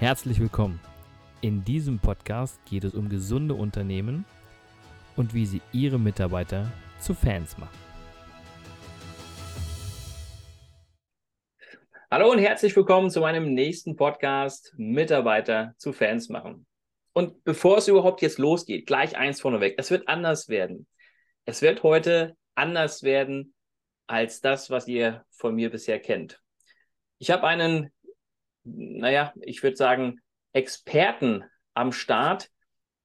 Herzlich 0.00 0.40
willkommen. 0.40 0.80
In 1.42 1.62
diesem 1.62 1.98
Podcast 1.98 2.58
geht 2.64 2.84
es 2.84 2.94
um 2.94 3.10
gesunde 3.10 3.52
Unternehmen 3.52 4.24
und 5.14 5.34
wie 5.34 5.44
sie 5.44 5.60
ihre 5.72 5.98
Mitarbeiter 5.98 6.72
zu 6.98 7.12
Fans 7.12 7.58
machen. 7.58 7.78
Hallo 12.10 12.30
und 12.30 12.38
herzlich 12.38 12.74
willkommen 12.74 13.10
zu 13.10 13.20
meinem 13.20 13.52
nächsten 13.52 13.94
Podcast 13.94 14.72
Mitarbeiter 14.78 15.74
zu 15.76 15.92
Fans 15.92 16.30
machen. 16.30 16.64
Und 17.12 17.44
bevor 17.44 17.76
es 17.76 17.86
überhaupt 17.86 18.22
jetzt 18.22 18.38
losgeht, 18.38 18.86
gleich 18.86 19.18
eins 19.18 19.42
vorneweg. 19.42 19.74
Es 19.76 19.90
wird 19.90 20.08
anders 20.08 20.48
werden. 20.48 20.86
Es 21.44 21.60
wird 21.60 21.82
heute 21.82 22.38
anders 22.54 23.02
werden 23.02 23.52
als 24.06 24.40
das, 24.40 24.70
was 24.70 24.88
ihr 24.88 25.26
von 25.30 25.54
mir 25.54 25.68
bisher 25.68 26.00
kennt. 26.00 26.40
Ich 27.18 27.30
habe 27.30 27.46
einen 27.46 27.92
naja, 28.64 29.32
ich 29.40 29.62
würde 29.62 29.76
sagen, 29.76 30.20
Experten 30.52 31.44
am 31.74 31.92
Start, 31.92 32.50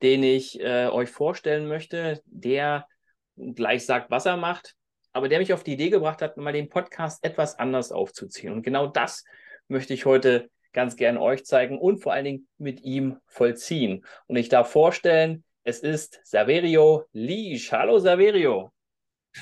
den 0.02 0.24
ich 0.24 0.60
äh, 0.60 0.88
euch 0.88 1.10
vorstellen 1.10 1.68
möchte, 1.68 2.22
der 2.26 2.88
gleich 3.36 3.86
sagt, 3.86 4.12
was 4.12 4.26
er 4.26 4.38
macht, 4.38 4.76
aber 5.14 5.30
der 5.30 5.40
mich 5.40 5.54
auf 5.54 5.64
die 5.64 5.74
Idee 5.74 5.90
gebracht 5.90 6.22
hat, 6.22 6.38
mal 6.38 6.54
den 6.54 6.70
Podcast 6.70 7.24
etwas 7.24 7.58
anders 7.58 7.92
aufzuziehen. 7.92 8.54
Und 8.54 8.64
genau 8.64 8.88
das 8.88 9.24
möchte 9.68 9.94
ich 9.94 10.06
heute 10.06 10.50
ganz 10.74 10.98
gern 10.98 11.18
euch 11.18 11.46
zeigen 11.46 11.80
und 11.80 12.00
vor 12.00 12.14
allen 12.14 12.26
Dingen 12.26 12.48
mit 12.58 12.82
ihm 12.82 13.18
vollziehen. 13.26 14.06
Und 14.28 14.36
ich 14.36 14.50
darf 14.50 14.72
vorstellen, 14.72 15.44
es 15.64 15.80
ist 15.80 16.20
Saverio 16.24 17.06
Liesch. 17.14 17.72
Hallo 17.72 17.98
Saverio. 17.98 18.75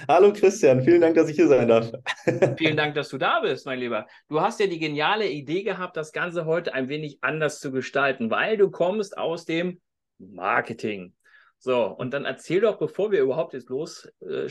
Hallo 0.07 0.33
Christian, 0.33 0.81
vielen 0.81 1.01
Dank, 1.01 1.15
dass 1.15 1.29
ich 1.29 1.35
hier 1.35 1.47
sein 1.47 1.67
darf. 1.67 1.91
Vielen 2.57 2.75
Dank, 2.75 2.95
dass 2.95 3.09
du 3.09 3.17
da 3.17 3.41
bist, 3.41 3.65
mein 3.65 3.79
Lieber. 3.79 4.07
Du 4.27 4.41
hast 4.41 4.59
ja 4.59 4.67
die 4.67 4.79
geniale 4.79 5.29
Idee 5.29 5.63
gehabt, 5.63 5.97
das 5.97 6.11
Ganze 6.11 6.45
heute 6.45 6.73
ein 6.73 6.89
wenig 6.89 7.19
anders 7.21 7.59
zu 7.59 7.71
gestalten, 7.71 8.31
weil 8.31 8.57
du 8.57 8.71
kommst 8.71 9.17
aus 9.17 9.45
dem 9.45 9.81
Marketing. 10.17 11.13
So, 11.59 11.85
und 11.85 12.13
dann 12.13 12.25
erzähl 12.25 12.61
doch, 12.61 12.79
bevor 12.79 13.11
wir 13.11 13.21
überhaupt 13.21 13.53
jetzt 13.53 13.69
los 13.69 14.09
äh, 14.21 14.47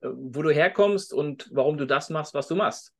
äh, 0.00 0.08
wo 0.12 0.42
du 0.42 0.50
herkommst 0.50 1.14
und 1.14 1.48
warum 1.52 1.78
du 1.78 1.86
das 1.86 2.10
machst, 2.10 2.34
was 2.34 2.48
du 2.48 2.56
machst. 2.56 2.92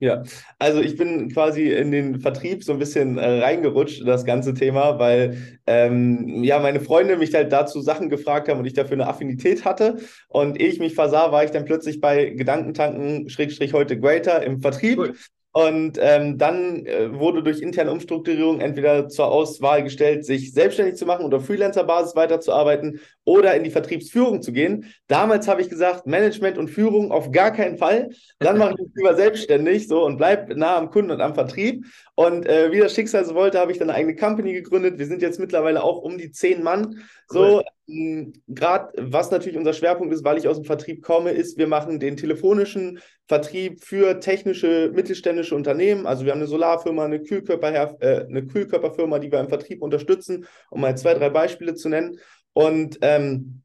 Ja, 0.00 0.22
also 0.58 0.80
ich 0.80 0.96
bin 0.96 1.30
quasi 1.32 1.70
in 1.70 1.90
den 1.90 2.20
Vertrieb 2.20 2.64
so 2.64 2.72
ein 2.72 2.78
bisschen 2.78 3.16
äh, 3.16 3.40
reingerutscht, 3.40 4.06
das 4.06 4.24
ganze 4.24 4.52
Thema, 4.52 4.98
weil 4.98 5.60
ähm, 5.66 6.42
ja 6.42 6.58
meine 6.58 6.80
Freunde 6.80 7.16
mich 7.16 7.32
halt 7.32 7.52
dazu 7.52 7.80
Sachen 7.80 8.10
gefragt 8.10 8.48
haben 8.48 8.58
und 8.58 8.66
ich 8.66 8.74
dafür 8.74 8.94
eine 8.94 9.06
Affinität 9.06 9.64
hatte. 9.64 9.98
Und 10.28 10.60
ehe 10.60 10.68
ich 10.68 10.80
mich 10.80 10.94
versah, 10.94 11.32
war 11.32 11.44
ich 11.44 11.52
dann 11.52 11.64
plötzlich 11.64 12.00
bei 12.00 12.30
Gedankentanken, 12.30 13.28
Schrägstrich 13.28 13.72
heute 13.72 13.98
Greater 13.98 14.42
im 14.42 14.60
Vertrieb. 14.60 14.98
Cool. 14.98 15.14
Und 15.56 16.00
ähm, 16.02 16.36
dann 16.36 16.84
äh, 16.84 17.16
wurde 17.16 17.44
durch 17.44 17.60
interne 17.60 17.92
Umstrukturierung 17.92 18.60
entweder 18.60 19.08
zur 19.08 19.26
Auswahl 19.26 19.84
gestellt, 19.84 20.26
sich 20.26 20.52
selbstständig 20.52 20.96
zu 20.96 21.06
machen 21.06 21.24
oder 21.24 21.38
Freelancer-Basis 21.38 22.16
weiterzuarbeiten 22.16 22.98
oder 23.22 23.54
in 23.54 23.62
die 23.62 23.70
Vertriebsführung 23.70 24.42
zu 24.42 24.50
gehen. 24.50 24.92
Damals 25.06 25.46
habe 25.46 25.62
ich 25.62 25.68
gesagt, 25.68 26.08
Management 26.08 26.58
und 26.58 26.70
Führung 26.70 27.12
auf 27.12 27.30
gar 27.30 27.52
keinen 27.52 27.78
Fall. 27.78 28.10
Dann 28.40 28.58
mache 28.58 28.72
ich 28.72 28.78
mich 28.78 28.96
lieber 28.96 29.14
selbstständig 29.14 29.86
so 29.86 30.04
und 30.04 30.16
bleibe 30.16 30.58
nah 30.58 30.76
am 30.76 30.90
Kunden 30.90 31.12
und 31.12 31.20
am 31.20 31.34
Vertrieb. 31.34 31.86
Und 32.16 32.46
äh, 32.46 32.70
wie 32.70 32.78
das 32.78 32.94
Schicksal 32.94 33.24
so 33.24 33.34
wollte, 33.34 33.58
habe 33.58 33.72
ich 33.72 33.78
dann 33.78 33.90
eine 33.90 33.98
eigene 33.98 34.14
Company 34.14 34.52
gegründet. 34.52 34.98
Wir 34.98 35.06
sind 35.06 35.20
jetzt 35.20 35.40
mittlerweile 35.40 35.82
auch 35.82 35.98
um 35.98 36.16
die 36.16 36.30
zehn 36.30 36.62
Mann. 36.62 37.02
So. 37.26 37.62
Ähm, 37.88 38.32
Gerade 38.46 38.92
was 38.96 39.30
natürlich 39.32 39.58
unser 39.58 39.72
Schwerpunkt 39.72 40.14
ist, 40.14 40.24
weil 40.24 40.38
ich 40.38 40.46
aus 40.46 40.56
dem 40.56 40.64
Vertrieb 40.64 41.02
komme, 41.02 41.32
ist, 41.32 41.58
wir 41.58 41.66
machen 41.66 41.98
den 41.98 42.16
telefonischen 42.16 43.00
Vertrieb 43.26 43.82
für 43.82 44.20
technische 44.20 44.92
mittelständische 44.94 45.56
Unternehmen. 45.56 46.06
Also 46.06 46.24
wir 46.24 46.32
haben 46.32 46.38
eine 46.38 46.46
Solarfirma, 46.46 47.04
eine, 47.04 47.20
Kühlkörper, 47.20 47.96
äh, 48.00 48.26
eine 48.26 48.46
Kühlkörperfirma, 48.46 49.18
die 49.18 49.32
wir 49.32 49.40
im 49.40 49.48
Vertrieb 49.48 49.82
unterstützen, 49.82 50.46
um 50.70 50.82
mal 50.82 50.96
zwei, 50.96 51.14
drei 51.14 51.30
Beispiele 51.30 51.74
zu 51.74 51.88
nennen. 51.88 52.20
Und 52.52 52.98
ähm, 53.02 53.62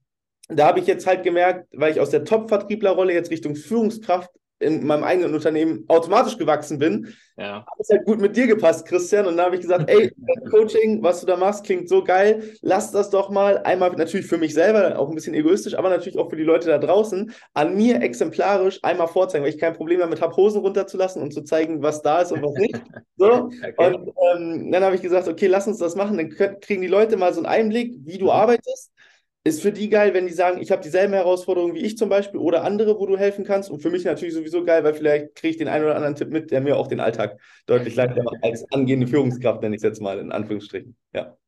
da 0.47 0.65
habe 0.65 0.79
ich 0.79 0.87
jetzt 0.87 1.05
halt 1.05 1.21
gemerkt, 1.23 1.67
weil 1.71 1.91
ich 1.91 1.99
aus 1.99 2.09
der 2.09 2.25
Top-Vertrieblerrolle 2.25 3.13
jetzt 3.13 3.29
Richtung 3.29 3.55
Führungskraft 3.55 4.31
in 4.59 4.85
meinem 4.85 5.03
eigenen 5.03 5.33
Unternehmen 5.33 5.85
automatisch 5.87 6.37
gewachsen 6.37 6.79
bin, 6.79 7.13
ja. 7.37 7.65
hat 7.65 7.79
es 7.79 7.89
halt 7.89 8.05
gut 8.05 8.19
mit 8.19 8.35
dir 8.35 8.47
gepasst, 8.47 8.85
Christian. 8.85 9.25
Und 9.25 9.37
da 9.37 9.45
habe 9.45 9.55
ich 9.55 9.61
gesagt, 9.61 9.89
ey, 9.89 10.11
Coaching, 10.51 11.01
was 11.01 11.21
du 11.21 11.27
da 11.27 11.37
machst, 11.37 11.63
klingt 11.63 11.87
so 11.87 12.03
geil. 12.03 12.43
Lass 12.61 12.91
das 12.91 13.09
doch 13.09 13.29
mal 13.29 13.59
einmal 13.59 13.91
natürlich 13.91 14.27
für 14.27 14.37
mich 14.37 14.53
selber, 14.53 14.99
auch 14.99 15.09
ein 15.09 15.15
bisschen 15.15 15.33
egoistisch, 15.33 15.75
aber 15.75 15.89
natürlich 15.89 16.17
auch 16.17 16.29
für 16.29 16.35
die 16.35 16.43
Leute 16.43 16.67
da 16.67 16.77
draußen, 16.77 17.31
an 17.53 17.75
mir 17.75 18.01
exemplarisch 18.01 18.79
einmal 18.83 19.07
vorzeigen, 19.07 19.43
weil 19.43 19.53
ich 19.53 19.59
kein 19.59 19.73
Problem 19.73 19.99
damit 19.99 20.21
habe, 20.21 20.35
Hosen 20.35 20.61
runterzulassen 20.61 21.21
und 21.21 21.33
zu 21.33 21.43
zeigen, 21.43 21.81
was 21.81 22.01
da 22.01 22.21
ist 22.21 22.31
und 22.31 22.43
was 22.43 22.53
nicht. 22.53 22.81
So. 23.17 23.49
Okay. 23.59 23.93
Und 23.93 24.13
ähm, 24.35 24.71
dann 24.71 24.83
habe 24.83 24.95
ich 24.95 25.01
gesagt, 25.01 25.27
okay, 25.27 25.47
lass 25.47 25.67
uns 25.67 25.77
das 25.77 25.95
machen. 25.95 26.17
Dann 26.17 26.29
kriegen 26.59 26.81
die 26.81 26.87
Leute 26.87 27.17
mal 27.17 27.33
so 27.33 27.39
einen 27.39 27.45
Einblick, 27.45 27.93
wie 28.03 28.17
du 28.17 28.25
mhm. 28.25 28.31
arbeitest 28.31 28.91
ist 29.43 29.61
für 29.61 29.71
die 29.71 29.89
geil, 29.89 30.13
wenn 30.13 30.27
die 30.27 30.33
sagen, 30.33 30.61
ich 30.61 30.71
habe 30.71 30.81
dieselben 30.81 31.13
Herausforderungen 31.13 31.73
wie 31.73 31.79
ich 31.79 31.97
zum 31.97 32.09
Beispiel 32.09 32.39
oder 32.39 32.63
andere, 32.63 32.99
wo 32.99 33.05
du 33.05 33.17
helfen 33.17 33.45
kannst. 33.45 33.69
Und 33.71 33.81
für 33.81 33.89
mich 33.89 34.03
natürlich 34.03 34.33
sowieso 34.33 34.63
geil, 34.63 34.83
weil 34.83 34.93
vielleicht 34.93 35.35
kriege 35.35 35.51
ich 35.51 35.57
den 35.57 35.67
einen 35.67 35.85
oder 35.85 35.95
anderen 35.95 36.15
Tipp 36.15 36.29
mit, 36.29 36.51
der 36.51 36.61
mir 36.61 36.77
auch 36.77 36.87
den 36.87 36.99
Alltag 36.99 37.39
deutlich 37.65 37.95
leichter 37.95 38.21
macht 38.23 38.43
als 38.43 38.69
angehende 38.71 39.07
Führungskraft, 39.07 39.61
nenne 39.61 39.75
ich 39.75 39.79
es 39.79 39.83
jetzt 39.83 40.01
mal 40.01 40.19
in 40.19 40.31
Anführungsstrichen. 40.31 40.95
Ja. 41.13 41.38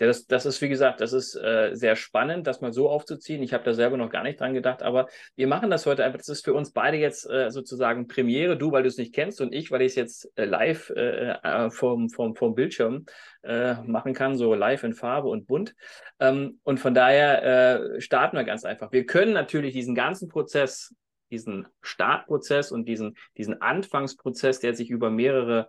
Ja, 0.00 0.06
das, 0.06 0.26
das 0.26 0.46
ist, 0.46 0.62
wie 0.62 0.70
gesagt, 0.70 1.02
das 1.02 1.12
ist 1.12 1.36
äh, 1.36 1.74
sehr 1.74 1.94
spannend, 1.94 2.46
das 2.46 2.62
mal 2.62 2.72
so 2.72 2.88
aufzuziehen. 2.88 3.42
Ich 3.42 3.52
habe 3.52 3.64
da 3.64 3.74
selber 3.74 3.98
noch 3.98 4.08
gar 4.08 4.22
nicht 4.22 4.40
dran 4.40 4.54
gedacht, 4.54 4.82
aber 4.82 5.08
wir 5.36 5.46
machen 5.46 5.68
das 5.68 5.84
heute 5.84 6.02
einfach. 6.02 6.16
Das 6.16 6.30
ist 6.30 6.42
für 6.42 6.54
uns 6.54 6.72
beide 6.72 6.96
jetzt 6.96 7.28
äh, 7.28 7.50
sozusagen 7.50 8.08
Premiere. 8.08 8.56
Du, 8.56 8.72
weil 8.72 8.82
du 8.82 8.88
es 8.88 8.96
nicht 8.96 9.14
kennst 9.14 9.42
und 9.42 9.52
ich, 9.52 9.70
weil 9.70 9.82
ich 9.82 9.88
es 9.88 9.96
jetzt 9.96 10.32
äh, 10.38 10.46
live 10.46 10.88
äh, 10.96 11.32
äh, 11.32 11.70
vom, 11.70 12.08
vom, 12.08 12.34
vom 12.34 12.54
Bildschirm 12.54 13.04
äh, 13.42 13.74
machen 13.82 14.14
kann, 14.14 14.38
so 14.38 14.54
live 14.54 14.84
in 14.84 14.94
Farbe 14.94 15.28
und 15.28 15.46
bunt. 15.46 15.74
Ähm, 16.18 16.60
und 16.62 16.80
von 16.80 16.94
daher 16.94 18.00
starten 18.00 18.38
wir 18.38 18.44
ganz 18.44 18.64
einfach. 18.64 18.92
Wir 18.92 19.04
können 19.04 19.34
natürlich 19.34 19.74
diesen 19.74 19.94
ganzen 19.94 20.28
Prozess, 20.28 20.94
diesen 21.30 21.66
Startprozess 21.82 22.72
und 22.72 22.86
diesen, 22.86 23.18
diesen 23.36 23.60
Anfangsprozess, 23.60 24.60
der 24.60 24.74
sich 24.74 24.88
über 24.88 25.10
mehrere 25.10 25.68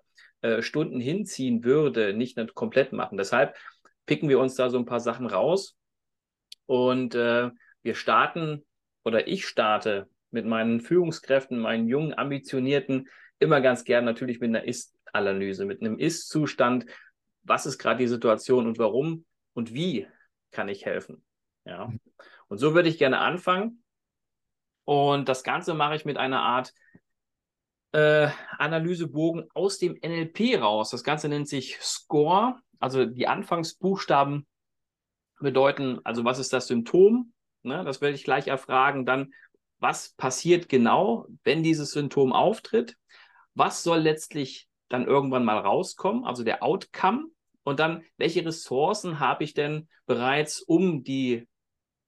Stunden 0.59 0.99
hinziehen 0.99 1.63
würde, 1.63 2.13
nicht 2.13 2.39
komplett 2.55 2.93
machen. 2.93 3.17
Deshalb 3.17 3.55
picken 4.11 4.27
wir 4.27 4.39
uns 4.39 4.55
da 4.55 4.69
so 4.69 4.77
ein 4.77 4.83
paar 4.83 4.99
Sachen 4.99 5.25
raus 5.25 5.77
und 6.65 7.15
äh, 7.15 7.49
wir 7.81 7.95
starten 7.95 8.65
oder 9.05 9.29
ich 9.29 9.47
starte 9.47 10.09
mit 10.31 10.45
meinen 10.45 10.81
Führungskräften, 10.81 11.57
meinen 11.57 11.87
jungen, 11.87 12.13
ambitionierten, 12.13 13.07
immer 13.39 13.61
ganz 13.61 13.85
gern 13.85 14.03
natürlich 14.03 14.41
mit 14.41 14.49
einer 14.49 14.65
Ist-Analyse, 14.65 15.63
mit 15.63 15.79
einem 15.79 15.97
Ist-Zustand. 15.97 16.87
Was 17.43 17.65
ist 17.65 17.77
gerade 17.77 17.99
die 17.99 18.09
Situation 18.09 18.67
und 18.67 18.77
warum 18.79 19.23
und 19.53 19.73
wie 19.73 20.07
kann 20.51 20.67
ich 20.67 20.85
helfen? 20.85 21.23
Ja. 21.63 21.89
Und 22.49 22.57
so 22.57 22.75
würde 22.75 22.89
ich 22.89 22.97
gerne 22.97 23.19
anfangen. 23.19 23.81
Und 24.83 25.29
das 25.29 25.41
Ganze 25.41 25.73
mache 25.73 25.95
ich 25.95 26.03
mit 26.03 26.17
einer 26.17 26.41
Art 26.41 26.73
äh, 27.93 28.27
Analysebogen 28.57 29.49
aus 29.53 29.77
dem 29.77 29.93
NLP 29.93 30.61
raus. 30.61 30.89
Das 30.89 31.05
Ganze 31.05 31.29
nennt 31.29 31.47
sich 31.47 31.77
SCORE. 31.79 32.57
Also 32.81 33.05
die 33.05 33.27
Anfangsbuchstaben 33.27 34.47
bedeuten, 35.39 35.99
also 36.03 36.25
was 36.25 36.39
ist 36.39 36.51
das 36.51 36.67
Symptom? 36.67 37.33
Ne, 37.63 37.83
das 37.85 38.01
werde 38.01 38.15
ich 38.15 38.23
gleich 38.23 38.47
erfragen. 38.47 39.05
Dann, 39.05 39.33
was 39.79 40.13
passiert 40.15 40.67
genau, 40.67 41.27
wenn 41.43 41.63
dieses 41.63 41.91
Symptom 41.91 42.33
auftritt? 42.33 42.97
Was 43.53 43.83
soll 43.83 43.99
letztlich 43.99 44.67
dann 44.89 45.05
irgendwann 45.05 45.45
mal 45.45 45.59
rauskommen, 45.59 46.25
also 46.25 46.43
der 46.43 46.63
Outcome? 46.63 47.27
Und 47.63 47.79
dann, 47.79 48.03
welche 48.17 48.43
Ressourcen 48.43 49.19
habe 49.19 49.43
ich 49.43 49.53
denn 49.53 49.87
bereits, 50.07 50.61
um 50.61 51.03
die 51.03 51.47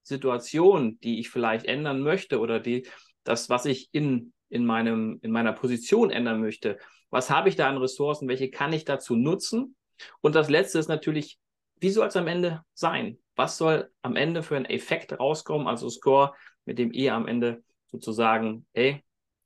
Situation, 0.01 0.99
die 1.01 1.19
ich 1.19 1.29
vielleicht 1.29 1.65
ändern 1.65 2.01
möchte 2.01 2.39
oder 2.39 2.59
die, 2.59 2.87
das, 3.23 3.49
was 3.49 3.65
ich 3.65 3.89
in, 3.91 4.33
in, 4.49 4.65
meinem, 4.65 5.19
in 5.21 5.31
meiner 5.31 5.53
Position 5.53 6.09
ändern 6.09 6.41
möchte, 6.41 6.79
was 7.11 7.29
habe 7.29 7.49
ich 7.49 7.55
da 7.55 7.69
an 7.69 7.77
Ressourcen? 7.77 8.27
Welche 8.27 8.49
kann 8.49 8.73
ich 8.73 8.85
dazu 8.85 9.15
nutzen? 9.15 9.75
Und 10.21 10.35
das 10.35 10.49
letzte 10.49 10.79
ist 10.79 10.87
natürlich, 10.87 11.37
wie 11.79 11.89
soll 11.89 12.07
es 12.07 12.15
am 12.15 12.27
Ende 12.27 12.63
sein? 12.73 13.17
Was 13.35 13.57
soll 13.57 13.91
am 14.01 14.15
Ende 14.15 14.43
für 14.43 14.55
ein 14.55 14.65
Effekt 14.65 15.19
rauskommen, 15.19 15.67
also 15.67 15.89
Score, 15.89 16.33
mit 16.65 16.79
dem 16.79 16.91
ihr 16.91 17.13
am 17.13 17.27
Ende 17.27 17.63
sozusagen, 17.87 18.65
ey, 18.73 19.03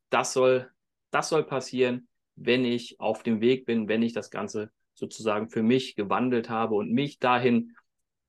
das 0.10 0.34
soll, 0.34 0.70
das 1.12 1.30
soll 1.30 1.44
passieren, 1.44 2.08
wenn 2.36 2.66
ich 2.66 3.00
auf 3.00 3.24
dem 3.24 3.42
Weg 3.42 3.66
bin, 3.66 3.88
wenn 3.88 4.04
ich 4.04 4.14
das 4.14 4.30
Ganze 4.30 4.72
sozusagen 4.94 5.50
für 5.50 5.64
mich 5.64 5.96
gewandelt 5.96 6.50
habe 6.50 6.76
und 6.76 6.92
mich 6.92 7.20
dahin 7.20 7.76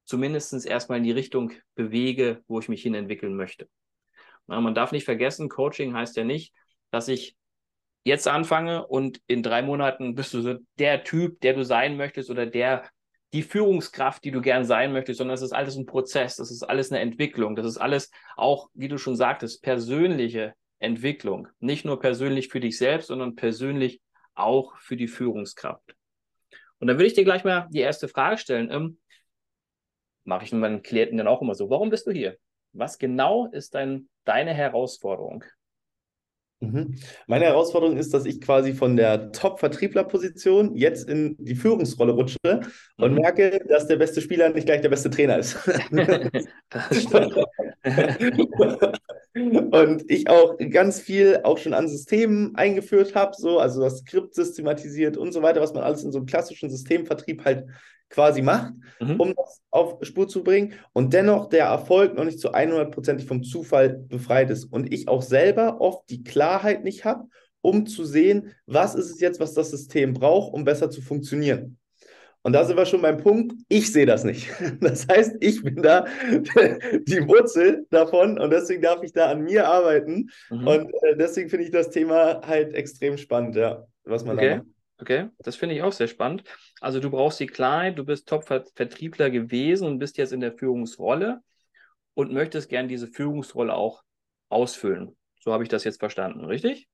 zumindest 0.04 0.66
erstmal 0.66 0.98
in 0.98 1.04
die 1.04 1.12
Richtung 1.12 1.52
bewege, 1.74 2.42
wo 2.48 2.58
ich 2.58 2.68
mich 2.68 2.82
hin 2.82 2.94
entwickeln 2.94 3.36
möchte. 3.36 3.68
Na, 4.46 4.60
man 4.60 4.74
darf 4.74 4.92
nicht 4.92 5.04
vergessen, 5.04 5.48
Coaching 5.48 5.94
heißt 5.94 6.16
ja 6.16 6.24
nicht, 6.24 6.54
dass 6.90 7.08
ich 7.08 7.36
jetzt 8.08 8.26
anfange 8.26 8.86
und 8.86 9.20
in 9.26 9.42
drei 9.42 9.62
Monaten 9.62 10.14
bist 10.14 10.34
du 10.34 10.42
so 10.42 10.54
der 10.78 11.04
Typ, 11.04 11.40
der 11.40 11.54
du 11.54 11.64
sein 11.64 11.96
möchtest 11.96 12.30
oder 12.30 12.46
der 12.46 12.88
die 13.32 13.42
Führungskraft, 13.42 14.24
die 14.24 14.30
du 14.30 14.40
gern 14.40 14.64
sein 14.64 14.92
möchtest, 14.92 15.18
sondern 15.18 15.34
es 15.34 15.42
ist 15.42 15.52
alles 15.52 15.76
ein 15.76 15.86
Prozess, 15.86 16.36
das 16.36 16.50
ist 16.50 16.62
alles 16.62 16.90
eine 16.90 17.00
Entwicklung, 17.00 17.56
das 17.56 17.66
ist 17.66 17.76
alles 17.76 18.10
auch, 18.36 18.70
wie 18.72 18.88
du 18.88 18.96
schon 18.96 19.16
sagtest, 19.16 19.62
persönliche 19.62 20.54
Entwicklung. 20.78 21.48
Nicht 21.60 21.84
nur 21.84 22.00
persönlich 22.00 22.48
für 22.48 22.60
dich 22.60 22.78
selbst, 22.78 23.08
sondern 23.08 23.34
persönlich 23.34 24.00
auch 24.34 24.76
für 24.78 24.96
die 24.96 25.08
Führungskraft. 25.08 25.94
Und 26.78 26.86
dann 26.86 26.96
würde 26.96 27.06
ich 27.06 27.14
dir 27.14 27.24
gleich 27.24 27.44
mal 27.44 27.68
die 27.70 27.80
erste 27.80 28.08
Frage 28.08 28.38
stellen. 28.38 28.70
Ähm, 28.70 28.98
Mache 30.24 30.44
ich 30.44 30.52
meinen 30.52 30.82
Klienten 30.82 31.16
dann 31.16 31.26
auch 31.26 31.40
immer 31.40 31.54
so. 31.54 31.70
Warum 31.70 31.88
bist 31.88 32.06
du 32.06 32.12
hier? 32.12 32.36
Was 32.72 32.98
genau 32.98 33.46
ist 33.46 33.74
dein, 33.74 34.08
deine 34.24 34.52
Herausforderung? 34.52 35.42
Mhm. 36.60 36.96
Meine 37.28 37.44
Herausforderung 37.44 37.96
ist, 37.96 38.12
dass 38.12 38.24
ich 38.24 38.40
quasi 38.40 38.72
von 38.72 38.96
der 38.96 39.30
Top-Vertriebler-Position 39.30 40.74
jetzt 40.74 41.08
in 41.08 41.36
die 41.38 41.54
Führungsrolle 41.54 42.12
rutsche 42.12 42.36
und 42.96 43.12
mhm. 43.12 43.18
merke, 43.18 43.64
dass 43.68 43.86
der 43.86 43.96
beste 43.96 44.20
Spieler 44.20 44.48
nicht 44.48 44.66
gleich 44.66 44.80
der 44.80 44.88
beste 44.88 45.08
Trainer 45.08 45.38
ist. 45.38 45.56
das 46.70 47.02
stimmt. 47.02 47.36
und 49.72 50.10
ich 50.10 50.28
auch 50.28 50.56
ganz 50.70 51.00
viel 51.00 51.40
auch 51.44 51.58
schon 51.58 51.74
an 51.74 51.88
Systemen 51.88 52.56
eingeführt 52.56 53.14
habe, 53.14 53.32
so, 53.36 53.60
also 53.60 53.80
das 53.80 53.98
Skript 53.98 54.34
systematisiert 54.34 55.16
und 55.16 55.32
so 55.32 55.42
weiter, 55.42 55.60
was 55.60 55.74
man 55.74 55.84
alles 55.84 56.02
in 56.02 56.10
so 56.10 56.18
einem 56.18 56.26
klassischen 56.26 56.70
Systemvertrieb 56.70 57.44
halt 57.44 57.66
quasi 58.10 58.42
macht, 58.42 58.72
mhm. 59.00 59.20
um 59.20 59.34
das 59.34 59.60
auf 59.70 59.98
Spur 60.02 60.28
zu 60.28 60.42
bringen 60.42 60.74
und 60.92 61.12
dennoch 61.12 61.48
der 61.48 61.66
Erfolg 61.66 62.14
noch 62.14 62.24
nicht 62.24 62.40
zu 62.40 62.52
100%ig 62.52 63.26
vom 63.26 63.42
Zufall 63.42 64.04
befreit 64.08 64.50
ist 64.50 64.64
und 64.64 64.92
ich 64.92 65.08
auch 65.08 65.22
selber 65.22 65.80
oft 65.80 66.08
die 66.10 66.22
Klarheit 66.22 66.84
nicht 66.84 67.04
habe, 67.04 67.24
um 67.60 67.86
zu 67.86 68.04
sehen, 68.04 68.54
was 68.66 68.94
ist 68.94 69.10
es 69.10 69.20
jetzt, 69.20 69.40
was 69.40 69.54
das 69.54 69.70
System 69.70 70.14
braucht, 70.14 70.52
um 70.54 70.64
besser 70.64 70.90
zu 70.90 71.02
funktionieren. 71.02 71.78
Und 72.42 72.52
da 72.52 72.64
sind 72.64 72.76
wir 72.76 72.86
schon 72.86 73.02
beim 73.02 73.18
Punkt, 73.18 73.52
ich 73.68 73.92
sehe 73.92 74.06
das 74.06 74.24
nicht. 74.24 74.48
Das 74.80 75.06
heißt, 75.08 75.36
ich 75.40 75.62
bin 75.62 75.82
da 75.82 76.06
die 76.30 77.26
Wurzel 77.26 77.86
davon 77.90 78.38
und 78.38 78.50
deswegen 78.50 78.80
darf 78.80 79.02
ich 79.02 79.12
da 79.12 79.30
an 79.30 79.42
mir 79.42 79.68
arbeiten. 79.68 80.30
Mhm. 80.50 80.66
Und 80.66 80.94
äh, 81.02 81.16
deswegen 81.16 81.50
finde 81.50 81.64
ich 81.66 81.72
das 81.72 81.90
Thema 81.90 82.40
halt 82.46 82.74
extrem 82.74 83.18
spannend, 83.18 83.56
ja, 83.56 83.84
was 84.04 84.24
man 84.24 84.38
okay. 84.38 84.48
da 84.48 84.56
macht. 84.56 84.66
Okay, 85.00 85.28
das 85.38 85.56
finde 85.56 85.74
ich 85.76 85.82
auch 85.82 85.92
sehr 85.92 86.08
spannend. 86.08 86.42
Also 86.80 87.00
du 87.00 87.10
brauchst 87.10 87.40
die 87.40 87.46
Klarheit, 87.46 87.98
du 87.98 88.04
bist 88.04 88.28
Top-Vertriebler 88.28 89.30
gewesen 89.30 89.86
und 89.86 89.98
bist 89.98 90.16
jetzt 90.16 90.32
in 90.32 90.40
der 90.40 90.52
Führungsrolle 90.52 91.40
und 92.14 92.32
möchtest 92.32 92.68
gern 92.68 92.88
diese 92.88 93.08
Führungsrolle 93.08 93.74
auch 93.74 94.02
ausfüllen. 94.48 95.16
So 95.40 95.52
habe 95.52 95.62
ich 95.62 95.68
das 95.68 95.84
jetzt 95.84 95.98
verstanden, 96.00 96.44
richtig? 96.44 96.88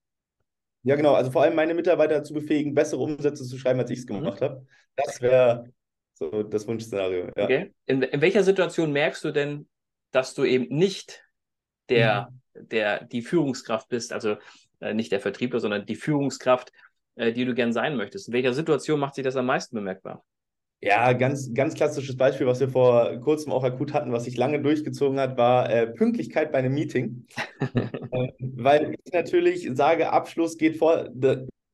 Ja, 0.83 0.97
genau. 0.97 1.15
Also 1.15 1.31
vor 1.31 1.43
allem 1.43 1.55
meine 1.55 1.75
Mitarbeiter 1.75 2.23
zu 2.23 2.35
befähigen, 2.35 2.75
bessere 2.75 3.03
Umsätze 3.03 3.45
zu 3.45 3.59
schreiben, 3.59 3.81
als 3.81 3.91
ich 3.91 4.01
es 4.01 4.07
gemacht 4.07 4.41
mhm. 4.41 4.45
habe. 4.45 4.67
Das 4.97 5.21
wäre 5.21 5.73
so 6.13 6.43
das 6.43 6.67
Wunschszenario. 6.67 7.31
Ja. 7.37 7.45
Okay. 7.45 7.75
In, 7.87 8.03
in 8.03 8.21
welcher 8.21 8.43
Situation 8.43 8.93
merkst 8.93 9.25
du 9.25 9.33
denn, 9.33 9.69
dass 10.11 10.35
du 10.35 10.45
eben 10.45 10.75
nicht 10.75 11.25
der, 11.89 12.31
mhm. 12.55 12.69
der, 12.69 13.05
die 13.05 13.23
Führungskraft 13.23 13.89
bist, 13.89 14.13
also 14.13 14.37
äh, 14.81 14.95
nicht 14.95 15.11
der 15.11 15.21
Vertriebler, 15.21 15.61
sondern 15.61 15.87
die 15.87 15.97
Führungskraft 15.97 16.71
äh, 17.17 17.33
die 17.33 17.45
du 17.45 17.55
gern 17.55 17.73
sein 17.73 17.97
möchtest? 17.97 18.29
In 18.29 18.35
welcher 18.35 18.53
Situation 18.53 19.01
macht 19.01 19.15
sich 19.15 19.25
das 19.25 19.37
am 19.37 19.47
meisten 19.47 19.77
bemerkbar? 19.77 20.25
Ja, 20.81 21.13
ganz, 21.15 21.53
ganz 21.55 21.75
klassisches 21.75 22.15
Beispiel, 22.15 22.47
was 22.47 22.61
wir 22.61 22.69
vor 22.69 23.19
kurzem 23.21 23.53
auch 23.53 23.65
akut 23.65 23.95
hatten, 23.95 24.13
was 24.13 24.25
sich 24.25 24.37
lange 24.37 24.61
durchgezogen 24.61 25.19
hat, 25.19 25.39
war 25.39 25.71
äh, 25.71 25.87
Pünktlichkeit 25.87 26.53
bei 26.53 26.59
einem 26.59 26.75
Meeting. 26.75 27.27
ähm, 27.75 28.33
weil 28.39 28.95
ich 29.03 29.13
natürlich 29.13 29.71
sage, 29.73 30.11
Abschluss 30.11 30.59
geht 30.59 30.77
vor, 30.77 31.09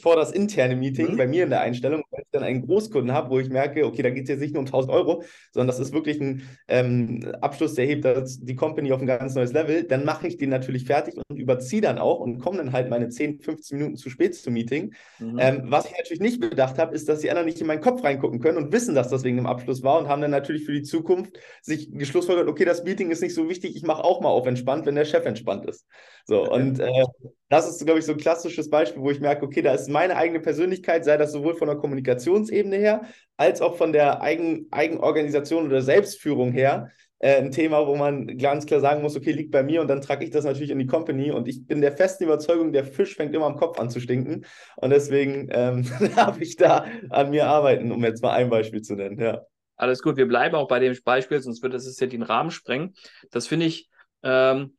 vor 0.01 0.17
das 0.17 0.33
interne 0.33 0.77
Meeting 0.77 1.13
mhm. 1.13 1.17
bei 1.17 1.27
mir 1.27 1.45
in 1.45 1.51
der 1.51 1.61
Einstellung, 1.61 2.03
wenn 2.11 2.23
ich 2.23 2.31
dann 2.33 2.43
einen 2.43 2.67
Großkunden 2.67 3.13
habe, 3.13 3.31
wo 3.31 3.39
ich 3.39 3.49
merke, 3.49 3.87
okay, 3.87 4.03
da 4.03 4.11
geht 4.11 4.25
es 4.25 4.31
jetzt 4.31 4.41
nicht 4.41 4.55
nur 4.55 4.61
um 4.61 4.67
1000 4.67 4.93
Euro, 4.93 5.23
sondern 5.53 5.69
das 5.69 5.79
ist 5.79 5.93
wirklich 5.93 6.21
ein 6.21 6.43
ähm, 6.69 7.33
Abschluss, 7.41 7.75
der 7.75 7.87
hebt 7.87 8.05
das, 8.05 8.41
die 8.41 8.57
Company 8.57 8.93
auf 8.93 9.01
ein 9.01 9.07
ganz 9.07 9.35
neues 9.35 9.53
Level, 9.53 9.85
dann 9.85 10.05
mache 10.05 10.27
ich 10.27 10.37
den 10.37 10.51
natürlich 10.51 10.85
fertig 10.85 11.15
und 11.17 11.37
überziehe 11.37 11.83
dann 11.83 11.99
auch 11.99 12.21
und 12.21 12.39
komme 12.39 12.59
dann 12.59 12.73
halt 12.73 12.91
meine 12.91 13.09
10, 13.09 13.41
15 13.41 13.79
Minuten 13.79 13.97
zu 13.97 14.11
spät 14.11 14.35
zum 14.35 14.55
Meeting. 14.55 14.95
Mhm. 15.19 15.39
Ähm, 15.39 15.63
was 15.65 15.87
ich 15.87 15.97
natürlich 15.97 16.21
nicht 16.21 16.41
bedacht 16.41 16.79
habe, 16.79 16.95
ist, 16.95 17.09
dass 17.09 17.21
die 17.21 17.31
anderen 17.31 17.47
nicht 17.47 17.61
in 17.61 17.67
meinen 17.67 17.81
Kopf 17.81 18.03
reingucken 18.05 18.41
können 18.41 18.59
und 18.59 18.73
wissen, 18.73 18.95
dass 18.95 19.09
das 19.09 19.25
wegen 19.25 19.37
dem 19.37 19.47
Abschluss 19.47 19.83
war 19.83 19.99
und 19.99 20.09
haben 20.09 20.23
dann 20.23 20.31
natürlich 20.31 20.65
für 20.65 20.73
die 20.73 20.83
Zukunft 20.83 21.39
sich 21.63 21.91
geschlussfolgert, 21.93 22.49
okay, 22.49 22.65
das 22.65 22.85
Meeting 22.85 23.11
ist 23.11 23.23
nicht 23.23 23.35
so 23.35 23.49
wichtig, 23.49 23.77
ich 23.77 23.83
mache 23.83 24.05
auch 24.05 24.21
mal 24.21 24.29
auf 24.29 24.47
entspannt, 24.47 24.87
wenn 24.87 24.95
der 24.95 25.05
Chef 25.05 25.25
entspannt 25.25 25.67
ist. 25.67 25.87
So, 26.25 26.49
und 26.49 26.79
äh, 26.79 27.05
das 27.49 27.69
ist, 27.69 27.85
glaube 27.85 27.99
ich, 27.99 28.07
so 28.07 28.13
ein 28.13 28.19
klassisches 28.19 28.71
Beispiel, 28.71 29.03
wo 29.03 29.11
ich 29.11 29.21
merke, 29.21 29.45
okay, 29.45 29.63
da 29.63 29.75
ist 29.75 29.89
meine 29.91 30.17
eigene 30.17 30.41
Persönlichkeit, 30.41 31.05
sei 31.05 31.17
das 31.17 31.33
sowohl 31.33 31.55
von 31.55 31.69
der 31.69 31.77
Kommunikationsebene 31.77 32.77
her, 32.77 33.03
als 33.37 33.61
auch 33.61 33.77
von 33.77 33.93
der 33.93 34.23
Eigen 34.23 34.67
Eigenorganisation 34.71 35.67
oder 35.67 35.83
Selbstführung 35.83 36.53
her, 36.53 36.91
äh, 37.21 37.37
ein 37.37 37.51
Thema, 37.51 37.87
wo 37.87 37.97
man 37.97 38.39
ganz 38.39 38.67
klar 38.67 38.81
sagen 38.81 39.03
muss, 39.03 39.17
okay, 39.17 39.33
liegt 39.33 39.51
bei 39.51 39.63
mir 39.63 39.83
und 39.83 39.89
dann 39.89 40.01
trage 40.01 40.25
ich 40.25 40.31
das 40.31 40.45
natürlich 40.45 40.71
in 40.71 40.79
die 40.79 40.87
Company 40.87 41.31
und 41.31 41.49
ich 41.49 41.67
bin 41.67 41.81
der 41.81 41.93
festen 41.93 42.25
Überzeugung, 42.25 42.73
der 42.73 42.85
Fisch 42.85 43.15
fängt 43.15 43.35
immer 43.35 43.47
am 43.47 43.57
Kopf 43.57 43.79
an 43.79 43.91
zu 43.91 44.01
stinken 44.01 44.47
und 44.77 44.91
deswegen 44.91 45.49
ähm, 45.53 45.87
darf 46.17 46.41
ich 46.41 46.57
da 46.57 46.87
an 47.11 47.31
mir 47.31 47.47
arbeiten, 47.47 47.93
um 47.93 48.03
jetzt 48.05 48.23
mal 48.23 48.33
ein 48.33 48.49
Beispiel 48.49 48.83
zu 48.83 48.95
nennen, 48.95 49.21
ja. 49.21 49.43
Alles 49.77 50.03
gut, 50.03 50.17
wir 50.19 50.29
bleiben 50.29 50.57
auch 50.57 50.69
bei 50.69 50.79
dem 50.79 50.95
Beispiel, 51.05 51.41
sonst 51.41 51.63
wird 51.63 51.73
das 51.73 51.87
jetzt 51.87 52.01
den 52.13 52.23
Rahmen 52.23 52.51
sprengen. 52.51 52.95
Das 53.31 53.47
finde 53.47 53.65
ich, 53.65 53.89
ähm, 54.23 54.77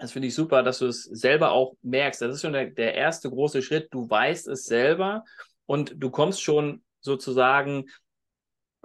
das 0.00 0.12
finde 0.12 0.28
ich 0.28 0.34
super, 0.34 0.62
dass 0.62 0.78
du 0.78 0.86
es 0.86 1.04
selber 1.04 1.52
auch 1.52 1.74
merkst. 1.82 2.22
Das 2.22 2.34
ist 2.34 2.40
schon 2.40 2.54
der, 2.54 2.70
der 2.70 2.94
erste 2.94 3.28
große 3.28 3.60
Schritt. 3.60 3.88
Du 3.92 4.08
weißt 4.08 4.48
es 4.48 4.64
selber 4.64 5.24
und 5.66 5.94
du 5.96 6.10
kommst 6.10 6.42
schon 6.42 6.82
sozusagen 7.00 7.84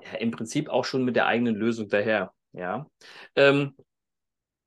ja, 0.01 0.17
im 0.19 0.31
Prinzip 0.31 0.69
auch 0.69 0.83
schon 0.83 1.05
mit 1.05 1.15
der 1.15 1.27
eigenen 1.27 1.55
Lösung 1.55 1.87
daher. 1.87 2.33
Ja. 2.51 2.87
Ähm, 3.35 3.75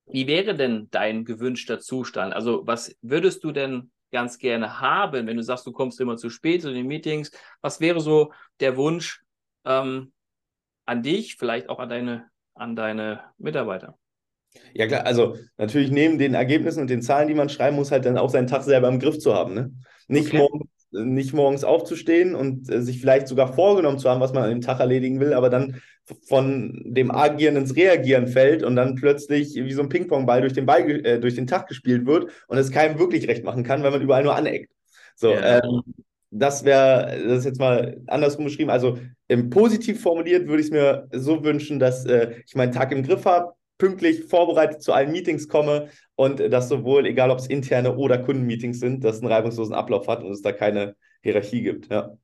wie 0.07 0.27
wäre 0.27 0.55
denn 0.55 0.89
dein 0.91 1.27
gewünschter 1.27 1.81
Zustand? 1.81 2.33
Also, 2.33 2.67
was 2.67 2.97
würdest 3.03 3.45
du 3.45 3.53
denn 3.53 3.91
ganz 4.11 4.39
gerne 4.39 4.81
haben, 4.81 5.27
wenn 5.27 5.37
du 5.37 5.43
sagst, 5.43 5.67
du 5.67 5.73
kommst 5.73 6.01
immer 6.01 6.17
zu 6.17 6.31
spät 6.31 6.63
zu 6.63 6.73
den 6.73 6.87
Meetings? 6.87 7.31
Was 7.61 7.81
wäre 7.81 8.01
so 8.01 8.33
der 8.61 8.79
Wunsch 8.79 9.23
ähm, 9.67 10.15
an 10.87 11.03
dich, 11.03 11.37
vielleicht 11.37 11.69
auch 11.69 11.79
an 11.79 11.91
deine, 11.91 12.31
an 12.55 12.75
deine 12.75 13.23
Mitarbeiter? 13.37 13.99
Ja, 14.75 14.87
klar, 14.87 15.07
also 15.07 15.37
natürlich 15.57 15.91
neben 15.91 16.19
den 16.19 16.35
Ergebnissen 16.35 16.81
und 16.81 16.91
den 16.91 17.03
Zahlen, 17.03 17.29
die 17.29 17.35
man 17.35 17.49
schreiben 17.49 17.77
muss, 17.77 17.91
halt 17.91 18.05
dann 18.05 18.19
auch 18.19 18.31
seinen 18.31 18.47
Tag 18.47 18.63
selber 18.63 18.89
im 18.89 18.99
Griff 18.99 19.19
zu 19.19 19.35
haben. 19.35 19.55
Ne? 19.55 19.73
Nicht, 20.09 20.29
okay. 20.29 20.39
morgens, 20.39 20.71
nicht 20.91 21.35
morgens 21.35 21.65
aufzustehen 21.65 22.35
und 22.35 22.71
äh, 22.71 22.83
sich 22.83 23.01
vielleicht 23.01 23.29
sogar 23.29 23.53
vorgenommen 23.53 23.99
zu 23.99 24.09
haben, 24.09 24.21
was 24.21 24.33
man 24.33 24.45
an 24.45 24.51
dem 24.51 24.61
Tag 24.61 24.81
erledigen 24.81 25.21
will, 25.21 25.33
aber 25.35 25.51
dann 25.51 25.81
von 26.27 26.81
dem 26.87 27.11
Agieren 27.11 27.57
ins 27.57 27.77
Reagieren 27.77 28.27
fällt 28.27 28.63
und 28.63 28.77
dann 28.77 28.95
plötzlich 28.95 29.55
wie 29.55 29.73
so 29.73 29.83
ein 29.83 29.91
Ping-Pong-Ball 29.91 30.41
durch, 30.41 30.55
den 30.55 30.67
äh, 30.69 31.21
durch 31.21 31.35
den 31.35 31.47
Tag 31.47 31.69
gespielt 31.69 32.07
wird 32.07 32.31
und 32.49 32.57
es 32.57 32.71
keinem 32.71 32.99
wirklich 32.99 33.29
recht 33.29 33.45
machen 33.45 33.63
kann, 33.63 33.83
weil 33.83 33.91
man 33.91 34.03
überall 34.03 34.23
nur 34.23 34.35
aneckt. 34.35 34.71
So, 35.17 35.33
ja. 35.33 35.59
ähm, 35.59 35.83
das 36.31 36.65
wäre, 36.65 37.19
das 37.27 37.41
ist 37.41 37.45
jetzt 37.45 37.61
mal 37.61 38.01
andersrum 38.07 38.45
beschrieben. 38.45 38.71
Also 38.71 38.99
im 39.29 39.51
positiv 39.51 40.01
formuliert 40.01 40.47
würde 40.47 40.61
ich 40.61 40.67
es 40.67 40.73
mir 40.73 41.09
so 41.13 41.43
wünschen, 41.45 41.79
dass 41.79 42.05
äh, 42.07 42.35
ich 42.47 42.55
meinen 42.55 42.73
Tag 42.73 42.93
im 42.93 43.03
Griff 43.03 43.25
habe, 43.25 43.53
pünktlich 43.79 44.25
vorbereitet 44.25 44.83
zu 44.83 44.93
allen 44.93 45.13
Meetings 45.13 45.49
komme 45.49 45.89
und 46.17 46.41
dass 46.41 46.69
sowohl, 46.69 47.07
egal 47.07 47.31
ob 47.31 47.39
es 47.39 47.47
interne 47.47 47.97
oder 47.97 48.19
Kundenmeetings 48.19 48.81
sind, 48.81 49.05
dass 49.05 49.17
es 49.17 49.23
einen 49.23 49.33
reibungslosen 49.33 49.75
Ablauf 49.75 50.09
hat 50.09 50.23
und 50.23 50.33
es 50.33 50.43
da 50.43 50.53
keine 50.53 50.97
Hierarchie 51.23 51.63
gibt. 51.63 51.91
Ja. 51.91 52.17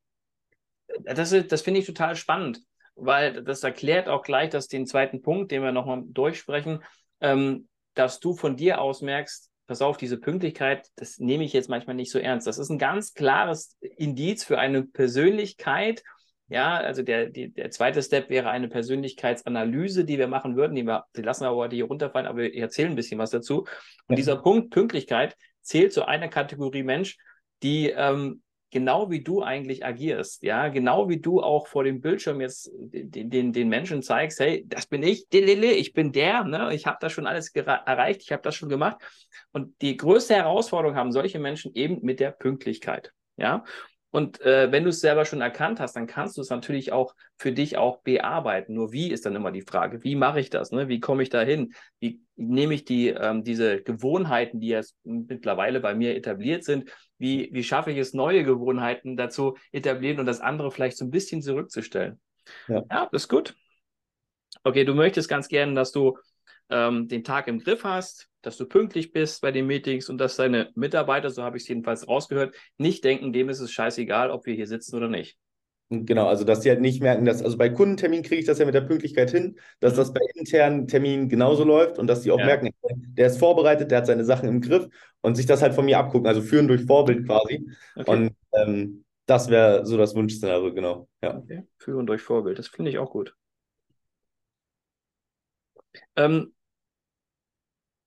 Das, 1.03 1.35
das 1.49 1.63
finde 1.63 1.81
ich 1.81 1.87
total 1.87 2.17
spannend, 2.17 2.61
weil 2.95 3.43
das 3.43 3.63
erklärt 3.63 4.09
auch 4.09 4.23
gleich 4.23 4.51
dass 4.51 4.69
den 4.69 4.87
zweiten 4.87 5.23
Punkt, 5.23 5.51
den 5.53 5.63
wir 5.63 5.73
nochmal 5.73 6.03
durchsprechen, 6.07 6.81
ähm, 7.21 7.69
dass 7.95 8.21
du 8.21 8.35
von 8.35 8.57
dir 8.57 8.81
aus 8.81 9.01
merkst, 9.01 9.51
pass 9.67 9.81
auf, 9.81 9.97
diese 9.97 10.19
Pünktlichkeit, 10.19 10.89
das 10.97 11.19
nehme 11.19 11.45
ich 11.45 11.53
jetzt 11.53 11.71
manchmal 11.71 11.97
nicht 11.97 12.11
so 12.11 12.19
ernst. 12.19 12.47
Das 12.47 12.59
ist 12.59 12.71
ein 12.71 12.79
ganz 12.79 13.15
klares 13.15 13.77
Indiz 13.81 14.45
für 14.45 14.59
eine 14.59 14.83
Persönlichkeit 14.83 16.03
ja, 16.55 16.77
also 16.77 17.03
der, 17.03 17.31
die, 17.31 17.53
der 17.53 17.73
zweite 17.73 18.01
Step 18.01 18.31
wäre 18.31 18.49
eine 18.49 18.69
Persönlichkeitsanalyse, 18.69 20.05
die 20.05 20.19
wir 20.19 20.29
machen 20.29 20.55
würden. 20.55 20.77
Die, 20.77 20.85
wir, 20.85 21.05
die 21.17 21.23
lassen 21.23 21.43
wir 21.43 21.49
aber 21.49 21.69
hier 21.69 21.87
runterfallen, 21.87 22.29
aber 22.29 22.39
wir 22.39 22.55
erzählen 22.55 22.91
ein 22.91 22.97
bisschen 22.97 23.19
was 23.19 23.31
dazu. 23.31 23.67
Und 24.07 24.17
dieser 24.17 24.37
Punkt 24.37 24.71
Pünktlichkeit 24.71 25.37
zählt 25.63 25.93
zu 25.93 26.07
einer 26.07 26.29
Kategorie 26.29 26.85
Mensch, 26.85 27.17
die 27.65 27.91
ähm, 27.91 28.41
genau 28.71 29.11
wie 29.11 29.25
du 29.25 29.43
eigentlich 29.43 29.85
agierst, 29.85 30.45
ja, 30.45 30.69
genau 30.69 31.09
wie 31.09 31.21
du 31.21 31.43
auch 31.43 31.67
vor 31.67 31.83
dem 31.83 32.01
Bildschirm 32.01 32.41
jetzt 32.41 32.71
den, 32.73 33.31
den, 33.31 33.53
den 33.53 33.69
Menschen 33.69 34.03
zeigst, 34.03 34.39
hey, 34.39 34.65
das 34.69 34.87
bin 34.87 35.03
ich, 35.03 35.27
ich 35.33 35.93
bin 35.93 36.13
der, 36.13 36.45
ne? 36.45 36.73
ich 36.73 36.87
habe 36.87 36.99
das 37.01 37.11
schon 37.13 37.27
alles 37.27 37.53
erreicht, 37.53 38.23
ich 38.23 38.31
habe 38.31 38.43
das 38.43 38.55
schon 38.55 38.69
gemacht. 38.69 38.99
Und 39.51 39.81
die 39.83 39.97
größte 39.97 40.35
Herausforderung 40.35 40.97
haben 40.97 41.11
solche 41.11 41.41
Menschen 41.41 41.75
eben 41.75 41.99
mit 42.03 42.21
der 42.21 42.31
Pünktlichkeit. 42.31 43.13
Ja, 43.37 43.65
und 44.15 44.41
äh, 44.43 44.71
wenn 44.71 44.85
du 44.85 44.91
es 44.91 45.01
selber 45.01 45.25
schon 45.25 45.41
erkannt 45.41 45.81
hast, 45.81 45.97
dann 45.97 46.07
kannst 46.07 46.37
du 46.37 46.41
es 46.41 46.49
natürlich 46.49 46.93
auch 46.93 47.17
für 47.37 47.51
dich 47.51 47.79
auch 47.79 48.01
bearbeiten. 48.03 48.75
Nur 48.75 48.93
wie 48.93 49.11
ist 49.11 49.27
dann 49.27 49.35
immer 49.35 49.51
die 49.51 49.63
Frage, 49.63 50.05
wie 50.05 50.15
mache 50.15 50.39
ich 50.39 50.51
das? 50.51 50.71
Ne? 50.71 50.87
Wie 50.87 51.01
komme 51.01 51.25
ich 51.25 51.31
da 51.31 51.41
hin? 51.41 51.75
Wie 51.99 52.21
nehme 52.37 52.75
ich 52.75 52.85
die, 52.85 53.09
ähm, 53.09 53.43
diese 53.43 53.83
Gewohnheiten, 53.83 54.61
die 54.61 54.69
jetzt 54.69 54.97
mittlerweile 55.03 55.81
bei 55.81 55.97
mir 55.97 56.15
etabliert 56.15 56.63
sind, 56.63 56.93
wie, 57.19 57.51
wie 57.53 57.65
schaffe 57.65 57.91
ich 57.91 57.99
es, 57.99 58.15
neue 58.15 58.45
Gewohnheiten 58.45 59.17
dazu 59.17 59.57
etablieren 59.73 60.21
und 60.21 60.27
das 60.27 60.41
andere 60.41 60.71
vielleicht 60.71 60.97
so 60.97 61.05
ein 61.05 61.11
bisschen 61.11 61.43
zurückzustellen? 61.43 62.21
Ja, 62.69 62.85
ja 62.89 63.09
das 63.11 63.25
ist 63.25 63.29
gut. 63.29 63.57
Okay, 64.63 64.85
du 64.85 64.95
möchtest 64.95 65.29
ganz 65.29 65.49
gerne, 65.49 65.75
dass 65.75 65.91
du 65.91 66.17
ähm, 66.71 67.09
den 67.09 67.25
Tag 67.25 67.49
im 67.49 67.59
Griff 67.59 67.83
hast, 67.83 68.29
dass 68.47 68.57
du 68.57 68.67
pünktlich 68.67 69.13
bist 69.13 69.41
bei 69.43 69.53
den 69.53 69.67
Meetings 69.67 70.09
und 70.09 70.19
dass 70.19 70.37
deine 70.37 70.71
Mitarbeiter, 70.75 71.31
so 71.31 71.43
habe 71.43 71.57
ich 71.57 71.65
es 71.65 71.69
jedenfalls 71.69 72.07
rausgehört, 72.09 72.55
nicht 72.79 73.05
denken, 73.05 73.33
dem 73.33 73.49
ist 73.49 73.61
es 73.61 73.73
scheißegal, 73.73 74.31
ob 74.31 74.47
wir 74.47 74.55
hier 74.55 74.67
sitzen 74.67 74.97
oder 74.97 75.09
nicht. 75.09 75.39
Genau, 75.91 76.27
also 76.27 76.45
dass 76.45 76.61
die 76.61 76.71
halt 76.71 76.81
nicht 76.81 77.03
merken, 77.03 77.25
dass, 77.27 77.43
also 77.43 77.59
bei 77.59 77.69
Kundentermin 77.69 78.23
kriege 78.23 78.41
ich 78.41 78.47
das 78.47 78.59
ja 78.59 78.65
mit 78.65 78.75
der 78.75 78.81
Pünktlichkeit 78.81 79.31
hin, 79.31 79.57
dass 79.81 79.93
Mhm. 79.93 79.97
das 79.99 80.13
bei 80.13 80.21
internen 80.35 80.89
Terminen 80.89 81.29
genauso 81.29 81.63
läuft 81.63 81.99
und 81.99 82.07
dass 82.07 82.23
die 82.23 82.31
auch 82.31 82.39
Ja. 82.39 82.47
merken, 82.47 82.71
der 83.17 83.27
ist 83.29 83.39
vorbereitet, 83.39 83.91
der 83.91 83.99
hat 83.99 84.07
seine 84.07 84.25
Sachen 84.25 84.49
im 84.49 84.61
Griff 84.61 84.89
und 85.21 85.37
sich 85.37 85.47
das 85.47 85.63
halt 85.63 85.75
von 85.75 85.85
mir 85.85 85.99
abgucken, 85.99 86.27
also 86.27 86.41
führen 86.41 86.69
durch 86.69 86.85
Vorbild 86.85 87.27
quasi. 87.27 87.67
Okay. 87.97 88.09
Und 88.09 88.33
ähm, 88.55 89.05
das 89.27 89.51
wäre 89.51 89.85
so 89.87 89.97
das 89.99 90.15
Wunschszenario, 90.15 90.73
genau. 90.75 91.09
Ja. 91.23 91.39
Okay. 91.39 91.65
Führen 91.77 92.07
durch 92.07 92.23
Vorbild, 92.23 92.59
das 92.59 92.69
finde 92.69 92.91
ich 92.91 92.99
auch 92.99 93.11
gut. 93.11 93.37
Ähm, 96.17 96.54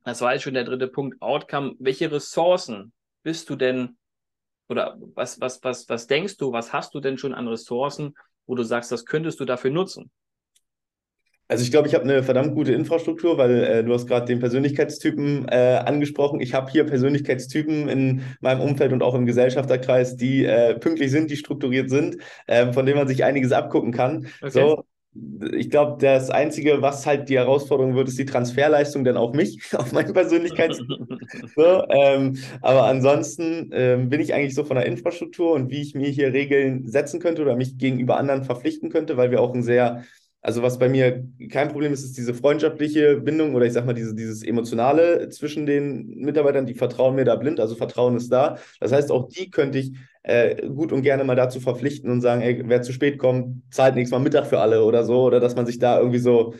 das 0.07 0.21
war 0.21 0.33
jetzt 0.33 0.43
schon 0.43 0.53
der 0.53 0.63
dritte 0.63 0.87
Punkt, 0.87 1.21
Outcome. 1.21 1.75
Welche 1.79 2.11
Ressourcen 2.11 2.93
bist 3.23 3.49
du 3.49 3.55
denn 3.55 3.97
oder 4.69 4.97
was, 5.15 5.39
was, 5.39 5.63
was, 5.63 5.87
was 5.89 6.07
denkst 6.07 6.37
du, 6.37 6.51
was 6.51 6.73
hast 6.73 6.93
du 6.93 6.99
denn 6.99 7.17
schon 7.17 7.33
an 7.33 7.47
Ressourcen, 7.47 8.15
wo 8.45 8.55
du 8.55 8.63
sagst, 8.63 8.91
das 8.91 9.05
könntest 9.05 9.39
du 9.39 9.45
dafür 9.45 9.71
nutzen? 9.71 10.11
Also 11.49 11.63
ich 11.63 11.71
glaube, 11.71 11.87
ich 11.87 11.93
habe 11.93 12.03
eine 12.03 12.23
verdammt 12.23 12.55
gute 12.55 12.73
Infrastruktur, 12.73 13.37
weil 13.37 13.63
äh, 13.63 13.83
du 13.83 13.93
hast 13.93 14.05
gerade 14.05 14.25
den 14.25 14.39
Persönlichkeitstypen 14.39 15.47
äh, 15.47 15.81
angesprochen. 15.85 16.41
Ich 16.41 16.53
habe 16.53 16.69
hier 16.69 16.85
Persönlichkeitstypen 16.85 17.87
in 17.87 18.23
meinem 18.41 18.59
Umfeld 18.59 18.91
und 18.91 19.01
auch 19.01 19.15
im 19.15 19.25
Gesellschafterkreis, 19.25 20.17
die 20.17 20.43
äh, 20.43 20.77
pünktlich 20.77 21.09
sind, 21.09 21.31
die 21.31 21.37
strukturiert 21.37 21.89
sind, 21.89 22.17
äh, 22.47 22.73
von 22.73 22.85
denen 22.85 22.97
man 22.97 23.07
sich 23.07 23.23
einiges 23.23 23.53
abgucken 23.53 23.93
kann. 23.93 24.27
Okay. 24.41 24.51
So, 24.51 24.83
ich 25.53 25.69
glaube, 25.71 25.97
das 25.99 26.29
Einzige, 26.29 26.81
was 26.81 27.05
halt 27.05 27.29
die 27.29 27.37
Herausforderung 27.37 27.95
wird, 27.95 28.07
ist 28.07 28.19
die 28.19 28.25
Transferleistung 28.25 29.03
dann 29.03 29.17
auf 29.17 29.33
mich, 29.33 29.59
auf 29.75 29.91
meinen 29.91 30.13
Persönlichkeitstyp. 30.13 30.87
So, 31.55 31.83
ähm, 31.89 32.37
aber 32.61 32.85
ansonsten 32.85 33.69
ähm, 33.73 34.09
bin 34.09 34.21
ich 34.21 34.33
eigentlich 34.33 34.55
so 34.55 34.63
von 34.63 34.77
der 34.77 34.85
Infrastruktur 34.85 35.53
und 35.53 35.69
wie 35.69 35.81
ich 35.81 35.93
mir 35.95 36.09
hier 36.09 36.31
Regeln 36.31 36.87
setzen 36.87 37.19
könnte 37.19 37.41
oder 37.41 37.55
mich 37.55 37.77
gegenüber 37.77 38.17
anderen 38.17 38.43
verpflichten 38.43 38.89
könnte, 38.89 39.17
weil 39.17 39.31
wir 39.31 39.41
auch 39.41 39.53
ein 39.53 39.63
sehr, 39.63 40.03
also 40.41 40.61
was 40.61 40.79
bei 40.79 40.87
mir 40.87 41.25
kein 41.51 41.69
Problem 41.69 41.91
ist, 41.91 42.03
ist 42.03 42.17
diese 42.17 42.33
freundschaftliche 42.33 43.17
Bindung 43.17 43.55
oder 43.55 43.65
ich 43.65 43.73
sag 43.73 43.85
mal 43.85 43.93
diese, 43.93 44.15
dieses 44.15 44.43
Emotionale 44.43 45.29
zwischen 45.29 45.65
den 45.65 46.07
Mitarbeitern, 46.19 46.65
die 46.65 46.75
vertrauen 46.75 47.15
mir 47.15 47.25
da 47.25 47.35
blind, 47.35 47.59
also 47.59 47.75
Vertrauen 47.75 48.15
ist 48.15 48.31
da. 48.31 48.57
Das 48.79 48.91
heißt, 48.91 49.11
auch 49.11 49.27
die 49.27 49.49
könnte 49.51 49.79
ich 49.79 49.93
äh, 50.27 50.67
gut 50.67 50.91
und 50.91 51.01
gerne 51.01 51.23
mal 51.23 51.35
dazu 51.35 51.59
verpflichten 51.59 52.09
und 52.11 52.21
sagen, 52.21 52.41
ey, 52.41 52.61
wer 52.65 52.81
zu 52.81 52.93
spät 52.93 53.17
kommt, 53.17 53.63
zahlt 53.73 53.95
nächstes 53.95 54.11
Mal 54.17 54.23
Mittag 54.23 54.47
für 54.47 54.59
alle 54.59 54.83
oder 54.83 55.03
so, 55.03 55.23
oder 55.23 55.39
dass 55.39 55.55
man 55.55 55.65
sich 55.65 55.79
da 55.79 55.99
irgendwie 55.99 56.19
so 56.19 56.53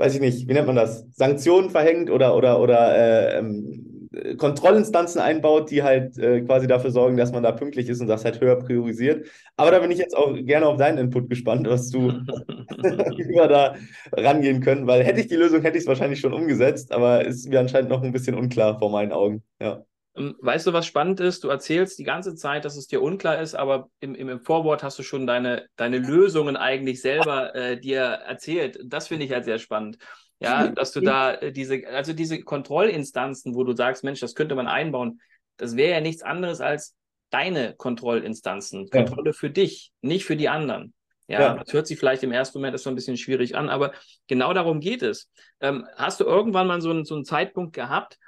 weiß 0.00 0.14
ich 0.14 0.20
nicht, 0.20 0.48
wie 0.48 0.54
nennt 0.54 0.66
man 0.66 0.76
das, 0.76 1.04
Sanktionen 1.14 1.68
verhängt 1.68 2.10
oder, 2.10 2.34
oder, 2.34 2.58
oder 2.58 2.96
äh, 2.96 3.38
ähm, 3.38 4.08
Kontrollinstanzen 4.38 5.20
einbaut, 5.20 5.70
die 5.70 5.82
halt 5.82 6.18
äh, 6.18 6.40
quasi 6.40 6.66
dafür 6.66 6.90
sorgen, 6.90 7.18
dass 7.18 7.32
man 7.32 7.42
da 7.42 7.52
pünktlich 7.52 7.88
ist 7.88 8.00
und 8.00 8.08
das 8.08 8.24
halt 8.24 8.40
höher 8.40 8.56
priorisiert. 8.56 9.26
Aber 9.56 9.70
da 9.70 9.78
bin 9.78 9.90
ich 9.90 9.98
jetzt 9.98 10.16
auch 10.16 10.34
gerne 10.34 10.66
auf 10.66 10.78
deinen 10.78 10.98
Input 10.98 11.28
gespannt, 11.28 11.68
was 11.68 11.90
du 11.90 12.08
wir 12.82 13.46
da 13.46 13.76
rangehen 14.12 14.62
können, 14.62 14.86
weil 14.86 15.04
hätte 15.04 15.20
ich 15.20 15.28
die 15.28 15.36
Lösung, 15.36 15.60
hätte 15.60 15.76
ich 15.76 15.84
es 15.84 15.88
wahrscheinlich 15.88 16.20
schon 16.20 16.32
umgesetzt, 16.32 16.92
aber 16.92 17.24
ist 17.26 17.48
mir 17.48 17.60
anscheinend 17.60 17.90
noch 17.90 18.02
ein 18.02 18.12
bisschen 18.12 18.34
unklar 18.34 18.78
vor 18.78 18.90
meinen 18.90 19.12
Augen. 19.12 19.42
Ja. 19.60 19.84
Ähm, 20.16 20.36
Weißt 20.40 20.66
du, 20.66 20.72
was 20.72 20.86
spannend 20.86 21.20
ist? 21.20 21.44
Du 21.44 21.48
erzählst 21.48 21.98
die 21.98 22.04
ganze 22.04 22.34
Zeit, 22.34 22.64
dass 22.64 22.76
es 22.76 22.86
dir 22.86 23.02
unklar 23.02 23.40
ist, 23.40 23.54
aber 23.54 23.90
im, 24.00 24.14
im, 24.14 24.28
im 24.28 24.40
Vorwort 24.40 24.82
hast 24.82 24.98
du 24.98 25.02
schon 25.02 25.26
deine, 25.26 25.66
deine 25.76 25.98
Lösungen 25.98 26.56
eigentlich 26.56 27.00
selber 27.00 27.54
äh, 27.54 27.78
dir 27.78 28.00
erzählt. 28.00 28.78
Das 28.84 29.08
finde 29.08 29.26
ich 29.26 29.32
halt 29.32 29.44
sehr 29.44 29.58
spannend. 29.58 29.98
Ja, 30.42 30.68
dass 30.68 30.92
du 30.92 31.00
da 31.00 31.34
äh, 31.34 31.52
diese, 31.52 31.86
also 31.88 32.14
diese 32.14 32.40
Kontrollinstanzen, 32.40 33.54
wo 33.54 33.62
du 33.62 33.76
sagst, 33.76 34.04
Mensch, 34.04 34.20
das 34.20 34.34
könnte 34.34 34.54
man 34.54 34.68
einbauen, 34.68 35.20
das 35.58 35.76
wäre 35.76 35.92
ja 35.92 36.00
nichts 36.00 36.22
anderes 36.22 36.62
als 36.62 36.96
deine 37.28 37.74
Kontrollinstanzen. 37.76 38.88
Ja. 38.92 39.04
Kontrolle 39.04 39.34
für 39.34 39.50
dich, 39.50 39.92
nicht 40.00 40.24
für 40.24 40.36
die 40.36 40.48
anderen. 40.48 40.94
Ja, 41.28 41.40
Ja. 41.40 41.54
das 41.62 41.72
hört 41.72 41.86
sich 41.86 41.98
vielleicht 41.98 42.22
im 42.22 42.32
ersten 42.32 42.58
Moment 42.58 42.74
erstmal 42.74 42.92
ein 42.92 42.96
bisschen 42.96 43.16
schwierig 43.16 43.54
an, 43.54 43.68
aber 43.68 43.92
genau 44.26 44.52
darum 44.52 44.80
geht 44.80 45.02
es. 45.02 45.30
Ähm, 45.60 45.86
hast 45.94 46.18
du 46.20 46.24
irgendwann 46.24 46.66
mal 46.66 46.80
so 46.80 46.90
einen, 46.90 47.04
so 47.04 47.14
einen 47.14 47.24
Zeitpunkt 47.24 47.74
gehabt, 47.74 48.18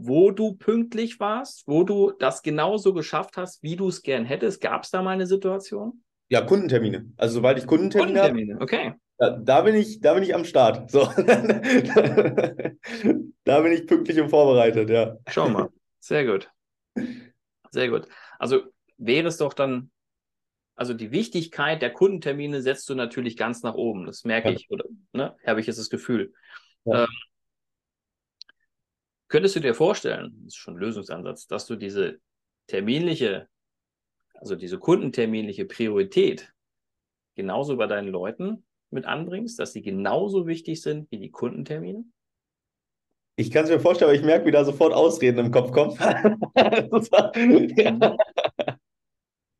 wo 0.00 0.30
du 0.30 0.54
pünktlich 0.54 1.20
warst, 1.20 1.64
wo 1.66 1.84
du 1.84 2.12
das 2.18 2.42
genauso 2.42 2.92
geschafft 2.94 3.36
hast, 3.36 3.62
wie 3.62 3.76
du 3.76 3.88
es 3.88 4.02
gern 4.02 4.24
hättest? 4.24 4.60
Gab 4.60 4.84
es 4.84 4.90
da 4.90 5.02
mal 5.02 5.10
eine 5.10 5.26
Situation? 5.26 6.02
ja, 6.28 6.42
Kundentermine. 6.42 7.10
Also 7.16 7.34
sobald 7.34 7.58
ich 7.58 7.66
Kundentermine 7.66 8.20
habe, 8.20 8.28
Kundentermine, 8.32 8.60
okay. 8.60 8.92
da, 9.18 9.30
da 9.38 9.62
bin 9.62 9.74
ich, 9.74 10.00
da 10.00 10.14
bin 10.14 10.22
ich 10.22 10.34
am 10.34 10.44
Start. 10.44 10.90
So. 10.90 11.00
da 13.44 13.60
bin 13.60 13.72
ich 13.72 13.86
pünktlich 13.86 14.20
und 14.20 14.28
vorbereitet, 14.28 14.90
ja. 14.90 15.16
Schau 15.28 15.48
mal. 15.48 15.70
Sehr 16.00 16.26
gut. 16.26 16.50
Sehr 17.70 17.88
gut. 17.88 18.06
Also 18.38 18.62
wäre 18.98 19.28
es 19.28 19.38
doch 19.38 19.54
dann, 19.54 19.90
also 20.74 20.94
die 20.94 21.10
Wichtigkeit 21.10 21.82
der 21.82 21.92
Kundentermine 21.92 22.62
setzt 22.62 22.88
du 22.88 22.94
natürlich 22.94 23.36
ganz 23.36 23.62
nach 23.62 23.74
oben. 23.74 24.06
Das 24.06 24.24
merke 24.24 24.50
Ja. 24.50 24.54
ich, 24.54 24.70
oder 24.70 24.84
ne, 25.12 25.34
habe 25.46 25.60
ich 25.60 25.66
jetzt 25.66 25.78
das 25.78 25.90
Gefühl. 25.90 26.32
Ja. 26.84 27.04
Ähm, 27.04 27.08
könntest 29.28 29.56
du 29.56 29.60
dir 29.60 29.74
vorstellen, 29.74 30.32
das 30.44 30.54
ist 30.54 30.56
schon 30.56 30.74
ein 30.74 30.80
Lösungsansatz, 30.80 31.46
dass 31.46 31.66
du 31.66 31.76
diese 31.76 32.20
terminliche, 32.66 33.48
also 34.34 34.56
diese 34.56 34.78
kundenterminliche 34.78 35.64
Priorität 35.64 36.52
genauso 37.34 37.76
bei 37.76 37.86
deinen 37.86 38.08
Leuten 38.08 38.64
mit 38.90 39.06
anbringst, 39.06 39.58
dass 39.58 39.72
sie 39.72 39.82
genauso 39.82 40.46
wichtig 40.46 40.82
sind 40.82 41.10
wie 41.10 41.18
die 41.18 41.30
Kundentermine? 41.30 42.04
Ich 43.36 43.50
kann 43.52 43.64
es 43.64 43.70
mir 43.70 43.78
vorstellen, 43.78 44.10
aber 44.10 44.18
ich 44.18 44.24
merke, 44.24 44.46
wie 44.46 44.50
da 44.50 44.64
sofort 44.64 44.92
Ausreden 44.92 45.38
im 45.38 45.52
Kopf 45.52 45.70
kommen. 45.70 45.96
ja. 46.56 48.16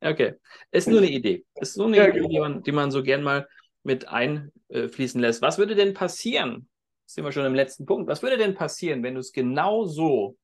Okay, 0.01 0.35
ist 0.71 0.87
nur 0.87 0.99
eine 0.99 1.11
Idee. 1.11 1.45
Ist 1.57 1.75
so 1.75 1.85
eine 1.87 1.97
Ja, 1.97 2.07
Idee, 2.09 2.19
genau. 2.19 2.29
die 2.29 2.39
man, 2.39 2.63
die 2.63 2.73
man 2.73 2.91
so 2.93 3.03
gern 3.03 3.23
mal 3.23 3.49
mit 3.83 4.07
einfließen 4.07 5.21
lässt. 5.21 5.43
Was 5.43 5.59
würde 5.59 5.75
denn 5.75 5.93
passieren? 5.93 6.69
Sind 7.09 7.25
wir 7.25 7.33
schon 7.33 7.47
im 7.47 7.55
letzten 7.55 7.87
Punkt. 7.87 8.07
Was 8.07 8.23
würde 8.23 8.37
denn 8.37 8.55
passieren, 8.55 9.03
wenn 9.03 9.15
du 9.15 9.21
es 9.21 9.33
genauso, 9.33 10.37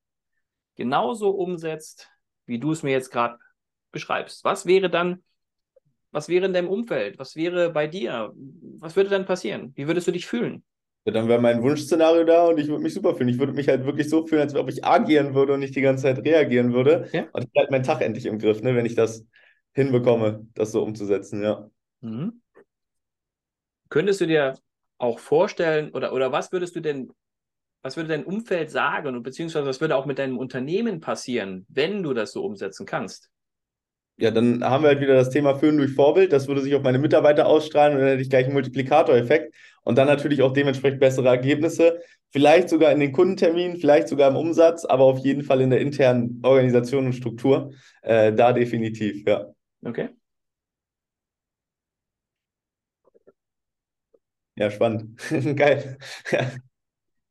genauso 0.76 1.28
umsetzt, 1.28 2.08
wie 2.46 2.58
du 2.58 2.72
es 2.72 2.82
mir 2.82 2.92
jetzt 2.92 3.10
gerade 3.10 3.38
beschreibst? 3.92 4.44
Was 4.44 4.64
wäre 4.64 4.88
dann, 4.88 5.22
was 6.10 6.30
wäre 6.30 6.46
in 6.46 6.54
deinem 6.54 6.70
Umfeld? 6.70 7.18
Was 7.18 7.36
wäre 7.36 7.70
bei 7.70 7.86
dir? 7.86 8.32
Was 8.78 8.96
würde 8.96 9.10
dann 9.10 9.26
passieren? 9.26 9.74
Wie 9.76 9.86
würdest 9.86 10.08
du 10.08 10.12
dich 10.12 10.24
fühlen? 10.24 10.64
Ja, 11.04 11.12
dann 11.12 11.28
wäre 11.28 11.38
mein 11.38 11.62
Wunschszenario 11.62 12.24
da 12.24 12.46
und 12.46 12.58
ich 12.58 12.68
würde 12.68 12.82
mich 12.82 12.94
super 12.94 13.14
fühlen. 13.14 13.28
Ich 13.28 13.38
würde 13.38 13.52
mich 13.52 13.68
halt 13.68 13.84
wirklich 13.84 14.08
so 14.08 14.26
fühlen, 14.26 14.40
als 14.40 14.54
ob 14.54 14.70
ich 14.70 14.86
agieren 14.86 15.34
würde 15.34 15.52
und 15.52 15.60
nicht 15.60 15.76
die 15.76 15.82
ganze 15.82 16.04
Zeit 16.04 16.24
reagieren 16.24 16.72
würde. 16.72 17.10
Ja. 17.12 17.26
Und 17.32 17.42
ich 17.42 17.48
hätte 17.48 17.60
halt 17.60 17.70
meinen 17.72 17.84
Tag 17.84 18.00
endlich 18.00 18.24
im 18.24 18.38
Griff, 18.38 18.62
ne, 18.62 18.74
wenn 18.74 18.86
ich 18.86 18.94
das 18.94 19.26
hinbekomme, 19.72 20.48
das 20.54 20.72
so 20.72 20.82
umzusetzen, 20.82 21.42
ja. 21.42 21.68
Mhm. 22.00 22.40
Könntest 23.90 24.22
du 24.22 24.26
dir 24.26 24.54
auch 24.98 25.18
vorstellen, 25.18 25.90
oder, 25.92 26.12
oder 26.12 26.32
was 26.32 26.52
würdest 26.52 26.76
du 26.76 26.80
denn, 26.80 27.12
was 27.82 27.96
würde 27.96 28.08
dein 28.08 28.24
Umfeld 28.24 28.70
sagen 28.70 29.14
und 29.14 29.22
beziehungsweise 29.22 29.66
was 29.66 29.80
würde 29.80 29.96
auch 29.96 30.06
mit 30.06 30.18
deinem 30.18 30.38
Unternehmen 30.38 31.00
passieren, 31.00 31.66
wenn 31.68 32.02
du 32.02 32.14
das 32.14 32.32
so 32.32 32.44
umsetzen 32.44 32.86
kannst? 32.86 33.30
Ja, 34.16 34.30
dann 34.30 34.62
haben 34.62 34.84
wir 34.84 34.88
halt 34.88 35.00
wieder 35.00 35.14
das 35.14 35.30
Thema 35.30 35.56
Führen 35.56 35.76
durch 35.76 35.92
Vorbild. 35.92 36.32
Das 36.32 36.46
würde 36.46 36.60
sich 36.60 36.74
auf 36.76 36.82
meine 36.82 36.98
Mitarbeiter 36.98 37.46
ausstrahlen 37.46 37.94
und 37.94 38.00
dann 38.00 38.10
hätte 38.10 38.22
ich 38.22 38.30
gleich 38.30 38.44
einen 38.44 38.54
Multiplikatoreffekt 38.54 39.52
und 39.82 39.98
dann 39.98 40.06
natürlich 40.06 40.40
auch 40.42 40.52
dementsprechend 40.52 41.00
bessere 41.00 41.28
Ergebnisse. 41.28 42.00
Vielleicht 42.30 42.68
sogar 42.68 42.92
in 42.92 43.00
den 43.00 43.12
Kundenterminen, 43.12 43.76
vielleicht 43.76 44.08
sogar 44.08 44.30
im 44.30 44.36
Umsatz, 44.36 44.84
aber 44.84 45.04
auf 45.04 45.18
jeden 45.18 45.42
Fall 45.42 45.60
in 45.60 45.70
der 45.70 45.80
internen 45.80 46.40
Organisation 46.44 47.06
und 47.06 47.12
Struktur. 47.14 47.72
Äh, 48.02 48.32
da 48.32 48.52
definitiv, 48.52 49.26
ja. 49.26 49.46
Okay. 49.84 50.10
Ja, 54.56 54.70
spannend. 54.70 55.18
Geil. 55.56 55.98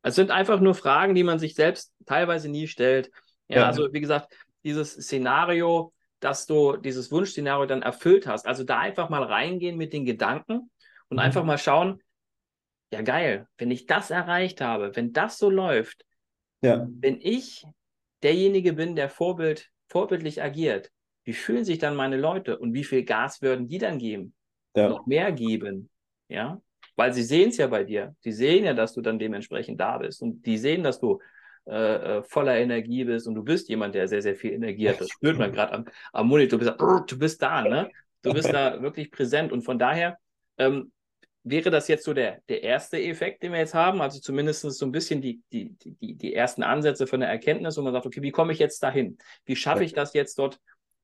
Es 0.01 0.15
sind 0.15 0.32
einfach 0.32 0.60
nur 0.60 0.75
Fragen, 0.75 1.15
die 1.15 1.24
man 1.24 1.39
sich 1.39 1.56
selbst 1.56 1.94
teilweise 2.06 2.50
nie 2.50 2.68
stellt. 2.68 3.10
Ja, 3.48 3.60
Ja. 3.62 3.68
also 3.68 3.92
wie 3.94 4.01
gesagt, 4.01 4.34
dieses 4.63 4.94
Szenario, 4.94 5.94
dass 6.20 6.46
du 6.46 6.77
dieses 6.77 7.12
Wunschszenario 7.12 7.65
dann 7.65 7.82
erfüllt 7.82 8.27
hast, 8.27 8.46
also 8.46 8.63
da 8.63 8.80
einfach 8.80 9.10
mal 9.10 9.24
reingehen 9.24 9.77
mit 9.77 9.94
den 9.94 10.06
Gedanken 10.06 10.70
und 11.10 11.18
Mhm. 11.18 11.20
einfach 11.20 11.44
mal 11.44 11.58
schauen, 11.58 12.01
ja 12.92 13.01
geil, 13.01 13.48
wenn 13.58 13.72
ich 13.72 13.86
das 13.86 14.12
erreicht 14.12 14.62
habe, 14.62 14.96
wenn 14.96 15.13
das 15.13 15.38
so 15.38 15.50
läuft, 15.50 16.06
Ja. 16.62 16.88
wenn 17.00 17.20
ich 17.22 17.65
derjenige 18.22 18.74
bin, 18.74 18.96
der 18.96 19.10
Vorbild, 19.10 19.70
vorbildlich 19.89 20.42
agiert, 20.42 20.92
wie 21.25 21.34
fühlen 21.34 21.65
sich 21.65 21.80
dann 21.80 21.96
meine 21.96 22.18
Leute 22.18 22.58
und 22.58 22.74
wie 22.74 22.84
viel 22.84 23.03
Gas 23.03 23.42
würden 23.42 23.68
die 23.68 23.77
dann 23.77 23.98
geben? 24.00 24.34
Ja. 24.75 24.89
Noch 24.89 25.06
mehr 25.06 25.32
geben, 25.32 25.89
ja? 26.27 26.62
Weil 26.95 27.13
sie 27.13 27.23
sehen 27.23 27.50
es 27.50 27.57
ja 27.57 27.67
bei 27.67 27.83
dir. 27.83 28.15
Sie 28.19 28.31
sehen 28.31 28.65
ja, 28.65 28.73
dass 28.73 28.93
du 28.93 29.01
dann 29.01 29.19
dementsprechend 29.19 29.79
da 29.79 29.97
bist 29.97 30.21
und 30.21 30.45
die 30.45 30.57
sehen, 30.57 30.83
dass 30.83 31.00
du 31.00 31.19
äh, 31.65 32.17
äh, 32.17 32.23
voller 32.23 32.57
Energie 32.57 33.05
bist 33.05 33.27
und 33.27 33.35
du 33.35 33.43
bist 33.43 33.69
jemand, 33.69 33.95
der 33.95 34.07
sehr, 34.07 34.21
sehr 34.21 34.35
viel 34.35 34.51
Energie 34.51 34.89
hat. 34.89 35.00
Das 35.00 35.09
spürt 35.09 35.38
man 35.38 35.51
gerade 35.53 35.73
am, 35.73 35.85
am 36.12 36.27
Monitor. 36.27 36.59
Du 36.59 36.65
bist, 36.65 36.79
da, 36.79 37.00
du 37.07 37.19
bist 37.19 37.41
da, 37.41 37.62
ne? 37.62 37.89
Du 38.21 38.33
bist 38.33 38.53
da 38.53 38.81
wirklich 38.81 39.12
präsent 39.12 39.51
und 39.51 39.63
von 39.63 39.79
daher 39.79 40.17
ähm, 40.57 40.91
wäre 41.43 41.69
das 41.69 41.88
jetzt 41.88 42.05
so 42.05 42.13
der, 42.13 42.41
der 42.47 42.63
erste 42.63 43.01
Effekt, 43.01 43.43
den 43.43 43.51
wir 43.51 43.59
jetzt 43.59 43.73
haben, 43.73 44.01
also 44.01 44.19
zumindest 44.19 44.62
so 44.62 44.85
ein 44.85 44.91
bisschen 44.91 45.21
die, 45.21 45.41
die, 45.51 45.73
die, 45.77 46.15
die 46.15 46.33
ersten 46.33 46.63
Ansätze 46.63 47.05
von 47.05 47.19
der 47.19 47.29
Erkenntnis, 47.29 47.77
wo 47.77 47.81
man 47.81 47.93
sagt, 47.93 48.05
okay, 48.05 48.21
wie 48.21 48.31
komme 48.31 48.53
ich 48.53 48.59
jetzt 48.59 48.81
dahin? 48.81 49.17
Wie 49.45 49.55
schaffe 49.55 49.83
ich 49.83 49.93
das 49.93 50.13
jetzt 50.13 50.39
dort 50.39 50.59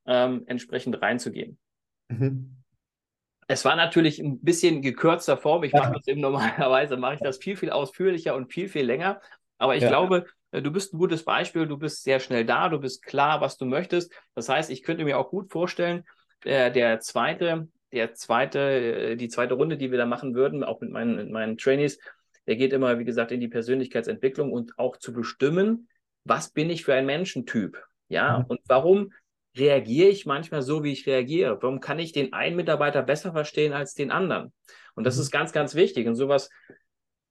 ähm, 0.06 0.44
entsprechend 0.48 1.02
reinzugehen? 1.02 1.58
Mhm. 2.10 2.59
Es 3.52 3.66
war 3.66 3.76
natürlich 3.76 4.20
ein 4.20 4.40
bisschen 4.42 4.84
gekürzter 4.84 5.36
Form. 5.36 5.64
Ich 5.64 5.74
mache 5.74 5.94
das 5.94 6.08
eben 6.08 6.22
normalerweise, 6.22 6.98
mache 6.98 7.16
ich 7.16 7.20
das 7.20 7.40
viel, 7.40 7.58
viel 7.58 7.72
ausführlicher 7.72 8.36
und 8.36 8.54
viel, 8.54 8.70
viel 8.70 8.86
länger. 8.86 9.20
Aber 9.58 9.76
ich 9.76 9.82
ja. 9.82 9.90
glaube, 9.90 10.28
äh, 10.52 10.62
du 10.62 10.72
bist 10.72 10.94
ein 10.94 11.00
gutes 11.00 11.24
Beispiel, 11.26 11.66
du 11.66 11.78
bist 11.78 12.04
sehr 12.04 12.20
schnell 12.20 12.46
da, 12.46 12.70
du 12.70 12.78
bist 12.78 13.04
klar, 13.04 13.42
was 13.42 13.58
du 13.58 13.66
möchtest. 13.66 14.14
Das 14.36 14.50
heißt, 14.50 14.70
ich 14.70 14.84
könnte 14.84 15.04
mir 15.04 15.18
auch 15.18 15.32
gut 15.32 15.52
vorstellen, 15.52 16.06
der, 16.46 16.70
der 16.70 17.00
zweite, 17.00 17.68
der 17.92 18.14
zweite, 18.14 18.60
äh, 18.60 19.16
die 19.16 19.30
zweite 19.30 19.56
Runde, 19.56 19.78
die 19.78 19.90
wir 19.90 19.98
da 19.98 20.06
machen 20.06 20.36
würden, 20.36 20.64
auch 20.64 20.80
mit 20.80 20.92
meinen, 20.92 21.16
mit 21.16 21.32
meinen 21.32 21.58
Trainees, 21.58 21.98
der 22.46 22.56
geht 22.56 22.72
immer, 22.72 23.00
wie 23.00 23.06
gesagt, 23.06 23.32
in 23.32 23.42
die 23.42 23.48
Persönlichkeitsentwicklung 23.48 24.52
und 24.52 24.78
auch 24.78 24.98
zu 24.98 25.12
bestimmen, 25.12 25.90
was 26.24 26.52
bin 26.52 26.70
ich 26.70 26.86
für 26.86 26.94
ein 26.94 27.08
Menschentyp? 27.08 27.84
Ja, 28.10 28.40
mhm. 28.40 28.46
und 28.46 28.60
warum 28.68 29.12
reagiere 29.58 30.10
ich 30.10 30.26
manchmal 30.26 30.62
so, 30.62 30.84
wie 30.84 30.92
ich 30.92 31.08
reagiere? 31.08 31.58
Warum 31.62 31.80
kann 31.80 32.00
ich 32.00 32.12
den 32.12 32.34
einen 32.34 32.56
Mitarbeiter 32.56 33.02
besser 33.02 33.32
verstehen 33.32 33.74
als 33.74 33.94
den 33.94 34.12
anderen? 34.12 34.54
Und 34.96 35.06
das 35.06 35.16
mhm. 35.16 35.22
ist 35.22 35.32
ganz, 35.32 35.52
ganz 35.52 35.76
wichtig. 35.76 36.08
Und 36.08 36.16
sowas 36.16 36.50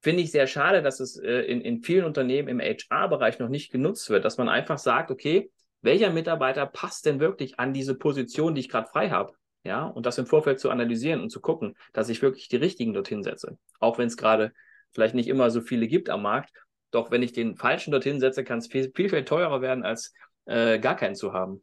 finde 0.00 0.22
ich 0.22 0.30
sehr 0.30 0.46
schade, 0.46 0.82
dass 0.82 1.00
es 1.00 1.18
äh, 1.18 1.40
in, 1.42 1.60
in 1.60 1.82
vielen 1.82 2.04
Unternehmen 2.04 2.48
im 2.48 2.60
HR-Bereich 2.60 3.38
noch 3.38 3.48
nicht 3.48 3.70
genutzt 3.70 4.10
wird, 4.10 4.24
dass 4.24 4.38
man 4.38 4.48
einfach 4.48 4.78
sagt, 4.78 5.10
okay, 5.10 5.50
welcher 5.80 6.10
Mitarbeiter 6.10 6.66
passt 6.66 7.06
denn 7.06 7.20
wirklich 7.20 7.58
an 7.58 7.72
diese 7.72 7.94
Position, 7.94 8.54
die 8.54 8.60
ich 8.60 8.68
gerade 8.68 8.88
frei 8.88 9.10
habe? 9.10 9.32
Ja, 9.64 9.86
und 9.86 10.06
das 10.06 10.18
im 10.18 10.26
Vorfeld 10.26 10.60
zu 10.60 10.70
analysieren 10.70 11.20
und 11.20 11.30
zu 11.30 11.40
gucken, 11.40 11.76
dass 11.92 12.08
ich 12.08 12.22
wirklich 12.22 12.48
die 12.48 12.56
richtigen 12.56 12.94
dorthin 12.94 13.22
setze. 13.22 13.58
Auch 13.80 13.98
wenn 13.98 14.06
es 14.06 14.16
gerade 14.16 14.52
vielleicht 14.92 15.14
nicht 15.14 15.28
immer 15.28 15.50
so 15.50 15.60
viele 15.60 15.88
gibt 15.88 16.10
am 16.10 16.22
Markt. 16.22 16.50
Doch 16.90 17.10
wenn 17.10 17.22
ich 17.22 17.32
den 17.32 17.56
falschen 17.56 17.90
dorthin 17.90 18.20
setze, 18.20 18.44
kann 18.44 18.58
es 18.58 18.68
viel, 18.68 18.90
viel, 18.94 19.10
viel 19.10 19.24
teurer 19.24 19.60
werden, 19.60 19.84
als 19.84 20.14
äh, 20.46 20.78
gar 20.78 20.96
keinen 20.96 21.16
zu 21.16 21.32
haben. 21.32 21.62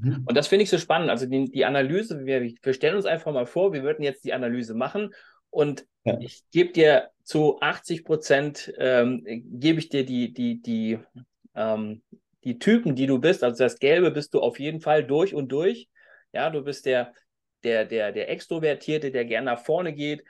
Mhm. 0.00 0.24
Und 0.26 0.36
das 0.36 0.48
finde 0.48 0.64
ich 0.64 0.70
so 0.70 0.78
spannend. 0.78 1.10
Also 1.10 1.26
die, 1.26 1.50
die 1.50 1.64
Analyse, 1.64 2.24
wir, 2.24 2.42
wir, 2.42 2.74
stellen 2.74 2.96
uns 2.96 3.06
einfach 3.06 3.32
mal 3.32 3.46
vor, 3.46 3.72
wir 3.72 3.82
würden 3.82 4.02
jetzt 4.02 4.24
die 4.24 4.32
Analyse 4.32 4.74
machen 4.74 5.14
und 5.50 5.86
ja. 6.04 6.18
ich 6.20 6.42
gebe 6.50 6.72
dir 6.72 7.10
zu 7.22 7.60
80 7.60 8.04
Prozent, 8.04 8.72
ähm, 8.78 9.22
gebe 9.24 9.78
ich 9.78 9.88
dir 9.88 10.04
die, 10.04 10.32
die, 10.32 10.60
die, 10.62 10.98
ähm, 11.54 12.02
die 12.44 12.58
Typen, 12.58 12.94
die 12.94 13.06
du 13.06 13.18
bist. 13.18 13.44
Also 13.44 13.62
das 13.62 13.78
Gelbe 13.78 14.10
bist 14.10 14.34
du 14.34 14.40
auf 14.40 14.58
jeden 14.58 14.80
Fall 14.80 15.04
durch 15.04 15.34
und 15.34 15.48
durch. 15.52 15.88
Ja, 16.32 16.50
du 16.50 16.62
bist 16.62 16.86
der, 16.86 17.12
der, 17.62 17.84
der, 17.84 18.12
der 18.12 18.30
Extrovertierte, 18.30 19.10
der 19.10 19.24
gerne 19.24 19.46
nach 19.46 19.64
vorne 19.64 19.92
geht, 19.92 20.24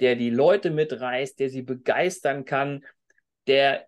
der 0.00 0.14
die 0.14 0.30
Leute 0.30 0.70
mitreißt, 0.70 1.38
der 1.40 1.50
sie 1.50 1.62
begeistern 1.62 2.44
kann, 2.44 2.84
der 3.46 3.86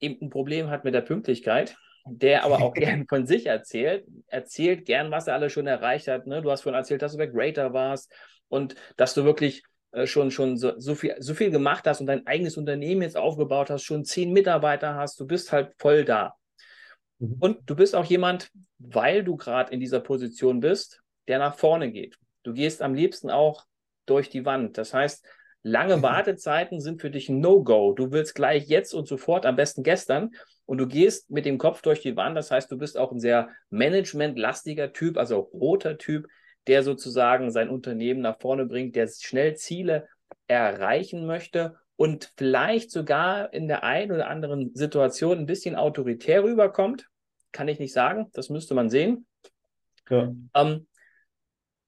eben 0.00 0.26
ein 0.26 0.30
Problem 0.30 0.68
hat 0.68 0.84
mit 0.84 0.94
der 0.94 1.00
Pünktlichkeit, 1.00 1.76
der 2.06 2.44
aber 2.44 2.62
auch 2.62 2.74
gern 2.74 3.06
von 3.08 3.26
sich 3.26 3.46
erzählt, 3.46 4.06
erzählt 4.28 4.84
gern, 4.84 5.10
was 5.10 5.26
er 5.26 5.34
alles 5.34 5.52
schon 5.52 5.66
erreicht 5.66 6.08
hat. 6.08 6.26
Ne? 6.26 6.42
Du 6.42 6.50
hast 6.50 6.62
vorhin 6.62 6.78
erzählt, 6.78 7.02
dass 7.02 7.12
du 7.12 7.18
bei 7.18 7.26
Greater 7.26 7.72
warst 7.72 8.12
und 8.48 8.74
dass 8.96 9.14
du 9.14 9.24
wirklich 9.24 9.62
äh, 9.92 10.06
schon, 10.06 10.30
schon 10.30 10.56
so, 10.56 10.78
so, 10.78 10.94
viel, 10.94 11.16
so 11.18 11.34
viel 11.34 11.50
gemacht 11.50 11.86
hast 11.86 12.00
und 12.00 12.06
dein 12.06 12.26
eigenes 12.26 12.56
Unternehmen 12.56 13.02
jetzt 13.02 13.16
aufgebaut 13.16 13.70
hast, 13.70 13.82
schon 13.82 14.04
zehn 14.04 14.32
Mitarbeiter 14.32 14.94
hast, 14.94 15.18
du 15.20 15.26
bist 15.26 15.52
halt 15.52 15.72
voll 15.78 16.04
da. 16.04 16.34
Mhm. 17.18 17.36
Und 17.40 17.58
du 17.70 17.76
bist 17.76 17.94
auch 17.94 18.04
jemand, 18.04 18.50
weil 18.78 19.24
du 19.24 19.36
gerade 19.36 19.72
in 19.72 19.80
dieser 19.80 20.00
Position 20.00 20.60
bist, 20.60 21.00
der 21.28 21.38
nach 21.38 21.56
vorne 21.56 21.90
geht. 21.90 22.16
Du 22.42 22.52
gehst 22.52 22.82
am 22.82 22.94
liebsten 22.94 23.30
auch 23.30 23.64
durch 24.06 24.28
die 24.28 24.44
Wand. 24.44 24.78
Das 24.78 24.94
heißt, 24.94 25.26
lange 25.62 26.02
Wartezeiten 26.02 26.80
sind 26.80 27.00
für 27.00 27.10
dich 27.10 27.28
ein 27.28 27.40
No-Go. 27.40 27.92
Du 27.92 28.12
willst 28.12 28.34
gleich 28.34 28.68
jetzt 28.68 28.94
und 28.94 29.08
sofort, 29.08 29.46
am 29.46 29.56
besten 29.56 29.82
gestern, 29.82 30.30
und 30.66 30.78
du 30.78 30.86
gehst 30.86 31.30
mit 31.30 31.46
dem 31.46 31.58
Kopf 31.58 31.80
durch 31.82 32.00
die 32.00 32.16
Wand. 32.16 32.36
Das 32.36 32.50
heißt, 32.50 32.70
du 32.70 32.76
bist 32.76 32.98
auch 32.98 33.12
ein 33.12 33.20
sehr 33.20 33.48
managementlastiger 33.70 34.92
Typ, 34.92 35.16
also 35.16 35.38
roter 35.38 35.96
Typ, 35.96 36.26
der 36.66 36.82
sozusagen 36.82 37.50
sein 37.50 37.70
Unternehmen 37.70 38.20
nach 38.20 38.40
vorne 38.40 38.66
bringt, 38.66 38.96
der 38.96 39.08
schnell 39.08 39.56
Ziele 39.56 40.08
erreichen 40.48 41.26
möchte 41.26 41.76
und 41.94 42.32
vielleicht 42.36 42.90
sogar 42.90 43.52
in 43.52 43.68
der 43.68 43.84
einen 43.84 44.12
oder 44.12 44.28
anderen 44.28 44.74
Situation 44.74 45.38
ein 45.38 45.46
bisschen 45.46 45.76
autoritär 45.76 46.42
rüberkommt. 46.42 47.06
Kann 47.52 47.68
ich 47.68 47.78
nicht 47.78 47.92
sagen, 47.92 48.28
das 48.32 48.50
müsste 48.50 48.74
man 48.74 48.90
sehen. 48.90 49.26
Ja. 50.10 50.34
Ähm, 50.54 50.86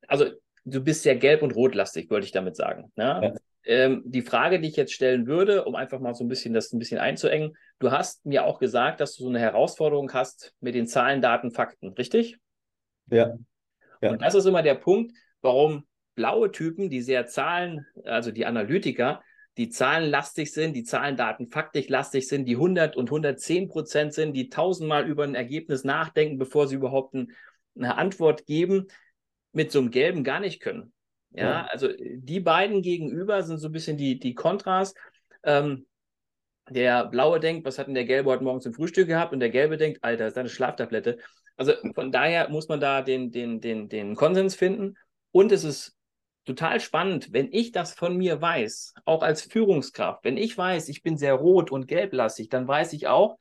also 0.06 0.26
du 0.64 0.80
bist 0.82 1.02
sehr 1.02 1.16
gelb 1.16 1.42
und 1.42 1.54
rotlastig, 1.54 2.10
würde 2.10 2.24
ich 2.24 2.32
damit 2.32 2.56
sagen. 2.56 2.92
Ne? 2.96 3.20
Ja. 3.22 3.34
Ähm, 3.68 4.02
die 4.06 4.22
Frage, 4.22 4.60
die 4.60 4.68
ich 4.68 4.76
jetzt 4.76 4.94
stellen 4.94 5.26
würde, 5.26 5.66
um 5.66 5.74
einfach 5.74 6.00
mal 6.00 6.14
so 6.14 6.24
ein 6.24 6.28
bisschen 6.28 6.54
das 6.54 6.72
ein 6.72 6.78
bisschen 6.78 6.98
einzuengen, 6.98 7.54
du 7.80 7.90
hast 7.90 8.24
mir 8.24 8.46
auch 8.46 8.58
gesagt, 8.58 8.98
dass 8.98 9.14
du 9.14 9.24
so 9.24 9.28
eine 9.28 9.40
Herausforderung 9.40 10.10
hast 10.14 10.54
mit 10.60 10.74
den 10.74 10.86
Zahlen, 10.86 11.20
Daten, 11.20 11.50
Fakten, 11.50 11.90
richtig? 11.90 12.38
Ja. 13.10 13.36
ja. 14.00 14.10
Und 14.10 14.22
das 14.22 14.34
ist 14.34 14.46
immer 14.46 14.62
der 14.62 14.76
Punkt, 14.76 15.12
warum 15.42 15.86
blaue 16.14 16.50
Typen, 16.50 16.88
die 16.88 17.02
sehr 17.02 17.26
Zahlen, 17.26 17.84
also 18.04 18.30
die 18.30 18.46
Analytiker, 18.46 19.22
die 19.58 19.68
zahlenlastig 19.68 20.50
sind, 20.50 20.74
die 20.74 20.84
Zahlen, 20.84 21.18
Daten, 21.18 21.46
faktisch 21.46 21.90
lastig 21.90 22.26
sind, 22.26 22.46
die 22.46 22.54
100 22.54 22.96
und 22.96 23.08
110 23.08 23.68
Prozent 23.68 24.14
sind, 24.14 24.32
die 24.32 24.48
tausendmal 24.48 25.06
über 25.06 25.24
ein 25.24 25.34
Ergebnis 25.34 25.84
nachdenken, 25.84 26.38
bevor 26.38 26.68
sie 26.68 26.76
überhaupt 26.76 27.12
ein, 27.12 27.32
eine 27.76 27.98
Antwort 27.98 28.46
geben, 28.46 28.86
mit 29.52 29.70
so 29.72 29.80
einem 29.80 29.90
gelben 29.90 30.24
gar 30.24 30.40
nicht 30.40 30.60
können. 30.60 30.94
Ja, 31.30 31.66
also 31.66 31.88
die 31.98 32.40
beiden 32.40 32.82
gegenüber 32.82 33.42
sind 33.42 33.58
so 33.58 33.68
ein 33.68 33.72
bisschen 33.72 33.96
die, 33.96 34.18
die 34.18 34.34
Kontras. 34.34 34.94
Ähm, 35.42 35.86
der 36.70 37.06
Blaue 37.06 37.40
denkt, 37.40 37.66
was 37.66 37.78
hat 37.78 37.86
denn 37.86 37.94
der 37.94 38.04
Gelbe 38.04 38.30
heute 38.30 38.44
Morgen 38.44 38.60
zum 38.60 38.74
Frühstück 38.74 39.08
gehabt? 39.08 39.32
Und 39.32 39.40
der 39.40 39.50
Gelbe 39.50 39.76
denkt, 39.76 40.02
Alter, 40.02 40.26
ist 40.26 40.38
eine 40.38 40.48
Schlaftablette? 40.48 41.18
Also 41.56 41.72
von 41.94 42.12
daher 42.12 42.48
muss 42.48 42.68
man 42.68 42.80
da 42.80 43.02
den, 43.02 43.30
den, 43.30 43.60
den, 43.60 43.88
den 43.88 44.14
Konsens 44.14 44.54
finden. 44.54 44.96
Und 45.30 45.52
es 45.52 45.64
ist 45.64 45.96
total 46.44 46.80
spannend, 46.80 47.32
wenn 47.32 47.52
ich 47.52 47.72
das 47.72 47.94
von 47.94 48.16
mir 48.16 48.40
weiß, 48.40 48.94
auch 49.04 49.22
als 49.22 49.42
Führungskraft, 49.42 50.24
wenn 50.24 50.38
ich 50.38 50.56
weiß, 50.56 50.88
ich 50.88 51.02
bin 51.02 51.18
sehr 51.18 51.34
rot 51.34 51.70
und 51.70 51.88
gelblastig, 51.88 52.48
dann 52.48 52.66
weiß 52.66 52.94
ich 52.94 53.06
auch, 53.06 53.36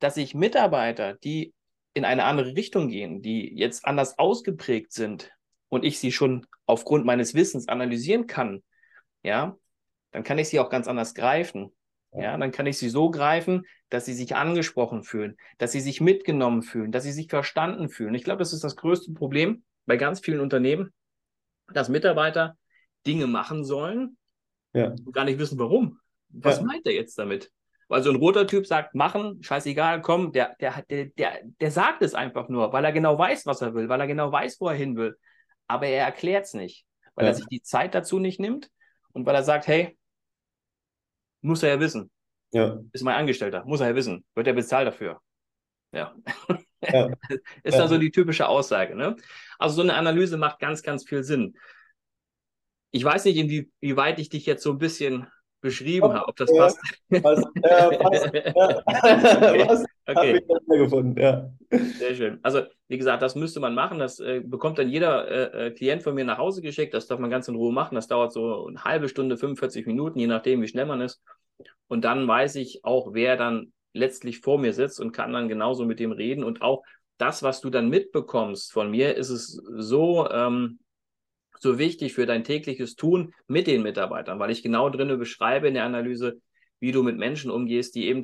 dass 0.00 0.16
ich 0.16 0.34
Mitarbeiter, 0.34 1.14
die 1.14 1.54
in 1.94 2.04
eine 2.04 2.24
andere 2.24 2.56
Richtung 2.56 2.88
gehen, 2.88 3.22
die 3.22 3.54
jetzt 3.56 3.84
anders 3.84 4.18
ausgeprägt 4.18 4.92
sind, 4.92 5.30
und 5.68 5.84
ich 5.84 5.98
sie 5.98 6.12
schon 6.12 6.46
aufgrund 6.66 7.04
meines 7.04 7.34
Wissens 7.34 7.68
analysieren 7.68 8.26
kann, 8.26 8.62
ja, 9.22 9.56
dann 10.10 10.22
kann 10.22 10.38
ich 10.38 10.48
sie 10.48 10.60
auch 10.60 10.70
ganz 10.70 10.88
anders 10.88 11.14
greifen. 11.14 11.72
Ja, 12.12 12.38
dann 12.38 12.52
kann 12.52 12.64
ich 12.66 12.78
sie 12.78 12.88
so 12.88 13.10
greifen, 13.10 13.66
dass 13.90 14.06
sie 14.06 14.14
sich 14.14 14.34
angesprochen 14.34 15.02
fühlen, 15.02 15.36
dass 15.58 15.72
sie 15.72 15.80
sich 15.80 16.00
mitgenommen 16.00 16.62
fühlen, 16.62 16.90
dass 16.90 17.04
sie 17.04 17.12
sich 17.12 17.28
verstanden 17.28 17.90
fühlen. 17.90 18.14
Ich 18.14 18.24
glaube, 18.24 18.38
das 18.38 18.54
ist 18.54 18.64
das 18.64 18.76
größte 18.76 19.12
Problem 19.12 19.62
bei 19.84 19.98
ganz 19.98 20.20
vielen 20.20 20.40
Unternehmen, 20.40 20.94
dass 21.72 21.90
Mitarbeiter 21.90 22.56
Dinge 23.06 23.26
machen 23.26 23.62
sollen 23.62 24.16
ja. 24.72 24.86
und 24.86 25.12
gar 25.12 25.26
nicht 25.26 25.38
wissen, 25.38 25.58
warum. 25.58 26.00
Was 26.30 26.58
ja. 26.58 26.64
meint 26.64 26.86
er 26.86 26.94
jetzt 26.94 27.18
damit? 27.18 27.52
Weil 27.88 28.02
so 28.02 28.10
ein 28.10 28.16
roter 28.16 28.46
Typ 28.46 28.66
sagt, 28.66 28.94
machen, 28.94 29.42
scheißegal, 29.42 30.00
komm, 30.00 30.32
der, 30.32 30.56
der, 30.60 30.82
der, 30.88 31.06
der, 31.06 31.40
der 31.60 31.70
sagt 31.70 32.00
es 32.00 32.14
einfach 32.14 32.48
nur, 32.48 32.72
weil 32.72 32.86
er 32.86 32.92
genau 32.92 33.18
weiß, 33.18 33.44
was 33.44 33.60
er 33.60 33.74
will, 33.74 33.90
weil 33.90 34.00
er 34.00 34.06
genau 34.06 34.32
weiß, 34.32 34.60
wo 34.60 34.68
er 34.68 34.74
hin 34.74 34.96
will 34.96 35.18
aber 35.68 35.86
er 35.86 36.04
erklärt 36.04 36.46
es 36.46 36.54
nicht, 36.54 36.84
weil 37.14 37.26
ja. 37.26 37.30
er 37.30 37.34
sich 37.34 37.46
die 37.46 37.62
Zeit 37.62 37.94
dazu 37.94 38.18
nicht 38.18 38.40
nimmt 38.40 38.70
und 39.12 39.26
weil 39.26 39.34
er 39.34 39.44
sagt, 39.44 39.66
hey, 39.66 39.96
muss 41.40 41.62
er 41.62 41.70
ja 41.70 41.80
wissen. 41.80 42.10
Ja. 42.52 42.78
Ist 42.92 43.04
mein 43.04 43.16
Angestellter, 43.16 43.64
muss 43.64 43.80
er 43.80 43.88
ja 43.88 43.94
wissen, 43.94 44.24
wird 44.34 44.46
er 44.46 44.54
bezahlt 44.54 44.88
dafür. 44.88 45.20
Ja. 45.92 46.14
ja. 46.82 47.08
ist 47.62 47.74
ja. 47.74 47.82
also 47.82 47.98
die 47.98 48.10
typische 48.10 48.48
Aussage. 48.48 48.96
Ne? 48.96 49.16
Also 49.58 49.76
so 49.76 49.82
eine 49.82 49.94
Analyse 49.94 50.36
macht 50.36 50.58
ganz, 50.58 50.82
ganz 50.82 51.04
viel 51.06 51.22
Sinn. 51.22 51.56
Ich 52.90 53.04
weiß 53.04 53.26
nicht, 53.26 53.36
inwieweit 53.36 54.18
ich 54.18 54.30
dich 54.30 54.46
jetzt 54.46 54.62
so 54.62 54.72
ein 54.72 54.78
bisschen 54.78 55.26
beschrieben 55.60 56.12
habe, 56.12 56.28
ob 56.28 56.36
das 56.36 56.50
passt. 56.54 56.78
Passt, 57.22 57.46
ja, 57.62 57.90
passt, 57.98 58.26
okay. 58.26 59.82
okay. 60.06 60.42
ich 60.46 60.78
gefunden, 60.78 61.20
ja. 61.20 61.50
Sehr 61.70 62.14
schön. 62.14 62.38
Also, 62.42 62.62
wie 62.88 62.98
gesagt, 62.98 63.22
das 63.22 63.34
müsste 63.34 63.60
man 63.60 63.74
machen. 63.74 63.98
Das 63.98 64.20
äh, 64.20 64.40
bekommt 64.40 64.78
dann 64.78 64.88
jeder 64.88 65.28
äh, 65.28 65.66
äh, 65.66 65.70
Klient 65.72 66.02
von 66.02 66.14
mir 66.14 66.24
nach 66.24 66.38
Hause 66.38 66.62
geschickt. 66.62 66.94
Das 66.94 67.06
darf 67.06 67.18
man 67.18 67.30
ganz 67.30 67.48
in 67.48 67.56
Ruhe 67.56 67.72
machen. 67.72 67.94
Das 67.96 68.06
dauert 68.06 68.32
so 68.32 68.66
eine 68.66 68.84
halbe 68.84 69.08
Stunde, 69.08 69.36
45 69.36 69.86
Minuten, 69.86 70.18
je 70.18 70.26
nachdem, 70.26 70.62
wie 70.62 70.68
schnell 70.68 70.86
man 70.86 71.00
ist. 71.00 71.20
Und 71.88 72.04
dann 72.04 72.28
weiß 72.28 72.56
ich 72.56 72.84
auch, 72.84 73.12
wer 73.12 73.36
dann 73.36 73.72
letztlich 73.92 74.40
vor 74.40 74.58
mir 74.58 74.72
sitzt 74.72 75.00
und 75.00 75.12
kann 75.12 75.32
dann 75.32 75.48
genauso 75.48 75.84
mit 75.84 75.98
dem 75.98 76.12
reden. 76.12 76.44
Und 76.44 76.62
auch 76.62 76.82
das, 77.16 77.42
was 77.42 77.60
du 77.60 77.68
dann 77.68 77.88
mitbekommst 77.88 78.72
von 78.72 78.90
mir, 78.90 79.16
ist 79.16 79.30
es 79.30 79.60
so, 79.76 80.30
ähm, 80.30 80.78
so 81.60 81.78
wichtig 81.78 82.14
für 82.14 82.26
dein 82.26 82.44
tägliches 82.44 82.94
Tun 82.94 83.34
mit 83.46 83.66
den 83.66 83.82
Mitarbeitern, 83.82 84.38
weil 84.38 84.50
ich 84.50 84.62
genau 84.62 84.90
drinne 84.90 85.16
beschreibe 85.16 85.68
in 85.68 85.74
der 85.74 85.84
Analyse, 85.84 86.40
wie 86.80 86.92
du 86.92 87.02
mit 87.02 87.16
Menschen 87.16 87.50
umgehst, 87.50 87.94
die 87.94 88.06
eben 88.06 88.22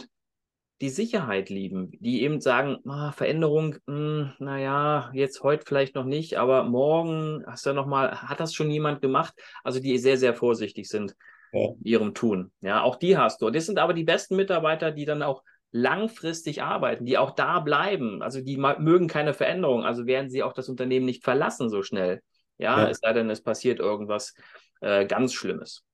die 0.81 0.91
Sicherheit 0.91 1.51
lieben, 1.51 1.93
die 2.01 2.23
eben 2.23 2.41
sagen, 2.41 2.79
ah, 2.89 3.13
Veränderung, 3.13 3.77
hm, 3.87 4.33
naja, 4.39 5.11
jetzt 5.15 5.43
heute 5.43 5.65
vielleicht 5.67 5.95
noch 5.95 6.05
nicht, 6.05 6.37
aber 6.37 6.65
morgen 6.65 7.45
hast 7.47 7.65
du 7.65 7.71
ja 7.71 7.75
noch 7.75 7.87
mal, 7.87 8.23
hat 8.23 8.41
das 8.41 8.55
schon 8.55 8.71
jemand 8.71 9.01
gemacht? 9.01 9.35
Also 9.63 9.81
die 9.81 9.97
sehr, 9.99 10.19
sehr 10.19 10.35
vorsichtig 10.35 10.89
sind 10.89 11.15
ja. 11.53 11.69
in 11.69 11.85
ihrem 11.85 12.15
Tun. 12.15 12.53
Ja, 12.61 12.83
auch 12.83 12.97
die 12.97 13.17
hast 13.17 13.41
du. 13.41 13.51
Das 13.51 13.67
sind 13.67 13.79
aber 13.79 13.95
die 13.95 14.05
besten 14.05 14.37
Mitarbeiter, 14.37 14.91
die 14.91 15.05
dann 15.05 15.23
auch 15.23 15.43
langfristig 15.71 16.63
arbeiten, 16.63 17.05
die 17.05 17.19
auch 17.19 17.33
da 17.33 17.61
bleiben. 17.61 18.23
Also 18.23 18.41
die 18.41 18.57
mögen 18.57 19.09
keine 19.09 19.35
Veränderung, 19.35 19.85
also 19.85 20.07
werden 20.07 20.31
sie 20.31 20.43
auch 20.43 20.53
das 20.53 20.69
Unternehmen 20.69 21.07
nicht 21.07 21.25
verlassen 21.25 21.71
so 21.71 21.83
schnell. 21.83 22.21
Ja, 22.59 22.83
ja. 22.83 22.89
es 22.89 22.99
sei 22.99 23.13
denn, 23.13 23.31
es 23.31 23.43
passiert 23.43 23.81
irgendwas 23.81 24.35
äh, 24.81 25.07
ganz 25.07 25.35
Schlimmes. 25.35 25.85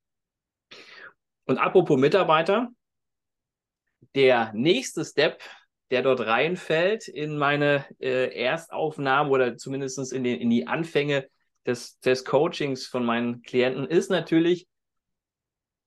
Und 1.46 1.58
apropos 1.58 1.98
Mitarbeiter, 1.98 2.68
der 4.14 4.52
nächste 4.54 5.04
Step, 5.04 5.42
der 5.90 6.02
dort 6.02 6.20
reinfällt 6.20 7.08
in 7.08 7.36
meine 7.36 7.84
äh, 7.98 8.32
Erstaufnahme 8.34 9.30
oder 9.30 9.56
zumindest 9.56 10.12
in, 10.12 10.24
den, 10.24 10.40
in 10.40 10.50
die 10.50 10.66
Anfänge 10.66 11.28
des, 11.66 11.98
des 12.00 12.24
Coachings 12.24 12.86
von 12.86 13.04
meinen 13.04 13.42
Klienten, 13.42 13.86
ist 13.86 14.10
natürlich 14.10 14.68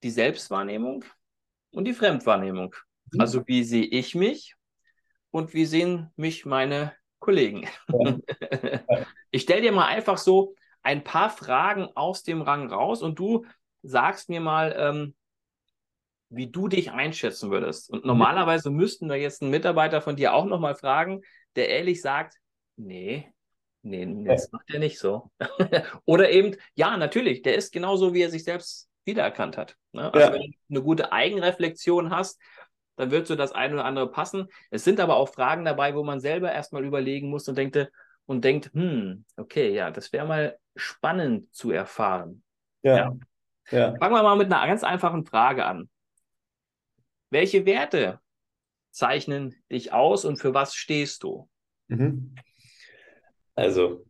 die 0.04 0.12
Selbstwahrnehmung 0.12 1.06
und 1.72 1.86
die 1.86 1.94
Fremdwahrnehmung. 1.94 2.76
Mhm. 3.12 3.22
Also 3.22 3.48
wie 3.48 3.64
sehe 3.64 3.86
ich 3.86 4.16
mich 4.16 4.56
und 5.32 5.54
wie 5.54 5.66
sehen 5.66 6.12
mich 6.16 6.46
meine 6.46 6.94
Kollegen? 7.20 7.68
Ja. 7.88 8.18
ich 9.32 9.44
stelle 9.44 9.62
dir 9.62 9.72
mal 9.72 9.88
einfach 9.88 10.18
so 10.18 10.56
ein 10.84 11.04
paar 11.04 11.30
Fragen 11.30 11.90
aus 11.96 12.24
dem 12.24 12.42
Rang 12.42 12.72
raus 12.72 13.02
und 13.02 13.18
du 13.18 13.46
sagst 13.82 14.30
mir 14.30 14.42
mal, 14.42 14.76
ähm, 14.78 15.16
wie 16.30 16.48
du 16.48 16.68
dich 16.68 16.92
einschätzen 16.92 17.52
würdest. 17.52 17.90
Und 17.90 18.06
normalerweise 18.06 18.70
müssten 18.70 19.10
wir 19.10 19.18
jetzt 19.18 19.42
einen 19.42 19.52
Mitarbeiter 19.52 20.02
von 20.02 20.16
dir 20.16 20.34
auch 20.34 20.46
nochmal 20.46 20.76
fragen, 20.76 21.22
der 21.56 21.70
ehrlich 21.70 22.02
sagt, 22.02 22.38
nee, 22.76 23.32
nee, 23.84 24.26
das 24.26 24.52
macht 24.52 24.70
er 24.72 24.80
nicht 24.80 24.98
so. 24.98 25.32
Oder 26.06 26.32
eben, 26.32 26.56
ja, 26.76 26.98
natürlich, 26.98 27.44
der 27.44 27.56
ist 27.56 27.72
genauso, 27.72 28.14
wie 28.14 28.22
er 28.22 28.30
sich 28.30 28.44
selbst 28.44 28.90
wiedererkannt 29.06 29.58
hat. 29.58 29.78
Ne? 29.92 30.12
Also 30.14 30.28
ja. 30.28 30.34
wenn 30.34 30.42
du 30.42 30.58
eine 30.70 30.82
gute 30.82 31.12
Eigenreflexion 31.12 32.10
hast, 32.10 32.40
dann 32.96 33.12
wird 33.12 33.28
so 33.28 33.36
das 33.36 33.52
eine 33.52 33.76
oder 33.76 33.86
andere 33.86 34.10
passen. 34.10 34.48
Es 34.72 34.84
sind 34.84 35.00
aber 35.00 35.18
auch 35.18 35.30
Fragen 35.30 35.66
dabei, 35.66 35.96
wo 35.96 36.04
man 36.04 36.20
selber 36.20 36.52
erstmal 36.52 36.86
überlegen 36.86 37.30
muss 37.30 37.48
und 37.48 37.58
denkt, 37.58 37.76
und 38.26 38.44
denkt, 38.44 38.72
hm, 38.74 39.26
okay, 39.38 39.74
ja, 39.74 39.92
das 39.92 40.14
wäre 40.14 40.28
mal 40.28 40.58
spannend 40.76 41.54
zu 41.54 41.72
erfahren. 41.72 42.44
Ja. 42.82 42.98
ja. 42.98 43.18
ja. 43.72 43.96
Fangen 43.98 44.16
wir 44.16 44.24
mal 44.24 44.36
mit 44.38 44.52
einer 44.52 44.68
ganz 44.68 44.84
einfachen 44.84 45.26
Frage 45.26 45.66
an. 45.66 45.90
Welche 47.30 47.66
Werte 47.66 48.20
zeichnen 48.92 49.56
dich 49.72 49.92
aus 49.92 50.26
und 50.26 50.38
für 50.38 50.54
was 50.54 50.76
stehst 50.76 51.24
du? 51.24 51.50
Mhm. 51.88 52.36
Also, 53.56 54.06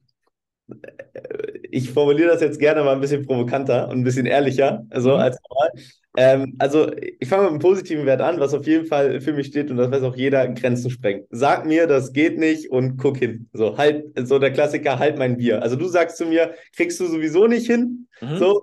ich 1.72 1.92
formuliere 1.92 2.30
das 2.30 2.42
jetzt 2.42 2.60
gerne 2.60 2.84
mal 2.84 2.94
ein 2.94 3.02
bisschen 3.02 3.26
provokanter 3.26 3.90
und 3.90 4.00
ein 4.00 4.04
bisschen 4.04 4.26
ehrlicher, 4.26 4.86
also 4.90 5.12
mhm. 5.12 5.20
als 5.20 5.38
normal. 5.50 5.72
Ähm, 6.16 6.56
also, 6.60 6.92
ich 7.20 7.28
fange 7.28 7.44
mit 7.44 7.52
einem 7.52 7.60
positiven 7.60 8.06
Wert 8.06 8.22
an, 8.22 8.40
was 8.40 8.54
auf 8.54 8.68
jeden 8.68 8.86
Fall 8.86 9.20
für 9.20 9.34
mich 9.34 9.48
steht 9.48 9.72
und 9.72 9.78
das 9.78 9.90
weiß 9.90 10.04
auch 10.04 10.16
jeder, 10.16 10.48
Grenzen 10.50 10.92
sprengen. 10.92 11.26
Sag 11.32 11.66
mir, 11.66 11.88
das 11.88 12.14
geht 12.14 12.38
nicht 12.38 12.70
und 12.70 12.98
guck 12.98 13.18
hin. 13.18 13.50
So, 13.54 13.78
halt, 13.78 14.06
so 14.28 14.38
der 14.38 14.52
Klassiker, 14.52 15.00
halt 15.00 15.18
mein 15.18 15.38
Bier. 15.38 15.64
Also, 15.64 15.76
du 15.76 15.88
sagst 15.88 16.18
zu 16.18 16.26
mir, 16.26 16.54
kriegst 16.76 17.00
du 17.00 17.08
sowieso 17.08 17.48
nicht 17.48 17.66
hin. 17.66 18.08
Mhm. 18.22 18.38
So, 18.38 18.62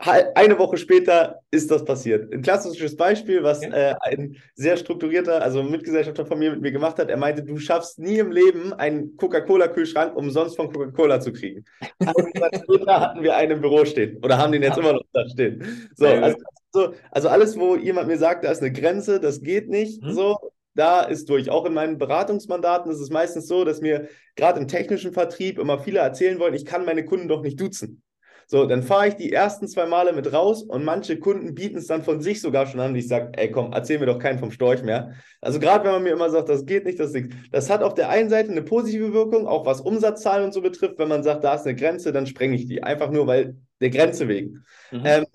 eine 0.00 0.58
Woche 0.58 0.76
später 0.76 1.40
ist 1.50 1.70
das 1.70 1.84
passiert. 1.84 2.32
Ein 2.32 2.42
klassisches 2.42 2.96
Beispiel, 2.96 3.42
was 3.42 3.62
äh, 3.62 3.94
ein 4.00 4.36
sehr 4.54 4.76
strukturierter, 4.76 5.42
also 5.42 5.62
Mitgesellschafter 5.62 6.24
von 6.24 6.38
mir 6.38 6.50
mit 6.50 6.60
mir 6.60 6.72
gemacht 6.72 6.98
hat. 6.98 7.10
Er 7.10 7.16
meinte, 7.16 7.42
du 7.42 7.58
schaffst 7.58 7.98
nie 7.98 8.18
im 8.18 8.30
Leben 8.30 8.72
einen 8.72 9.16
Coca-Cola-Kühlschrank 9.16 10.16
umsonst 10.16 10.56
von 10.56 10.72
Coca-Cola 10.72 11.20
zu 11.20 11.32
kriegen. 11.32 11.64
später 12.64 13.00
hatten 13.00 13.22
wir 13.22 13.36
einen 13.36 13.52
im 13.52 13.60
Büro 13.60 13.84
stehen 13.84 14.18
oder 14.22 14.38
haben 14.38 14.52
den 14.52 14.62
jetzt 14.62 14.78
immer 14.78 14.92
noch 14.92 15.02
da 15.12 15.28
stehen. 15.28 15.88
So, 15.96 16.06
also, 16.06 16.38
so, 16.72 16.94
also, 17.10 17.28
alles, 17.28 17.58
wo 17.58 17.76
jemand 17.76 18.08
mir 18.08 18.18
sagt, 18.18 18.44
da 18.44 18.50
ist 18.50 18.62
eine 18.62 18.72
Grenze, 18.72 19.20
das 19.20 19.42
geht 19.42 19.68
nicht, 19.68 20.02
mhm. 20.02 20.12
so, 20.12 20.36
da 20.74 21.00
ist 21.02 21.28
durch. 21.28 21.50
Auch 21.50 21.64
in 21.64 21.74
meinen 21.74 21.98
Beratungsmandaten 21.98 22.92
ist 22.92 23.00
es 23.00 23.10
meistens 23.10 23.48
so, 23.48 23.64
dass 23.64 23.80
mir 23.80 24.08
gerade 24.36 24.60
im 24.60 24.68
technischen 24.68 25.12
Vertrieb 25.12 25.58
immer 25.58 25.78
viele 25.78 25.98
erzählen 25.98 26.38
wollen, 26.38 26.54
ich 26.54 26.66
kann 26.66 26.84
meine 26.84 27.04
Kunden 27.04 27.26
doch 27.26 27.42
nicht 27.42 27.60
duzen. 27.60 28.02
So, 28.50 28.64
dann 28.64 28.82
fahre 28.82 29.08
ich 29.08 29.14
die 29.14 29.30
ersten 29.30 29.68
zwei 29.68 29.84
Male 29.84 30.14
mit 30.14 30.32
raus 30.32 30.62
und 30.62 30.82
manche 30.82 31.18
Kunden 31.18 31.54
bieten 31.54 31.76
es 31.76 31.86
dann 31.86 32.02
von 32.02 32.22
sich 32.22 32.40
sogar 32.40 32.66
schon 32.66 32.80
an. 32.80 32.92
Und 32.92 32.96
ich 32.96 33.06
sage, 33.06 33.30
ey, 33.36 33.50
komm, 33.50 33.74
erzähl 33.74 33.98
mir 33.98 34.06
doch 34.06 34.18
keinen 34.18 34.38
vom 34.38 34.50
Storch 34.50 34.82
mehr. 34.82 35.12
Also 35.42 35.60
gerade 35.60 35.84
wenn 35.84 35.92
man 35.92 36.02
mir 36.02 36.14
immer 36.14 36.30
sagt, 36.30 36.48
das 36.48 36.64
geht 36.64 36.86
nicht, 36.86 36.98
das 36.98 37.12
nichts. 37.12 37.36
Das 37.50 37.68
hat 37.68 37.82
auf 37.82 37.92
der 37.92 38.08
einen 38.08 38.30
Seite 38.30 38.50
eine 38.50 38.62
positive 38.62 39.12
Wirkung, 39.12 39.46
auch 39.46 39.66
was 39.66 39.82
Umsatzzahlen 39.82 40.46
und 40.46 40.54
so 40.54 40.62
betrifft. 40.62 40.98
Wenn 40.98 41.08
man 41.08 41.22
sagt, 41.22 41.44
da 41.44 41.56
ist 41.56 41.66
eine 41.66 41.76
Grenze, 41.76 42.10
dann 42.10 42.26
sprenge 42.26 42.56
ich 42.56 42.66
die. 42.66 42.82
Einfach 42.82 43.10
nur, 43.10 43.26
weil 43.26 43.54
der 43.82 43.90
Grenze 43.90 44.28
wegen. 44.28 44.64
Mhm. 44.92 45.02
Ähm, 45.04 45.26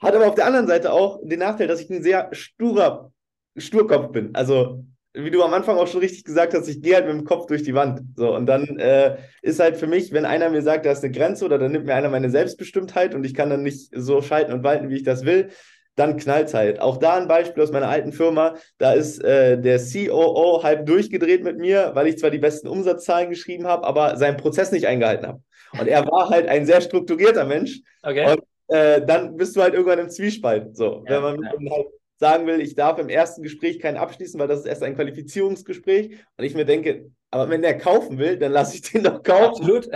hat 0.00 0.16
aber 0.16 0.26
auf 0.26 0.34
der 0.34 0.46
anderen 0.46 0.66
Seite 0.66 0.92
auch 0.92 1.20
den 1.22 1.38
Nachteil, 1.38 1.68
dass 1.68 1.80
ich 1.80 1.90
ein 1.90 2.02
sehr 2.02 2.28
sturer 2.32 3.12
Sturkopf 3.56 4.10
bin. 4.10 4.34
Also 4.34 4.84
wie 5.14 5.30
du 5.30 5.42
am 5.42 5.52
Anfang 5.52 5.76
auch 5.76 5.86
schon 5.86 6.00
richtig 6.00 6.24
gesagt 6.24 6.54
hast, 6.54 6.68
ich 6.68 6.80
gehe 6.80 6.94
halt 6.94 7.06
mit 7.06 7.14
dem 7.14 7.24
Kopf 7.24 7.46
durch 7.46 7.62
die 7.62 7.74
Wand. 7.74 8.00
So, 8.16 8.34
und 8.34 8.46
dann 8.46 8.78
äh, 8.78 9.16
ist 9.42 9.60
halt 9.60 9.76
für 9.76 9.86
mich, 9.86 10.12
wenn 10.12 10.24
einer 10.24 10.48
mir 10.48 10.62
sagt, 10.62 10.86
da 10.86 10.92
ist 10.92 11.04
eine 11.04 11.12
Grenze 11.12 11.44
oder 11.44 11.58
dann 11.58 11.72
nimmt 11.72 11.86
mir 11.86 11.94
einer 11.94 12.08
meine 12.08 12.30
Selbstbestimmtheit 12.30 13.14
und 13.14 13.24
ich 13.24 13.34
kann 13.34 13.50
dann 13.50 13.62
nicht 13.62 13.90
so 13.94 14.22
schalten 14.22 14.52
und 14.52 14.64
walten, 14.64 14.88
wie 14.88 14.96
ich 14.96 15.02
das 15.02 15.24
will, 15.24 15.50
dann 15.96 16.16
knallt 16.16 16.54
halt. 16.54 16.80
Auch 16.80 16.96
da 16.96 17.16
ein 17.16 17.28
Beispiel 17.28 17.62
aus 17.62 17.72
meiner 17.72 17.88
alten 17.88 18.12
Firma, 18.12 18.56
da 18.78 18.92
ist 18.92 19.22
äh, 19.22 19.60
der 19.60 19.78
COO 19.78 20.62
halb 20.62 20.86
durchgedreht 20.86 21.44
mit 21.44 21.58
mir, 21.58 21.90
weil 21.94 22.06
ich 22.06 22.16
zwar 22.16 22.30
die 22.30 22.38
besten 22.38 22.68
Umsatzzahlen 22.68 23.28
geschrieben 23.28 23.66
habe, 23.66 23.86
aber 23.86 24.16
seinen 24.16 24.38
Prozess 24.38 24.72
nicht 24.72 24.86
eingehalten 24.86 25.26
habe. 25.26 25.42
Und 25.78 25.88
er 25.88 26.06
war 26.06 26.30
halt 26.30 26.48
ein 26.48 26.64
sehr 26.64 26.80
strukturierter 26.80 27.44
Mensch. 27.44 27.80
Okay. 28.02 28.32
Und 28.32 28.42
äh, 28.74 29.04
dann 29.04 29.36
bist 29.36 29.54
du 29.56 29.62
halt 29.62 29.74
irgendwann 29.74 29.98
im 29.98 30.08
Zwiespalt. 30.08 30.74
So, 30.76 31.04
ja, 31.06 31.16
wenn 31.16 31.22
man 31.22 31.42
ja. 31.42 31.70
halt 31.70 31.86
sagen 32.22 32.46
will, 32.46 32.60
ich 32.60 32.76
darf 32.76 33.00
im 33.00 33.08
ersten 33.08 33.42
Gespräch 33.42 33.80
keinen 33.80 33.96
abschließen, 33.96 34.38
weil 34.38 34.46
das 34.46 34.60
ist 34.60 34.66
erst 34.66 34.84
ein 34.84 34.94
Qualifizierungsgespräch. 34.94 36.18
Und 36.36 36.44
ich 36.44 36.54
mir 36.54 36.64
denke, 36.64 37.10
aber 37.32 37.50
wenn 37.50 37.62
der 37.62 37.76
kaufen 37.78 38.16
will, 38.16 38.38
dann 38.38 38.52
lasse 38.52 38.76
ich 38.76 38.82
den 38.82 39.02
doch 39.02 39.24
kaufen. 39.24 39.64
Absolut. 39.64 39.88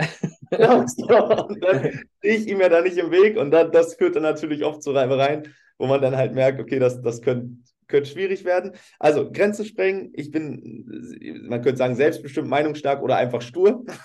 Genau, 0.49 1.47
und 1.47 1.63
dann 1.63 2.01
stehe 2.19 2.35
ich 2.35 2.47
ihm 2.47 2.59
ja 2.59 2.67
da 2.67 2.81
nicht 2.81 2.97
im 2.97 3.11
Weg. 3.11 3.37
Und 3.37 3.51
dann, 3.51 3.71
das 3.71 3.95
führt 3.95 4.17
dann 4.17 4.23
natürlich 4.23 4.65
oft 4.65 4.83
zu 4.83 4.91
Reibereien, 4.91 5.53
wo 5.77 5.87
man 5.87 6.01
dann 6.01 6.17
halt 6.17 6.33
merkt, 6.33 6.59
okay, 6.59 6.79
das, 6.79 7.01
das 7.01 7.21
könnte 7.21 7.49
könnte 7.87 8.09
schwierig 8.09 8.43
werden. 8.43 8.73
Also 8.99 9.31
Grenzen 9.31 9.63
sprengen. 9.63 10.11
Ich 10.13 10.29
bin, 10.29 11.47
man 11.47 11.61
könnte 11.61 11.77
sagen, 11.77 11.95
selbstbestimmt, 11.95 12.49
meinungsstark 12.49 13.01
oder 13.01 13.15
einfach 13.15 13.41
stur. 13.41 13.85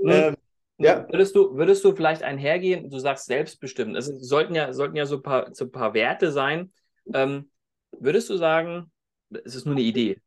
Mhm. 0.00 0.10
ähm, 0.12 0.36
ja. 0.78 1.08
Würdest 1.10 1.34
du, 1.34 1.56
würdest 1.56 1.84
du 1.84 1.92
vielleicht 1.92 2.22
einhergehen, 2.22 2.88
du 2.88 3.00
sagst 3.00 3.26
selbstbestimmt, 3.26 3.96
es 3.96 4.06
sollten 4.06 4.54
ja, 4.54 4.72
sollten 4.72 4.94
ja 4.94 5.06
so 5.06 5.16
ein 5.16 5.22
paar, 5.22 5.52
so 5.52 5.64
ein 5.64 5.72
paar 5.72 5.92
Werte 5.92 6.30
sein, 6.30 6.70
ähm, 7.14 7.50
würdest 7.98 8.30
du 8.30 8.36
sagen, 8.36 8.90
es 9.44 9.54
ist 9.54 9.66
nur 9.66 9.74
eine 9.74 9.84
Idee, 9.84 10.18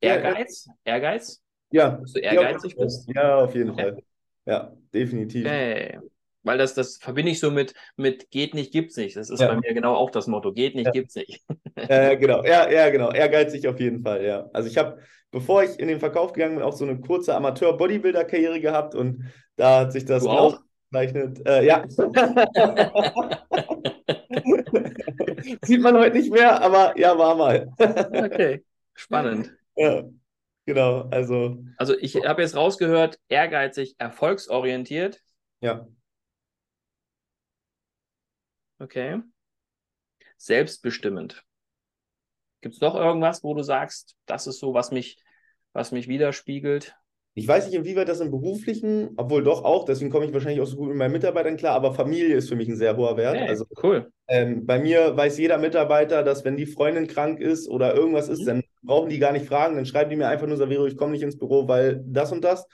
Ehrgeiz? 0.00 0.66
Ja, 0.66 0.94
Ehrgeiz? 0.94 1.42
Ja. 1.70 1.90
Dass 1.90 2.12
du 2.12 2.20
ehrgeizig 2.20 2.72
ja, 2.72 2.84
bist? 2.84 3.08
Ja, 3.14 3.36
auf 3.36 3.54
jeden. 3.54 3.74
Fall. 3.74 4.02
Ja, 4.46 4.72
definitiv. 4.94 5.44
Okay. 5.44 5.98
Weil 6.42 6.56
das, 6.56 6.74
das 6.74 6.96
verbinde 6.96 7.32
ich 7.32 7.40
so 7.40 7.50
mit, 7.50 7.74
mit 7.96 8.30
geht 8.30 8.54
nicht, 8.54 8.72
gibt's 8.72 8.96
nicht. 8.96 9.16
Das 9.16 9.28
ist 9.28 9.40
ja. 9.40 9.48
bei 9.48 9.56
mir 9.56 9.74
genau 9.74 9.94
auch 9.94 10.10
das 10.10 10.28
Motto. 10.28 10.52
Geht 10.52 10.76
nicht, 10.76 10.86
ja. 10.86 10.92
gibt's 10.92 11.16
nicht. 11.16 11.42
Äh, 11.74 12.16
genau, 12.16 12.44
ja, 12.44 12.70
ja, 12.70 12.88
genau. 12.90 13.10
Ehrgeizig 13.10 13.66
auf 13.68 13.78
jeden 13.80 14.02
Fall, 14.02 14.24
ja. 14.24 14.48
Also 14.52 14.68
ich 14.68 14.78
habe, 14.78 14.98
bevor 15.30 15.64
ich 15.64 15.78
in 15.78 15.88
den 15.88 16.00
Verkauf 16.00 16.32
gegangen 16.32 16.56
bin, 16.56 16.64
auch 16.64 16.72
so 16.72 16.84
eine 16.84 17.00
kurze 17.00 17.34
Amateur-Bodybuilder-Karriere 17.34 18.60
gehabt 18.60 18.94
und 18.94 19.24
da 19.56 19.80
hat 19.80 19.92
sich 19.92 20.04
das 20.04 20.22
du 20.22 20.30
auch 20.30 20.60
gezeichnet. 20.90 21.46
Äh, 21.46 21.66
ja. 21.66 21.84
Sieht 25.62 25.80
man 25.80 25.96
heute 25.96 26.16
nicht 26.16 26.32
mehr, 26.32 26.60
aber 26.60 26.98
ja, 26.98 27.16
war 27.18 27.34
mal. 27.34 27.72
okay, 27.78 28.64
spannend. 28.94 29.54
Ja, 29.76 30.04
genau. 30.66 31.08
Also, 31.10 31.64
also 31.76 31.96
ich 31.98 32.16
habe 32.16 32.42
jetzt 32.42 32.56
rausgehört, 32.56 33.18
ehrgeizig, 33.28 33.94
erfolgsorientiert. 33.98 35.20
Ja. 35.60 35.86
Okay. 38.80 39.20
Selbstbestimmend. 40.36 41.44
Gibt 42.60 42.74
es 42.74 42.80
noch 42.80 42.94
irgendwas, 42.94 43.42
wo 43.44 43.54
du 43.54 43.62
sagst, 43.62 44.16
das 44.26 44.46
ist 44.46 44.58
so, 44.58 44.74
was 44.74 44.90
mich, 44.90 45.22
was 45.72 45.92
mich 45.92 46.08
widerspiegelt? 46.08 46.96
Ich 47.38 47.46
weiß 47.46 47.66
nicht, 47.66 47.76
inwieweit 47.76 48.08
das 48.08 48.20
im 48.20 48.32
beruflichen, 48.32 49.10
obwohl 49.16 49.44
doch 49.44 49.62
auch, 49.64 49.84
deswegen 49.84 50.10
komme 50.10 50.26
ich 50.26 50.32
wahrscheinlich 50.32 50.60
auch 50.60 50.66
so 50.66 50.76
gut 50.76 50.88
mit 50.88 50.96
meinen 50.96 51.12
Mitarbeitern 51.12 51.56
klar, 51.56 51.76
aber 51.76 51.94
Familie 51.94 52.34
ist 52.34 52.48
für 52.48 52.56
mich 52.56 52.68
ein 52.68 52.76
sehr 52.76 52.96
hoher 52.96 53.16
Wert. 53.16 53.36
Hey, 53.36 53.48
also 53.48 53.64
cool. 53.82 54.10
Ähm, 54.26 54.66
bei 54.66 54.80
mir 54.80 55.16
weiß 55.16 55.38
jeder 55.38 55.56
Mitarbeiter, 55.58 56.24
dass 56.24 56.44
wenn 56.44 56.56
die 56.56 56.66
Freundin 56.66 57.06
krank 57.06 57.40
ist 57.40 57.68
oder 57.68 57.94
irgendwas 57.94 58.28
ist, 58.28 58.40
mhm. 58.40 58.46
dann 58.46 58.62
brauchen 58.82 59.08
die 59.08 59.20
gar 59.20 59.32
nicht 59.32 59.46
fragen, 59.46 59.76
dann 59.76 59.86
schreiben 59.86 60.10
die 60.10 60.16
mir 60.16 60.26
einfach 60.26 60.48
nur, 60.48 60.56
Savero, 60.56 60.86
ich 60.86 60.96
komme 60.96 61.12
nicht 61.12 61.22
ins 61.22 61.38
Büro, 61.38 61.68
weil 61.68 62.02
das 62.06 62.32
und 62.32 62.42
das 62.42 62.66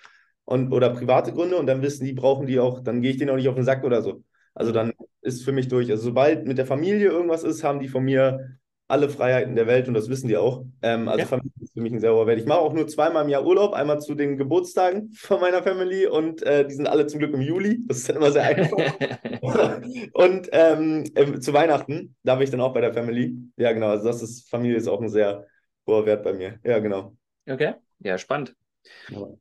und 0.46 0.72
oder 0.72 0.90
private 0.90 1.32
Gründe 1.32 1.56
und 1.56 1.66
dann 1.66 1.82
wissen 1.82 2.06
die, 2.06 2.14
brauchen 2.14 2.46
die 2.46 2.58
auch, 2.58 2.80
dann 2.80 3.02
gehe 3.02 3.10
ich 3.10 3.18
denen 3.18 3.32
auch 3.32 3.36
nicht 3.36 3.48
auf 3.48 3.56
den 3.56 3.64
Sack 3.64 3.84
oder 3.84 4.00
so. 4.00 4.22
Also 4.54 4.72
dann 4.72 4.92
ist 5.20 5.44
für 5.44 5.52
mich 5.52 5.68
durch. 5.68 5.90
Also 5.90 6.04
sobald 6.04 6.46
mit 6.46 6.56
der 6.56 6.66
Familie 6.66 7.08
irgendwas 7.08 7.44
ist, 7.44 7.64
haben 7.64 7.80
die 7.80 7.88
von 7.88 8.04
mir 8.04 8.56
alle 8.88 9.10
Freiheiten 9.10 9.56
der 9.56 9.66
Welt 9.66 9.88
und 9.88 9.94
das 9.94 10.08
wissen 10.08 10.28
die 10.28 10.38
auch. 10.38 10.64
Ähm, 10.80 11.08
also 11.08 11.20
ja. 11.20 11.26
Familie 11.26 11.63
für 11.74 11.80
mich 11.80 11.92
ein 11.92 11.98
sehr 11.98 12.14
hoher 12.14 12.26
Wert. 12.28 12.38
Ich 12.38 12.46
mache 12.46 12.60
auch 12.60 12.72
nur 12.72 12.86
zweimal 12.86 13.24
im 13.24 13.28
Jahr 13.28 13.44
Urlaub, 13.44 13.74
einmal 13.74 14.00
zu 14.00 14.14
den 14.14 14.36
Geburtstagen 14.36 15.10
von 15.12 15.40
meiner 15.40 15.62
Family 15.62 16.06
und 16.06 16.42
äh, 16.42 16.66
die 16.66 16.74
sind 16.74 16.86
alle 16.86 17.06
zum 17.06 17.18
Glück 17.18 17.34
im 17.34 17.42
Juli. 17.42 17.80
Das 17.86 17.98
ist 17.98 18.08
dann 18.08 18.16
immer 18.16 18.30
sehr 18.30 18.44
einfach. 18.44 18.78
und 20.12 20.48
ähm, 20.52 21.04
äh, 21.16 21.40
zu 21.40 21.52
Weihnachten, 21.52 22.14
da 22.22 22.36
bin 22.36 22.44
ich 22.44 22.50
dann 22.50 22.60
auch 22.60 22.72
bei 22.72 22.80
der 22.80 22.94
Family. 22.94 23.36
Ja, 23.56 23.72
genau. 23.72 23.88
Also 23.88 24.06
das 24.06 24.22
ist, 24.22 24.48
Familie 24.48 24.76
ist 24.76 24.86
auch 24.86 25.00
ein 25.00 25.08
sehr 25.08 25.46
hoher 25.86 26.06
Wert 26.06 26.22
bei 26.22 26.32
mir. 26.32 26.60
Ja, 26.62 26.78
genau. 26.78 27.16
Okay, 27.48 27.74
ja, 27.98 28.18
spannend. 28.18 28.54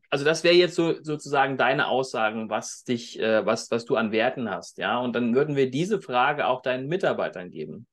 Also 0.10 0.26
das 0.26 0.43
wäre 0.43 0.56
jetzt 0.56 0.76
so 0.76 1.04
sozusagen 1.04 1.58
deine 1.58 1.88
Aussagen, 1.88 2.50
was 2.50 2.84
dich, 2.84 3.19
äh, 3.19 3.46
was, 3.46 3.69
was 3.72 3.86
du 3.86 3.96
an 3.96 4.12
Werten 4.12 4.50
hast, 4.50 4.78
ja. 4.78 5.00
Und 5.00 5.13
dann 5.15 5.36
würden 5.36 5.56
wir 5.56 5.69
diese 5.69 6.02
Frage 6.02 6.48
auch 6.48 6.62
deinen 6.62 6.88
Mitarbeitern 6.88 7.52
geben. 7.52 7.86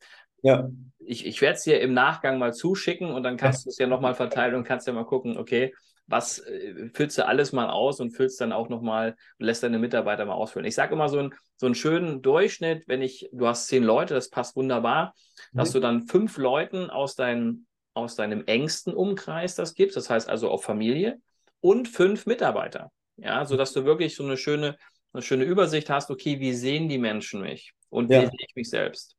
Ja. 0.43 0.69
Ich, 0.99 1.27
ich 1.27 1.41
werde 1.41 1.57
es 1.57 1.65
dir 1.65 1.81
im 1.81 1.93
Nachgang 1.93 2.39
mal 2.39 2.53
zuschicken 2.53 3.11
und 3.11 3.23
dann 3.23 3.37
kannst 3.37 3.67
du 3.67 3.71
es 3.71 3.79
ja 3.79 3.87
nochmal 3.87 4.15
verteilen 4.15 4.55
und 4.55 4.65
kannst 4.65 4.87
ja 4.87 4.93
mal 4.93 5.05
gucken, 5.05 5.39
okay, 5.39 5.73
was 6.11 6.41
äh, 6.41 6.91
füllst 6.93 7.17
du 7.19 7.27
alles 7.27 7.53
mal 7.53 7.71
aus 7.71 8.01
und 8.01 8.11
füllst 8.11 8.41
dann 8.41 8.53
auch 8.53 8.69
nochmal 8.69 9.17
und 9.39 9.47
lässt 9.47 9.63
deine 9.63 9.79
Mitarbeiter 9.79 10.25
mal 10.25 10.35
ausfüllen. 10.35 10.67
Ich 10.67 10.75
sage 10.75 10.95
immer 10.95 11.09
so, 11.09 11.19
ein, 11.19 11.35
so 11.57 11.67
einen 11.67 11.75
schönen 11.75 12.21
Durchschnitt, 12.21 12.87
wenn 12.89 13.01
ich, 13.01 13.29
du 13.33 13.47
hast 13.47 13.69
zehn 13.69 13.85
Leute, 13.85 14.15
das 14.15 14.29
passt 14.29 14.57
wunderbar, 14.57 15.15
mhm. 15.53 15.59
dass 15.59 15.73
du 15.73 15.81
dann 15.81 16.03
fünf 16.03 16.37
Leuten 16.37 16.91
aus, 16.91 17.15
dein, 17.15 17.67
aus 17.95 18.17
deinem 18.17 18.45
engsten 18.47 18.93
Umkreis 18.93 19.55
das 19.55 19.75
gibst, 19.75 19.97
das 19.97 20.11
heißt 20.11 20.29
also 20.29 20.51
auf 20.51 20.65
Familie 20.65 21.21
und 21.61 21.89
fünf 21.89 22.27
Mitarbeiter. 22.27 22.91
Ja, 23.17 23.45
sodass 23.45 23.73
du 23.73 23.85
wirklich 23.85 24.17
so 24.17 24.25
eine 24.25 24.37
schöne, 24.37 24.77
eine 25.13 25.23
schöne 25.23 25.45
Übersicht 25.45 25.91
hast, 25.91 26.11
okay, 26.11 26.41
wie 26.41 26.55
sehen 26.55 26.89
die 26.89 26.99
Menschen 26.99 27.43
mich 27.43 27.73
und 27.89 28.11
ja. 28.11 28.23
wie 28.23 28.27
sehe 28.27 28.47
ich 28.49 28.55
mich 28.57 28.71
selbst. 28.71 29.17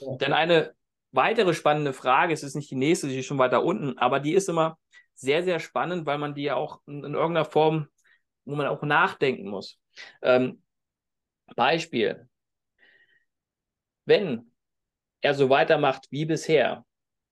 Ja. 0.00 0.16
Denn 0.16 0.32
eine 0.32 0.74
weitere 1.12 1.54
spannende 1.54 1.92
Frage, 1.92 2.32
es 2.32 2.42
ist 2.42 2.54
nicht 2.54 2.70
die 2.70 2.76
nächste, 2.76 3.08
die 3.08 3.18
ist 3.18 3.26
schon 3.26 3.38
weiter 3.38 3.64
unten, 3.64 3.98
aber 3.98 4.20
die 4.20 4.34
ist 4.34 4.48
immer 4.48 4.78
sehr, 5.14 5.42
sehr 5.42 5.60
spannend, 5.60 6.06
weil 6.06 6.18
man 6.18 6.34
die 6.34 6.44
ja 6.44 6.54
auch 6.54 6.80
in, 6.86 7.04
in 7.04 7.14
irgendeiner 7.14 7.44
Form, 7.44 7.88
wo 8.44 8.54
man 8.54 8.66
auch 8.66 8.82
nachdenken 8.82 9.48
muss. 9.48 9.78
Ähm, 10.22 10.62
Beispiel. 11.56 12.28
Wenn 14.06 14.50
er 15.20 15.34
so 15.34 15.50
weitermacht 15.50 16.06
wie 16.10 16.24
bisher, 16.24 16.84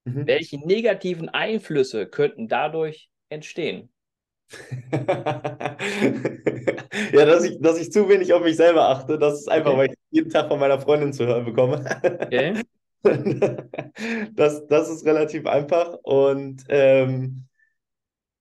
mhm. 0.03 0.27
welche 0.27 0.59
negativen 0.65 1.29
Einflüsse 1.29 2.07
könnten 2.07 2.47
dadurch 2.47 3.09
entstehen? 3.29 3.91
ja, 7.13 7.25
dass 7.25 7.43
ich, 7.43 7.59
dass 7.61 7.79
ich 7.79 7.91
zu 7.91 8.09
wenig 8.09 8.33
auf 8.33 8.43
mich 8.43 8.55
selber 8.55 8.89
achte, 8.89 9.19
das 9.19 9.41
ist 9.41 9.49
einfach, 9.49 9.71
okay. 9.71 9.79
weil 9.79 9.87
ich 9.87 9.97
jeden 10.11 10.29
Tag 10.29 10.47
von 10.47 10.59
meiner 10.59 10.79
Freundin 10.79 11.13
zu 11.13 11.25
hören 11.27 11.45
bekomme. 11.45 11.85
Okay. 12.03 12.61
das, 14.35 14.67
das 14.67 14.89
ist 14.89 15.05
relativ 15.05 15.45
einfach. 15.45 15.97
Und 16.03 16.63
ähm, 16.69 17.45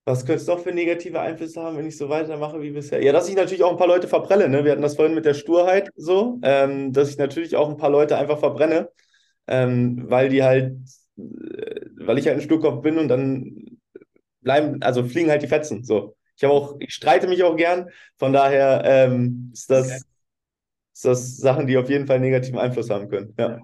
was 0.04 0.20
könnte 0.24 0.40
es 0.40 0.46
doch 0.46 0.60
für 0.60 0.72
negative 0.72 1.20
Einflüsse 1.20 1.60
haben, 1.60 1.76
wenn 1.76 1.86
ich 1.86 1.98
so 1.98 2.08
weitermache 2.08 2.62
wie 2.62 2.70
bisher? 2.70 3.02
Ja, 3.02 3.12
dass 3.12 3.28
ich 3.28 3.36
natürlich 3.36 3.62
auch 3.62 3.72
ein 3.72 3.76
paar 3.76 3.86
Leute 3.86 4.08
verbrenne. 4.08 4.48
Ne? 4.48 4.64
Wir 4.64 4.72
hatten 4.72 4.82
das 4.82 4.96
vorhin 4.96 5.14
mit 5.14 5.26
der 5.26 5.34
Sturheit 5.34 5.90
so, 5.96 6.38
ähm, 6.42 6.92
dass 6.92 7.10
ich 7.10 7.18
natürlich 7.18 7.56
auch 7.56 7.68
ein 7.68 7.76
paar 7.76 7.90
Leute 7.90 8.16
einfach 8.16 8.38
verbrenne, 8.38 8.88
ähm, 9.46 10.04
weil 10.08 10.30
die 10.30 10.42
halt, 10.42 10.78
äh, 11.18 11.80
weil 11.98 12.18
ich 12.18 12.26
halt 12.26 12.38
ein 12.38 12.42
Sturkopf 12.42 12.80
bin 12.80 12.96
und 12.96 13.08
dann 13.08 13.77
bleiben, 14.40 14.82
also 14.82 15.04
fliegen 15.04 15.30
halt 15.30 15.42
die 15.42 15.48
Fetzen. 15.48 15.84
So. 15.84 16.16
Ich 16.36 16.44
habe 16.44 16.54
auch, 16.54 16.76
ich 16.78 16.94
streite 16.94 17.26
mich 17.26 17.42
auch 17.42 17.56
gern. 17.56 17.90
Von 18.16 18.32
daher 18.32 18.82
ähm, 18.84 19.50
ist, 19.52 19.70
das, 19.70 19.86
okay. 19.86 20.00
ist 20.92 21.04
das 21.04 21.36
Sachen, 21.36 21.66
die 21.66 21.76
auf 21.76 21.90
jeden 21.90 22.06
Fall 22.06 22.20
negativen 22.20 22.58
Einfluss 22.58 22.90
haben 22.90 23.08
können. 23.08 23.34
Ja. 23.38 23.58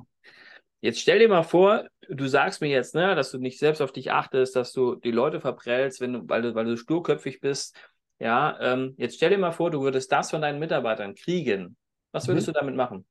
Jetzt 0.80 1.00
stell 1.00 1.18
dir 1.18 1.28
mal 1.28 1.44
vor, 1.44 1.86
du 2.08 2.26
sagst 2.26 2.60
mir 2.60 2.68
jetzt, 2.68 2.94
ne, 2.94 3.14
dass 3.14 3.30
du 3.30 3.38
nicht 3.38 3.58
selbst 3.58 3.80
auf 3.80 3.92
dich 3.92 4.12
achtest, 4.12 4.56
dass 4.56 4.72
du 4.72 4.96
die 4.96 5.12
Leute 5.12 5.40
verprellst, 5.40 6.00
wenn 6.00 6.12
du, 6.12 6.28
weil 6.28 6.42
du, 6.42 6.54
weil 6.54 6.66
du 6.66 6.76
sturköpfig 6.76 7.40
bist. 7.40 7.76
Ja, 8.18 8.58
ähm, 8.60 8.94
jetzt 8.98 9.16
stell 9.16 9.30
dir 9.30 9.38
mal 9.38 9.52
vor, 9.52 9.70
du 9.70 9.80
würdest 9.82 10.12
das 10.12 10.30
von 10.30 10.42
deinen 10.42 10.58
Mitarbeitern 10.58 11.14
kriegen. 11.14 11.76
Was 12.12 12.28
würdest 12.28 12.48
mhm. 12.48 12.52
du 12.52 12.58
damit 12.60 12.76
machen? 12.76 13.06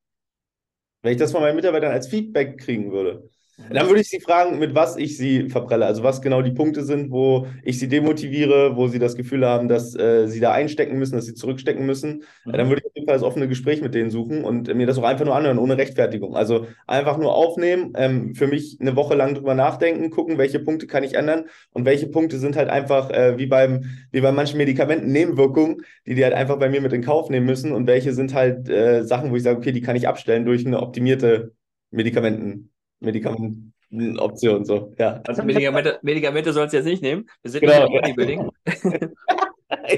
Wenn 1.01 1.13
ich 1.13 1.17
das 1.17 1.31
von 1.31 1.41
meinen 1.41 1.55
Mitarbeitern 1.55 1.91
als 1.91 2.07
Feedback 2.07 2.59
kriegen 2.59 2.91
würde. 2.91 3.29
Dann 3.69 3.87
würde 3.87 4.01
ich 4.01 4.09
Sie 4.09 4.19
fragen, 4.19 4.57
mit 4.57 4.73
was 4.73 4.97
ich 4.97 5.15
Sie 5.15 5.49
verprelle. 5.49 5.85
Also 5.85 6.03
was 6.03 6.23
genau 6.23 6.41
die 6.41 6.51
Punkte 6.51 6.83
sind, 6.83 7.11
wo 7.11 7.45
ich 7.63 7.77
Sie 7.77 7.87
demotiviere, 7.87 8.75
wo 8.75 8.87
Sie 8.87 8.97
das 8.97 9.15
Gefühl 9.15 9.45
haben, 9.45 9.67
dass 9.67 9.95
äh, 9.95 10.27
Sie 10.27 10.39
da 10.39 10.51
einstecken 10.51 10.97
müssen, 10.97 11.15
dass 11.15 11.25
Sie 11.25 11.35
zurückstecken 11.35 11.85
müssen. 11.85 12.23
Mhm. 12.45 12.51
Dann 12.51 12.69
würde 12.69 12.81
ich 12.81 12.87
auf 12.87 12.95
jeden 12.95 13.07
Fall 13.07 13.15
das 13.15 13.23
offene 13.23 13.47
Gespräch 13.47 13.81
mit 13.81 13.93
denen 13.93 14.09
suchen 14.09 14.43
und 14.43 14.73
mir 14.73 14.87
das 14.87 14.97
auch 14.97 15.03
einfach 15.03 15.25
nur 15.25 15.35
anhören, 15.35 15.59
ohne 15.59 15.77
Rechtfertigung. 15.77 16.35
Also 16.35 16.65
einfach 16.87 17.17
nur 17.17 17.35
aufnehmen, 17.35 17.93
ähm, 17.95 18.33
für 18.33 18.47
mich 18.47 18.77
eine 18.81 18.95
Woche 18.95 19.13
lang 19.13 19.35
drüber 19.35 19.53
nachdenken, 19.53 20.09
gucken, 20.09 20.39
welche 20.39 20.59
Punkte 20.59 20.87
kann 20.87 21.03
ich 21.03 21.13
ändern 21.13 21.45
und 21.73 21.85
welche 21.85 22.07
Punkte 22.07 22.39
sind 22.39 22.55
halt 22.55 22.69
einfach 22.69 23.11
äh, 23.11 23.37
wie, 23.37 23.45
beim, 23.45 23.83
wie 24.11 24.21
bei 24.21 24.31
manchen 24.31 24.57
Medikamenten 24.57 25.11
Nebenwirkungen, 25.11 25.83
die 26.07 26.15
die 26.15 26.23
halt 26.23 26.33
einfach 26.33 26.57
bei 26.57 26.69
mir 26.69 26.81
mit 26.81 26.93
in 26.93 27.03
Kauf 27.03 27.29
nehmen 27.29 27.45
müssen 27.45 27.71
und 27.71 27.85
welche 27.85 28.13
sind 28.13 28.33
halt 28.33 28.67
äh, 28.67 29.03
Sachen, 29.03 29.29
wo 29.29 29.35
ich 29.35 29.43
sage, 29.43 29.59
okay, 29.59 29.71
die 29.71 29.81
kann 29.81 29.95
ich 29.95 30.07
abstellen 30.07 30.45
durch 30.45 30.65
eine 30.65 30.81
optimierte 30.81 31.53
Medikamenten. 31.91 32.72
Medikamentenoption. 33.03 34.65
So. 34.65 34.93
Ja. 34.97 35.21
Also 35.27 35.43
Medikamente, 35.43 35.99
Medikamente 36.01 36.53
sollst 36.53 36.73
du 36.73 36.77
jetzt 36.77 36.85
nicht 36.85 37.03
nehmen. 37.03 37.29
Wir 37.41 37.51
sind 37.51 37.61
genau. 37.61 37.87
nicht 37.87 37.93
im 37.93 38.01
Bodybuilding. 38.01 38.51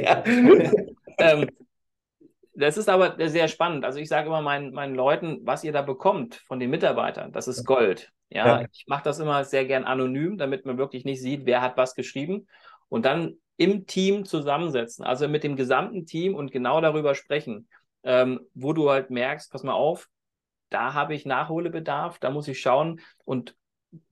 ja. 0.03 0.23
ähm, 1.17 1.49
das 2.55 2.77
ist 2.77 2.89
aber 2.89 3.15
sehr 3.29 3.47
spannend. 3.47 3.83
Also 3.85 3.99
ich 3.99 4.07
sage 4.07 4.27
immer 4.27 4.41
meinen, 4.41 4.73
meinen 4.73 4.95
Leuten, 4.95 5.39
was 5.43 5.63
ihr 5.63 5.73
da 5.73 5.81
bekommt 5.81 6.35
von 6.47 6.59
den 6.59 6.69
Mitarbeitern, 6.69 7.31
das 7.31 7.47
ist 7.47 7.65
Gold. 7.65 8.11
Ja, 8.29 8.61
ja. 8.61 8.67
ich 8.71 8.85
mache 8.87 9.03
das 9.03 9.19
immer 9.19 9.43
sehr 9.43 9.65
gern 9.65 9.83
anonym, 9.83 10.37
damit 10.37 10.65
man 10.65 10.77
wirklich 10.77 11.05
nicht 11.05 11.21
sieht, 11.21 11.45
wer 11.45 11.61
hat 11.61 11.77
was 11.77 11.95
geschrieben. 11.95 12.47
Und 12.89 13.05
dann 13.05 13.35
im 13.57 13.85
Team 13.85 14.25
zusammensetzen, 14.25 15.05
also 15.05 15.27
mit 15.27 15.43
dem 15.43 15.55
gesamten 15.55 16.05
Team 16.05 16.35
und 16.35 16.51
genau 16.51 16.81
darüber 16.81 17.15
sprechen, 17.15 17.67
ähm, 18.03 18.41
wo 18.53 18.73
du 18.73 18.89
halt 18.89 19.09
merkst, 19.09 19.51
pass 19.51 19.63
mal 19.63 19.73
auf, 19.73 20.09
da 20.69 20.93
habe 20.93 21.13
ich 21.13 21.25
Nachholbedarf, 21.25 22.19
da 22.19 22.29
muss 22.31 22.47
ich 22.47 22.59
schauen. 22.59 23.01
Und 23.23 23.55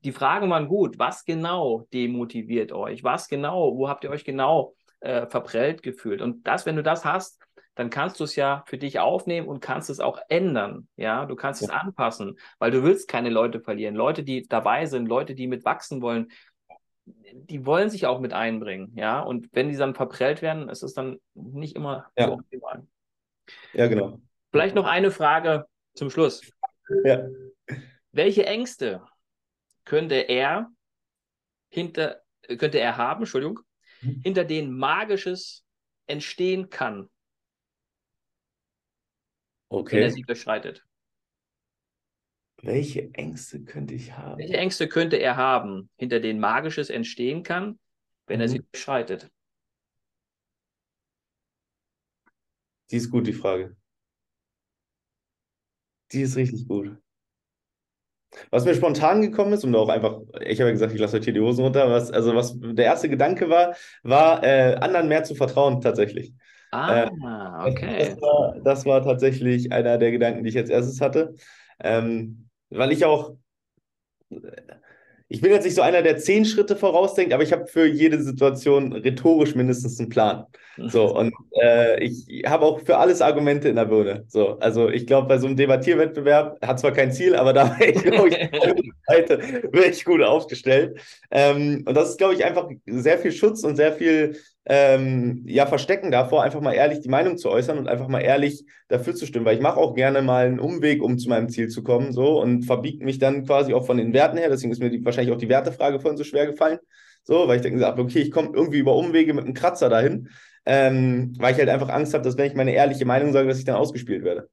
die 0.04 0.12
Fragen 0.12 0.50
waren 0.50 0.68
gut. 0.68 1.00
Was 1.00 1.26
genau 1.26 1.88
demotiviert 1.94 2.72
euch? 2.72 3.04
Was 3.04 3.28
genau, 3.28 3.76
wo 3.76 3.90
habt 3.90 4.04
ihr 4.04 4.10
euch 4.10 4.26
genau 4.26 4.76
äh, 5.02 5.28
verprellt 5.28 5.84
gefühlt? 5.84 6.22
Und 6.22 6.48
das, 6.48 6.66
wenn 6.66 6.76
du 6.76 6.84
das 6.84 7.06
hast, 7.06 7.42
dann 7.76 7.90
kannst 7.90 8.20
du 8.20 8.24
es 8.24 8.36
ja 8.36 8.64
für 8.68 8.78
dich 8.78 9.00
aufnehmen 9.00 9.48
und 9.48 9.60
kannst 9.60 9.90
es 9.90 10.00
auch 10.00 10.20
ändern. 10.30 10.88
Ja, 10.96 11.26
du 11.26 11.36
kannst 11.36 11.62
ja. 11.62 11.68
es 11.68 11.74
anpassen, 11.74 12.38
weil 12.60 12.72
du 12.72 12.84
willst 12.84 13.08
keine 13.08 13.30
Leute 13.30 13.60
verlieren. 13.60 13.96
Leute, 13.96 14.24
die 14.24 14.44
dabei 14.48 14.86
sind, 14.86 15.08
Leute, 15.08 15.34
die 15.34 15.48
mitwachsen 15.48 16.02
wollen, 16.02 16.32
die 17.06 17.66
wollen 17.66 17.90
sich 17.90 18.06
auch 18.06 18.20
mit 18.20 18.34
einbringen. 18.34 18.94
Ja, 18.96 19.22
und 19.22 19.50
wenn 19.54 19.70
die 19.70 19.76
dann 19.76 19.96
verprellt 19.96 20.42
werden, 20.42 20.70
ist 20.70 20.84
es 20.84 20.94
dann 20.94 21.18
nicht 21.34 21.76
immer 21.76 22.12
ja. 22.18 22.28
so 22.28 22.34
optimal. 22.34 22.86
Ja, 23.74 23.88
genau. 23.88 24.20
Vielleicht 24.52 24.76
noch 24.76 24.86
eine 24.86 25.10
Frage 25.10 25.66
zum 25.94 26.10
Schluss. 26.10 26.42
Ja. 27.04 27.28
Welche 28.12 28.46
Ängste 28.46 29.06
könnte 29.86 30.16
er 30.16 30.72
hinter, 31.70 32.24
könnte 32.58 32.80
er 32.80 32.98
haben, 32.98 33.22
Entschuldigung, 33.22 33.60
mhm. 34.02 34.22
hinter 34.24 34.46
denen 34.46 34.78
Magisches 34.78 35.66
entstehen 36.08 36.70
kann, 36.70 37.10
okay. 39.70 39.96
wenn 39.96 40.04
er 40.04 40.12
sie 40.12 40.24
beschreitet? 40.24 40.86
Welche 42.62 43.14
Ängste 43.14 43.64
könnte 43.64 43.94
ich 43.94 44.16
haben? 44.16 44.38
Welche 44.38 44.58
Ängste 44.58 44.88
könnte 44.88 45.18
er 45.18 45.36
haben, 45.36 45.90
hinter 45.98 46.20
denen 46.20 46.40
Magisches 46.40 46.90
entstehen 46.90 47.44
kann, 47.44 47.80
wenn 48.28 48.38
mhm. 48.38 48.42
er 48.42 48.50
sie 48.50 48.60
beschreitet? 48.60 49.30
Die 52.92 52.98
ist 52.98 53.10
gut, 53.10 53.26
die 53.26 53.34
Frage. 53.34 53.76
Die 56.14 56.22
ist 56.22 56.36
richtig 56.36 56.68
gut. 56.68 56.96
Was 58.52 58.66
mir 58.66 58.74
spontan 58.74 59.22
gekommen 59.22 59.54
ist, 59.54 59.64
und 59.64 59.76
auch 59.76 59.90
einfach, 59.90 60.22
ich 60.42 60.60
habe 60.60 60.70
ja 60.70 60.72
gesagt, 60.72 60.94
ich 60.94 61.00
lasse 61.00 61.18
heute 61.18 61.26
hier 61.26 61.34
die 61.34 61.40
Hosen 61.40 61.64
runter, 61.64 61.90
was, 61.90 62.12
also 62.12 62.36
was 62.36 62.56
der 62.60 62.86
erste 62.86 63.10
Gedanke 63.10 63.50
war, 63.50 63.76
war, 64.02 64.44
äh, 64.44 64.76
anderen 64.76 65.08
mehr 65.08 65.24
zu 65.24 65.36
vertrauen, 65.36 65.82
tatsächlich. 65.82 66.34
Ah, 66.72 67.04
äh, 67.04 67.70
okay. 67.70 68.10
Das 68.10 68.22
war, 68.22 68.56
das 68.64 68.86
war, 68.86 69.04
tatsächlich 69.04 69.72
einer 69.72 69.98
der 69.98 70.12
Gedanken, 70.12 70.44
die 70.44 70.50
ich 70.50 70.58
als 70.58 70.70
erstes 70.70 71.02
hatte. 71.02 71.36
Ähm, 71.80 72.50
weil 72.70 72.92
ich 72.92 73.06
auch, 73.06 73.36
ich 75.34 75.42
bin 75.42 75.52
jetzt 75.52 75.64
nicht 75.64 75.74
so 75.74 75.82
einer, 75.82 76.04
der 76.04 76.18
zehn 76.18 76.46
Schritte 76.46 76.76
vorausdenkt, 76.76 77.34
aber 77.34 77.42
ich 77.42 77.52
habe 77.52 77.66
für 77.66 77.88
jede 77.88 78.22
Situation 78.22 78.94
rhetorisch 78.94 79.56
mindestens 79.56 80.00
einen 80.00 80.10
Plan. 80.10 80.46
So, 80.78 81.12
und 81.18 81.34
äh, 81.60 82.04
ich 82.04 82.44
habe 82.46 82.64
auch 82.64 82.80
für 82.82 82.98
alles 82.98 83.20
Argumente 83.20 83.68
in 83.68 83.76
der 83.76 83.86
Birne. 83.86 84.26
So, 84.28 84.60
also 84.60 84.90
ich 84.90 85.08
glaube, 85.08 85.28
bei 85.28 85.40
so 85.40 85.48
einem 85.48 85.56
Debattierwettbewerb 85.56 86.64
hat 86.64 86.80
zwar 86.80 86.92
kein 86.92 87.12
Ziel, 87.12 87.36
aber 87.36 87.52
da 87.54 87.80
wäre 87.80 87.92
ich, 87.92 88.04
glaube 88.04 88.30
ich, 88.30 88.92
Seite 89.08 89.40
wäre 89.72 89.88
ich 89.88 90.06
gut 90.06 90.22
aufgestellt. 90.22 91.00
Ähm, 91.32 91.84
und 91.88 91.96
das 91.96 92.12
ist, 92.12 92.20
glaube 92.20 92.36
ich, 92.36 92.46
einfach 92.46 92.70
sehr 92.86 93.18
viel 93.18 93.32
Schutz 93.32 93.64
und 93.64 93.76
sehr 93.76 93.94
viel 93.94 94.38
ähm, 94.66 95.44
ja, 95.46 95.66
verstecken 95.66 96.12
davor, 96.12 96.44
einfach 96.44 96.62
mal 96.62 96.74
ehrlich 96.74 97.02
die 97.02 97.10
Meinung 97.10 97.38
zu 97.38 97.50
äußern 97.50 97.78
und 97.78 97.90
einfach 97.90 98.08
mal 98.08 98.22
ehrlich 98.22 98.66
dafür 98.88 99.14
zu 99.14 99.26
stimmen, 99.26 99.46
weil 99.46 99.56
ich 99.56 99.62
mache 99.62 99.78
auch 99.78 99.94
gerne 99.94 100.22
mal 100.22 100.46
einen 100.46 100.60
Umweg, 100.60 101.04
um 101.04 101.18
zu 101.18 101.28
meinem 101.28 101.50
Ziel 101.50 101.68
zu 101.68 101.84
kommen, 101.84 102.14
so 102.14 102.42
und 102.42 102.64
verbiegt 102.64 103.02
mich 103.04 103.20
dann 103.20 103.46
quasi 103.46 103.74
auch 103.74 103.86
von 103.86 103.98
den 103.98 104.14
Werten 104.14 104.38
her. 104.38 104.50
Deswegen 104.50 104.72
ist 104.72 104.80
mir 104.80 104.90
die, 104.90 105.04
wahrscheinlich 105.04 105.34
auch 105.34 105.40
die 105.40 105.50
Wertefrage 105.50 106.00
vorhin 106.00 106.18
so 106.18 106.24
schwer 106.24 106.46
gefallen, 106.46 106.80
so, 107.24 107.48
weil 107.48 107.60
ich 107.66 107.84
habe, 107.84 108.02
okay, 108.02 108.20
ich 108.20 108.32
komme 108.32 108.52
irgendwie 108.54 108.80
über 108.80 108.96
Umwege 108.96 109.34
mit 109.34 109.44
einem 109.44 109.54
Kratzer 109.54 109.90
dahin, 109.90 110.30
ähm, 110.66 111.34
weil 111.38 111.54
ich 111.54 111.60
halt 111.60 111.70
einfach 111.70 111.90
Angst 111.90 112.14
habe, 112.14 112.24
dass 112.24 112.38
wenn 112.38 112.48
ich 112.48 112.56
meine 112.56 112.74
ehrliche 112.74 113.06
Meinung 113.06 113.34
sage, 113.34 113.50
dass 113.50 113.60
ich 113.60 113.66
dann 113.66 113.76
ausgespielt 113.76 114.24
werde. 114.24 114.50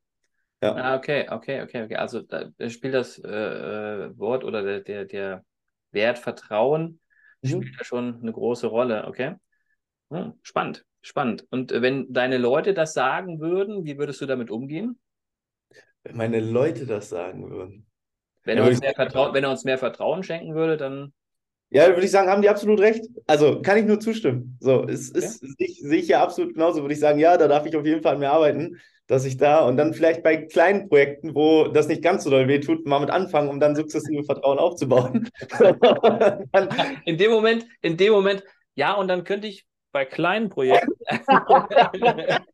Ja. 0.62 0.74
Ah, 0.74 0.96
okay, 0.96 1.26
okay, 1.30 1.62
okay, 1.62 1.84
okay. 1.84 1.96
Also 1.96 2.20
da 2.20 2.50
spielt 2.68 2.94
das 2.94 3.18
äh, 3.18 3.28
äh, 3.28 4.18
Wort 4.18 4.44
oder 4.44 4.62
der, 4.62 4.80
der, 4.80 5.04
der 5.06 5.44
Wert 5.92 6.18
Vertrauen 6.18 7.00
mhm. 7.42 7.48
spielt 7.48 7.80
da 7.80 7.84
schon 7.84 8.20
eine 8.20 8.32
große 8.32 8.66
Rolle, 8.66 9.06
okay? 9.06 9.36
Hm, 10.10 10.34
spannend, 10.42 10.84
spannend. 11.02 11.46
Und 11.50 11.72
äh, 11.72 11.82
wenn 11.82 12.12
deine 12.12 12.38
Leute 12.38 12.74
das 12.74 12.92
sagen 12.92 13.40
würden, 13.40 13.84
wie 13.84 13.98
würdest 13.98 14.20
du 14.20 14.26
damit 14.26 14.50
umgehen? 14.50 14.98
Wenn 16.02 16.16
meine 16.16 16.40
Leute 16.40 16.86
das 16.86 17.08
sagen 17.08 17.48
würden. 17.50 17.86
Wenn, 18.44 18.58
Ja, 18.58 18.64
er, 18.64 18.70
uns 18.70 18.80
mehr 18.80 18.94
Vertrau 18.94 19.34
wenn 19.34 19.44
er 19.44 19.50
uns 19.50 19.64
mehr 19.64 19.78
Vertrauen 19.78 20.22
schenken 20.22 20.54
würde, 20.54 20.76
dann. 20.76 21.12
Ja, 21.72 21.86
würde 21.88 22.04
ich 22.04 22.10
sagen, 22.10 22.28
haben 22.28 22.42
die 22.42 22.48
absolut 22.48 22.80
recht. 22.80 23.04
Also 23.26 23.62
kann 23.62 23.78
ich 23.78 23.84
nur 23.84 24.00
zustimmen. 24.00 24.56
So, 24.60 24.84
es 24.88 25.10
ist, 25.10 25.40
sehe 25.40 25.98
ich, 25.98 26.08
ja 26.08 26.22
absolut 26.22 26.54
genauso, 26.54 26.80
würde 26.80 26.94
ich 26.94 27.00
sagen, 27.00 27.20
ja, 27.20 27.36
da 27.36 27.46
darf 27.46 27.64
ich 27.66 27.76
auf 27.76 27.86
jeden 27.86 28.02
Fall 28.02 28.18
mehr 28.18 28.32
arbeiten, 28.32 28.80
dass 29.06 29.24
ich 29.24 29.36
da 29.36 29.64
und 29.66 29.76
dann 29.76 29.94
vielleicht 29.94 30.24
bei 30.24 30.36
kleinen 30.36 30.88
Projekten, 30.88 31.34
wo 31.34 31.68
das 31.68 31.86
nicht 31.86 32.02
ganz 32.02 32.24
so 32.24 32.30
doll 32.30 32.48
wehtut, 32.48 32.86
mal 32.86 32.98
mit 32.98 33.10
anfangen, 33.10 33.48
um 33.48 33.60
dann 33.60 33.76
sukzessive 33.76 34.24
Vertrauen 34.24 34.58
aufzubauen. 34.58 35.28
In 37.04 37.18
dem 37.18 37.30
Moment, 37.30 37.66
in 37.82 37.96
dem 37.96 38.12
Moment, 38.12 38.42
ja, 38.74 38.94
und 38.94 39.08
dann 39.08 39.24
könnte 39.24 39.46
ich 39.46 39.66
bei 39.92 40.04
kleinen 40.04 40.48
Projekten 40.48 40.92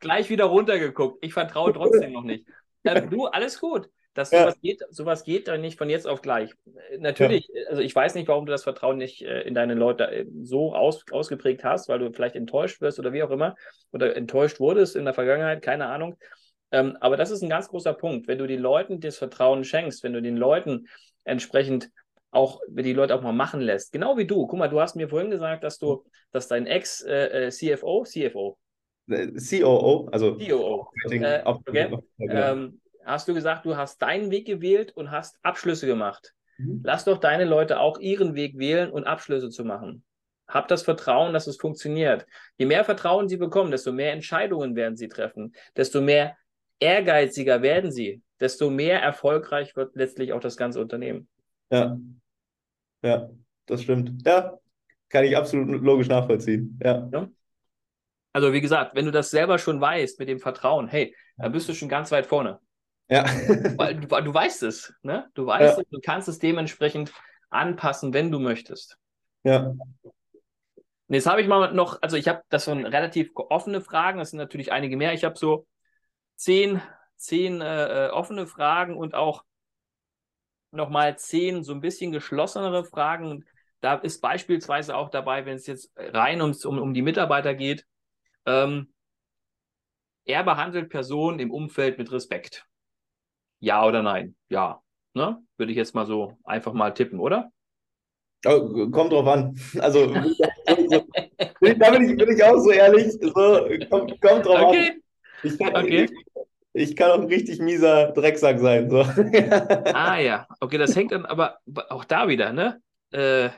gleich 0.00 0.30
wieder 0.30 0.44
runtergeguckt. 0.44 1.18
Ich 1.24 1.32
vertraue 1.32 1.72
trotzdem 1.72 2.12
noch 2.12 2.24
nicht. 2.24 2.46
Äh, 2.82 3.06
du, 3.08 3.26
alles 3.26 3.60
gut. 3.60 3.88
Das, 4.14 4.32
Ja. 4.32 4.40
sowas, 4.40 4.60
geht, 4.60 4.82
sowas 4.90 5.24
geht 5.24 5.46
doch 5.48 5.56
nicht 5.56 5.78
von 5.78 5.88
jetzt 5.88 6.06
auf 6.06 6.20
gleich. 6.20 6.50
Äh, 6.90 6.98
Natürlich, 6.98 7.48
also 7.68 7.80
ich 7.80 7.94
weiß 7.94 8.14
nicht, 8.16 8.26
warum 8.26 8.44
du 8.46 8.50
das 8.50 8.64
Vertrauen 8.64 8.98
nicht 8.98 9.22
äh, 9.22 9.42
in 9.42 9.54
deine 9.54 9.74
Leute 9.74 10.10
äh, 10.10 10.26
so 10.42 10.74
aus, 10.74 11.04
ausgeprägt 11.12 11.62
hast, 11.62 11.88
weil 11.88 12.00
du 12.00 12.12
vielleicht 12.12 12.34
enttäuscht 12.34 12.80
wirst 12.80 12.98
oder 12.98 13.12
wie 13.12 13.22
auch 13.22 13.30
immer, 13.30 13.54
oder 13.92 14.16
enttäuscht 14.16 14.58
wurdest 14.58 14.96
in 14.96 15.04
der 15.04 15.14
Vergangenheit, 15.14 15.62
keine 15.62 15.86
Ahnung. 15.86 16.16
Ähm, 16.72 16.96
aber 17.00 17.16
das 17.16 17.30
ist 17.30 17.42
ein 17.42 17.48
ganz 17.48 17.68
großer 17.68 17.94
Punkt. 17.94 18.26
Wenn 18.26 18.38
du 18.38 18.46
den 18.46 18.60
Leuten 18.60 19.00
das 19.00 19.18
Vertrauen 19.18 19.62
schenkst, 19.64 20.02
wenn 20.02 20.12
du 20.12 20.22
den 20.22 20.36
Leuten 20.36 20.86
entsprechend 21.24 21.90
auch, 22.30 22.60
die 22.68 22.92
Leute 22.92 23.14
auch 23.14 23.22
mal 23.22 23.32
machen 23.32 23.60
lässt, 23.60 23.92
genau 23.92 24.16
wie 24.16 24.26
du. 24.26 24.46
Guck 24.46 24.58
mal, 24.58 24.68
du 24.68 24.80
hast 24.80 24.96
mir 24.96 25.08
vorhin 25.08 25.30
gesagt, 25.30 25.64
dass 25.64 25.78
du, 25.78 26.04
dass 26.32 26.48
dein 26.48 26.66
Ex-CFO, 26.66 28.04
CFO, 28.04 28.58
COO, 29.08 30.08
also 30.12 30.36
COO, 30.36 30.88
äh, 31.10 31.42
okay. 31.44 31.90
Ja. 32.18 32.52
ähm, 32.52 32.80
hast 33.04 33.26
du 33.28 33.34
gesagt, 33.34 33.66
du 33.66 33.76
hast 33.76 34.00
deinen 34.00 34.30
Weg 34.30 34.46
gewählt 34.46 34.92
und 34.96 35.10
hast 35.10 35.38
Abschlüsse 35.42 35.86
gemacht. 35.86 36.34
Mhm. 36.58 36.82
Lass 36.84 37.04
doch 37.04 37.18
deine 37.18 37.44
Leute 37.44 37.80
auch 37.80 37.98
ihren 37.98 38.34
Weg 38.34 38.58
wählen 38.58 38.90
und 38.90 39.04
Abschlüsse 39.04 39.50
zu 39.50 39.64
machen. 39.64 40.04
Hab 40.46 40.68
das 40.68 40.82
Vertrauen, 40.82 41.32
dass 41.32 41.46
es 41.46 41.56
funktioniert. 41.56 42.26
Je 42.58 42.66
mehr 42.66 42.84
Vertrauen 42.84 43.28
sie 43.28 43.36
bekommen, 43.36 43.70
desto 43.70 43.92
mehr 43.92 44.12
Entscheidungen 44.12 44.76
werden 44.76 44.96
sie 44.96 45.08
treffen, 45.08 45.54
desto 45.76 46.00
mehr 46.00 46.36
ehrgeiziger 46.80 47.62
werden 47.62 47.92
sie, 47.92 48.22
desto 48.40 48.70
mehr 48.70 49.00
erfolgreich 49.00 49.76
wird 49.76 49.94
letztlich 49.94 50.32
auch 50.32 50.40
das 50.40 50.56
ganze 50.56 50.80
Unternehmen. 50.80 51.28
Ja. 51.70 51.98
Ja, 53.02 53.30
das 53.66 53.82
stimmt. 53.82 54.26
Ja, 54.26 54.58
kann 55.08 55.24
ich 55.24 55.36
absolut 55.36 55.82
logisch 55.82 56.08
nachvollziehen. 56.08 56.78
Ja. 56.82 57.08
Also 58.32 58.52
wie 58.52 58.60
gesagt, 58.60 58.94
wenn 58.94 59.06
du 59.06 59.10
das 59.12 59.30
selber 59.30 59.58
schon 59.58 59.80
weißt 59.80 60.18
mit 60.18 60.28
dem 60.28 60.38
Vertrauen, 60.38 60.86
hey, 60.88 61.16
dann 61.36 61.52
bist 61.52 61.68
du 61.68 61.74
schon 61.74 61.88
ganz 61.88 62.10
weit 62.12 62.26
vorne. 62.26 62.60
Ja. 63.08 63.24
Weil 63.76 63.96
du, 63.96 64.06
du 64.06 64.34
weißt 64.34 64.62
es, 64.62 64.92
ne? 65.02 65.28
Du 65.34 65.46
weißt 65.46 65.78
Ja. 65.78 65.82
es, 65.82 65.88
du 65.88 66.00
kannst 66.00 66.28
es 66.28 66.38
dementsprechend 66.38 67.12
anpassen, 67.48 68.12
wenn 68.12 68.30
du 68.30 68.38
möchtest. 68.38 68.98
Ja. 69.42 69.74
Und 71.10 71.14
jetzt 71.14 71.26
habe 71.26 71.42
ich 71.42 71.48
mal 71.48 71.72
noch, 71.72 72.00
also 72.02 72.16
ich 72.16 72.28
habe 72.28 72.42
das 72.50 72.66
so 72.66 72.72
relativ 72.72 73.30
offene 73.34 73.80
Fragen, 73.80 74.18
das 74.18 74.30
sind 74.30 74.38
natürlich 74.38 74.70
einige 74.70 74.96
mehr. 74.96 75.12
Ich 75.12 75.24
habe 75.24 75.36
so 75.36 75.66
zehn, 76.36 76.80
zehn 77.16 77.60
äh, 77.60 78.06
äh, 78.06 78.10
offene 78.10 78.46
Fragen 78.46 78.96
und 78.96 79.14
auch 79.14 79.44
nochmal 80.72 81.18
zehn 81.18 81.62
so 81.62 81.72
ein 81.72 81.80
bisschen 81.80 82.12
geschlossenere 82.12 82.84
Fragen. 82.84 83.44
Da 83.80 83.94
ist 83.94 84.20
beispielsweise 84.20 84.96
auch 84.96 85.10
dabei, 85.10 85.46
wenn 85.46 85.56
es 85.56 85.66
jetzt 85.66 85.90
rein 85.96 86.42
ums, 86.42 86.64
um, 86.64 86.78
um 86.78 86.94
die 86.94 87.02
Mitarbeiter 87.02 87.54
geht, 87.54 87.86
ähm, 88.46 88.92
er 90.24 90.44
behandelt 90.44 90.90
Personen 90.90 91.38
im 91.40 91.50
Umfeld 91.50 91.98
mit 91.98 92.12
Respekt. 92.12 92.66
Ja 93.58 93.86
oder 93.86 94.02
nein? 94.02 94.36
Ja. 94.48 94.82
Ne? 95.14 95.42
Würde 95.56 95.72
ich 95.72 95.76
jetzt 95.78 95.94
mal 95.94 96.06
so 96.06 96.38
einfach 96.44 96.72
mal 96.72 96.92
tippen, 96.92 97.18
oder? 97.18 97.50
Oh, 98.46 98.88
kommt 98.90 99.12
drauf 99.12 99.26
an. 99.26 99.58
Also, 99.80 100.08
so, 100.08 100.22
so, 101.60 101.74
da 101.74 101.90
bin 101.90 102.08
ich, 102.08 102.16
bin 102.16 102.34
ich 102.34 102.42
auch 102.42 102.56
so 102.58 102.70
ehrlich. 102.70 103.12
So, 103.20 103.68
kommt, 103.90 104.20
kommt 104.20 104.46
drauf 104.46 104.68
Okay. 104.68 104.90
an. 104.92 105.02
Ich 105.42 105.58
kann, 105.58 105.76
Okay. 105.76 106.08
Ich, 106.72 106.96
kann 106.96 107.10
auch 107.10 107.18
ein 107.20 107.24
richtig 107.26 107.60
mieser 107.60 108.12
Drecksack 108.12 108.58
sein. 108.60 108.90
So. 108.90 109.02
Ah 109.92 110.18
ja, 110.18 110.46
okay, 110.60 110.78
das 110.78 110.94
hängt 110.96 111.12
dann 111.12 111.26
aber 111.26 111.58
auch 111.88 112.04
da 112.04 112.28
wieder, 112.28 112.52
ne? 112.52 112.80
Äh, 113.12 113.50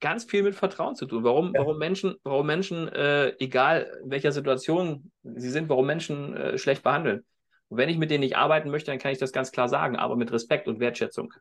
ganz 0.00 0.24
viel 0.24 0.42
mit 0.42 0.54
Vertrauen 0.54 0.94
zu 0.94 1.06
tun. 1.06 1.24
Warum, 1.24 1.52
Ja. 1.54 1.60
warum 1.60 1.78
Menschen, 1.78 2.16
warum 2.24 2.46
Menschen, 2.46 2.88
äh, 2.88 3.30
egal 3.38 4.00
in 4.04 4.10
welcher 4.10 4.32
Situation 4.32 5.10
sie 5.22 5.50
sind, 5.50 5.68
warum 5.68 5.86
Menschen 5.86 6.36
äh, 6.36 6.58
schlecht 6.58 6.82
behandeln. 6.82 7.24
Und 7.68 7.78
wenn 7.78 7.88
ich 7.88 7.96
mit 7.96 8.10
denen 8.10 8.20
nicht 8.20 8.36
arbeiten 8.36 8.70
möchte, 8.70 8.90
dann 8.90 8.98
kann 9.00 9.12
ich 9.12 9.18
das 9.18 9.32
ganz 9.32 9.50
klar 9.50 9.68
sagen, 9.68 9.96
aber 9.96 10.16
mit 10.16 10.30
Respekt 10.30 10.68
und 10.68 10.78
Wertschätzung. 10.80 11.32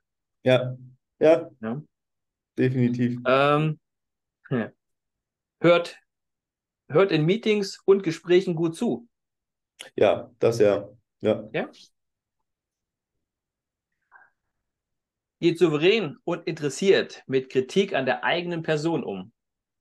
Ja, 0.43 0.75
ja, 1.19 1.49
Ja. 1.61 1.81
definitiv. 2.57 3.19
Ähm, 3.25 3.79
ja. 4.49 4.71
hört, 5.59 5.97
hört 6.89 7.11
in 7.11 7.25
Meetings 7.25 7.79
und 7.85 8.03
Gesprächen 8.03 8.55
gut 8.55 8.75
zu. 8.75 9.07
Ja, 9.95 10.31
das 10.39 10.59
ja. 10.59 10.87
Ja, 11.23 11.69
Geht 15.39 15.57
souverän 15.57 16.17
und 16.25 16.45
interessiert 16.47 17.23
mit 17.27 17.49
Kritik 17.49 17.95
an 17.95 18.05
der 18.05 18.25
eigenen 18.25 18.61
Person 18.61 19.03
um. 19.03 19.31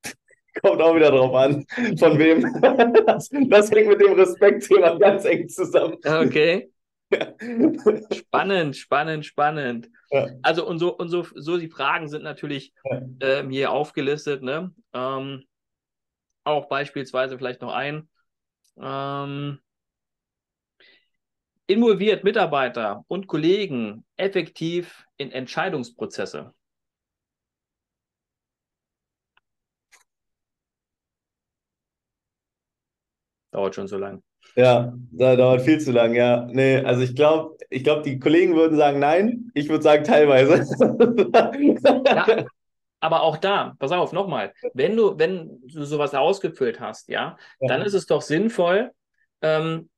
kommt 0.62 0.80
auch 0.80 0.94
wieder 0.94 1.10
drauf 1.10 1.34
an, 1.34 1.66
von 1.98 2.18
wem. 2.18 2.42
Das, 3.06 3.28
das 3.48 3.70
hängt 3.72 3.88
mit 3.88 4.00
dem 4.00 4.12
Respektthema 4.12 4.94
ganz 4.98 5.24
eng 5.24 5.48
zusammen. 5.48 5.96
Okay. 6.04 6.70
Spannend, 8.12 8.76
spannend, 8.76 9.26
spannend. 9.26 9.90
Ja. 10.10 10.28
Also 10.42 10.66
und 10.66 10.78
so 10.78 10.96
und 10.96 11.08
so, 11.08 11.26
so 11.34 11.58
die 11.58 11.68
Fragen 11.68 12.08
sind 12.08 12.22
natürlich 12.22 12.72
Ja. 12.84 13.02
ähm, 13.20 13.50
hier 13.50 13.72
aufgelistet, 13.72 14.42
ne? 14.42 14.72
Ähm, 14.92 15.44
auch 16.44 16.68
beispielsweise 16.68 17.36
vielleicht 17.36 17.62
noch 17.62 17.72
ein. 17.72 18.08
Ähm, 18.80 19.58
involviert 21.72 22.24
Mitarbeiter 22.24 23.04
und 23.08 23.26
Kollegen 23.26 24.04
effektiv 24.16 25.06
in 25.16 25.32
Entscheidungsprozesse. 25.32 26.52
Dauert 33.52 33.74
schon 33.74 33.86
so 33.88 33.98
lang. 33.98 34.22
Ja, 34.56 34.92
da 35.12 35.36
dauert 35.36 35.62
viel 35.62 35.78
zu 35.80 35.92
lang, 35.92 36.14
ja. 36.14 36.46
Nee, 36.50 36.78
also 36.78 37.02
ich 37.02 37.14
glaube, 37.14 37.56
ich 37.70 37.84
glaube, 37.84 38.02
die 38.02 38.18
Kollegen 38.18 38.54
würden 38.54 38.76
sagen 38.76 38.98
nein, 38.98 39.50
ich 39.54 39.68
würde 39.68 39.82
sagen 39.82 40.04
teilweise. 40.04 40.64
Ja, 42.06 42.44
aber 43.00 43.22
auch 43.22 43.36
da, 43.38 43.74
pass 43.78 43.92
auf, 43.92 44.12
nochmal, 44.12 44.52
wenn 44.74 44.96
du, 44.96 45.18
wenn 45.18 45.60
du 45.66 45.84
sowas 45.84 46.14
ausgefüllt 46.14 46.80
hast, 46.80 47.08
ja, 47.08 47.36
Ja. 47.60 47.68
dann 47.68 47.82
ist 47.82 47.94
es 47.94 48.06
doch 48.06 48.22
sinnvoll, 48.22 48.90
ähm, 49.40 49.88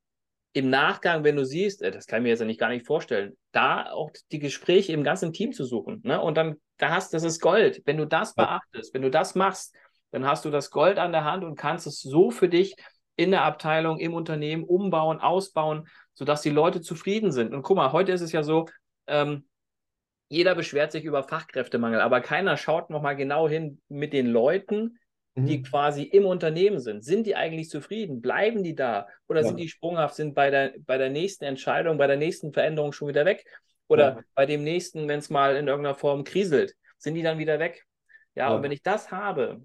im 0.54 0.70
Nachgang, 0.70 1.24
wenn 1.24 1.36
du 1.36 1.44
siehst, 1.44 1.82
äh, 1.82 1.90
das 1.90 2.06
kann 2.06 2.20
ich 2.20 2.22
mir 2.22 2.28
jetzt 2.30 2.40
ja 2.40 2.46
nicht 2.46 2.60
gar 2.60 2.70
nicht 2.70 2.86
vorstellen, 2.86 3.36
da 3.52 3.90
auch 3.90 4.10
die 4.32 4.38
Gespräche 4.38 4.92
im 4.92 5.04
ganzen 5.04 5.32
Team 5.32 5.52
zu 5.52 5.64
suchen. 5.64 6.00
Ne? 6.04 6.20
Und 6.20 6.36
dann, 6.36 6.54
da 6.78 6.90
hast, 6.90 7.12
das 7.12 7.24
ist 7.24 7.40
Gold. 7.40 7.82
Wenn 7.84 7.98
du 7.98 8.06
das 8.06 8.34
beachtest, 8.34 8.94
wenn 8.94 9.02
du 9.02 9.10
das 9.10 9.34
machst, 9.34 9.74
dann 10.12 10.24
hast 10.24 10.44
du 10.44 10.50
das 10.50 10.70
Gold 10.70 10.98
an 10.98 11.10
der 11.10 11.24
Hand 11.24 11.42
und 11.42 11.56
kannst 11.56 11.88
es 11.88 12.00
so 12.00 12.30
für 12.30 12.48
dich 12.48 12.76
in 13.16 13.32
der 13.32 13.42
Abteilung, 13.42 13.98
im 13.98 14.14
Unternehmen 14.14 14.62
umbauen, 14.62 15.18
ausbauen, 15.18 15.88
sodass 16.14 16.42
die 16.42 16.50
Leute 16.50 16.80
zufrieden 16.80 17.32
sind. 17.32 17.52
Und 17.52 17.62
guck 17.62 17.76
mal, 17.76 17.92
heute 17.92 18.12
ist 18.12 18.20
es 18.20 18.30
ja 18.30 18.44
so, 18.44 18.66
ähm, 19.08 19.48
jeder 20.28 20.54
beschwert 20.54 20.92
sich 20.92 21.04
über 21.04 21.24
Fachkräftemangel, 21.24 22.00
aber 22.00 22.20
keiner 22.20 22.56
schaut 22.56 22.90
nochmal 22.90 23.16
genau 23.16 23.48
hin 23.48 23.80
mit 23.88 24.12
den 24.12 24.26
Leuten, 24.26 24.98
die 25.36 25.58
Mhm. 25.58 25.62
quasi 25.64 26.02
im 26.04 26.26
Unternehmen 26.26 26.78
sind. 26.78 27.04
Sind 27.04 27.26
die 27.26 27.34
eigentlich 27.36 27.68
zufrieden? 27.68 28.20
Bleiben 28.20 28.62
die 28.62 28.74
da? 28.74 29.08
Oder 29.28 29.40
Ja. 29.40 29.48
sind 29.48 29.58
die 29.58 29.68
sprunghaft, 29.68 30.14
sind 30.14 30.34
bei 30.34 30.50
der, 30.50 30.74
bei 30.86 30.96
der 30.98 31.10
nächsten 31.10 31.44
Entscheidung, 31.44 31.98
bei 31.98 32.06
der 32.06 32.16
nächsten 32.16 32.52
Veränderung 32.52 32.92
schon 32.92 33.08
wieder 33.08 33.24
weg? 33.24 33.44
Oder 33.88 34.04
Ja. 34.16 34.22
bei 34.34 34.46
dem 34.46 34.62
nächsten, 34.62 35.08
wenn 35.08 35.18
es 35.18 35.30
mal 35.30 35.56
in 35.56 35.66
irgendeiner 35.68 35.96
Form 35.96 36.24
kriselt, 36.24 36.74
sind 36.98 37.14
die 37.14 37.22
dann 37.22 37.38
wieder 37.38 37.58
weg? 37.58 37.84
Ja, 38.34 38.48
Ja. 38.48 38.56
und 38.56 38.62
wenn 38.62 38.72
ich 38.72 38.82
das 38.82 39.10
habe, 39.10 39.62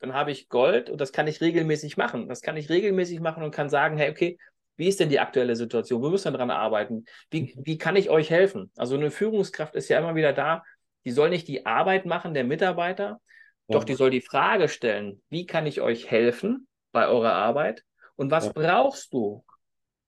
dann 0.00 0.14
habe 0.14 0.32
ich 0.32 0.48
Gold 0.48 0.90
und 0.90 1.00
das 1.00 1.12
kann 1.12 1.28
ich 1.28 1.40
regelmäßig 1.40 1.96
machen. 1.96 2.28
Das 2.28 2.40
kann 2.40 2.56
ich 2.56 2.68
regelmäßig 2.70 3.20
machen 3.20 3.42
und 3.44 3.52
kann 3.54 3.68
sagen, 3.70 3.96
hey, 3.98 4.10
okay, 4.10 4.38
wie 4.76 4.88
ist 4.88 4.98
denn 4.98 5.10
die 5.10 5.20
aktuelle 5.20 5.54
Situation? 5.54 6.02
Wo 6.02 6.10
müssen 6.10 6.32
wir 6.32 6.38
dran 6.38 6.50
arbeiten? 6.50 7.04
Wie, 7.30 7.54
wie 7.56 7.78
kann 7.78 7.94
ich 7.94 8.10
euch 8.10 8.30
helfen? 8.30 8.72
Also 8.76 8.96
eine 8.96 9.10
Führungskraft 9.12 9.76
ist 9.76 9.88
ja 9.88 9.98
immer 9.98 10.14
wieder 10.16 10.32
da, 10.32 10.64
die 11.04 11.12
soll 11.12 11.30
nicht 11.30 11.46
die 11.46 11.66
Arbeit 11.66 12.06
machen 12.06 12.34
der 12.34 12.44
Mitarbeiter, 12.44 13.20
doch 13.68 13.84
die 13.84 13.94
soll 13.94 14.10
die 14.10 14.20
Frage 14.20 14.68
stellen, 14.68 15.22
wie 15.28 15.46
kann 15.46 15.66
ich 15.66 15.80
euch 15.80 16.10
helfen 16.10 16.66
bei 16.92 17.06
eurer 17.08 17.32
Arbeit 17.32 17.84
und 18.16 18.30
was 18.30 18.46
Ja. 18.46 18.52
brauchst 18.52 19.12
du 19.12 19.44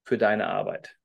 für 0.05 0.19
deine 0.19 0.47
Arbeit? 0.49 0.97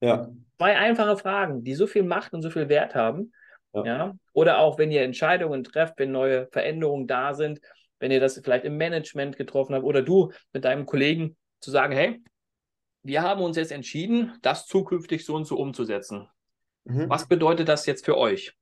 Ja, 0.00 0.28
Zwei 0.58 0.76
einfache 0.76 1.16
Fragen, 1.16 1.64
die 1.64 1.74
so 1.74 1.86
viel 1.86 2.04
Macht 2.04 2.32
und 2.32 2.42
so 2.42 2.50
viel 2.50 2.68
Wert 2.68 2.94
haben. 2.94 3.32
Ja. 3.72 3.84
Ja. 3.84 4.16
Oder 4.32 4.58
auch, 4.58 4.78
wenn 4.78 4.90
ihr 4.92 5.02
Entscheidungen 5.02 5.64
trefft, 5.64 5.94
wenn 5.98 6.12
neue 6.12 6.46
Veränderungen 6.52 7.06
da 7.06 7.34
sind, 7.34 7.60
wenn 7.98 8.10
ihr 8.12 8.20
das 8.20 8.40
vielleicht 8.42 8.64
im 8.64 8.76
Management 8.76 9.36
getroffen 9.36 9.74
habt 9.74 9.84
oder 9.84 10.02
du 10.02 10.32
mit 10.52 10.64
deinem 10.64 10.86
Kollegen 10.86 11.36
zu 11.60 11.70
sagen, 11.70 11.92
hey, 11.92 12.22
wir 13.02 13.22
haben 13.22 13.42
uns 13.42 13.56
jetzt 13.56 13.72
entschieden, 13.72 14.38
das 14.42 14.66
zukünftig 14.66 15.24
so 15.24 15.34
und 15.34 15.44
so 15.44 15.56
umzusetzen. 15.56 16.28
Mhm. 16.84 17.08
Was 17.08 17.26
bedeutet 17.26 17.68
das 17.68 17.86
jetzt 17.86 18.04
für 18.04 18.16
euch? 18.16 18.54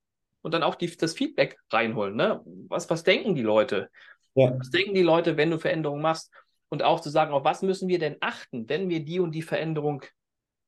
Und 0.42 0.52
dann 0.52 0.62
auch 0.62 0.74
die, 0.74 0.94
das 0.96 1.14
Feedback 1.14 1.58
reinholen. 1.70 2.16
Ne? 2.16 2.42
Was, 2.68 2.90
was 2.90 3.04
denken 3.04 3.34
die 3.34 3.42
Leute? 3.42 3.88
Ja. 4.34 4.58
Was 4.58 4.70
denken 4.70 4.94
die 4.94 5.02
Leute, 5.02 5.36
wenn 5.36 5.50
du 5.50 5.58
Veränderungen 5.58 6.02
machst? 6.02 6.32
Und 6.68 6.82
auch 6.82 7.00
zu 7.00 7.10
sagen, 7.10 7.32
auf 7.32 7.44
was 7.44 7.62
müssen 7.62 7.88
wir 7.88 7.98
denn 7.98 8.16
achten, 8.20 8.68
wenn 8.68 8.88
wir 8.88 9.04
die 9.04 9.20
und 9.20 9.32
die 9.32 9.42
Veränderung 9.42 10.02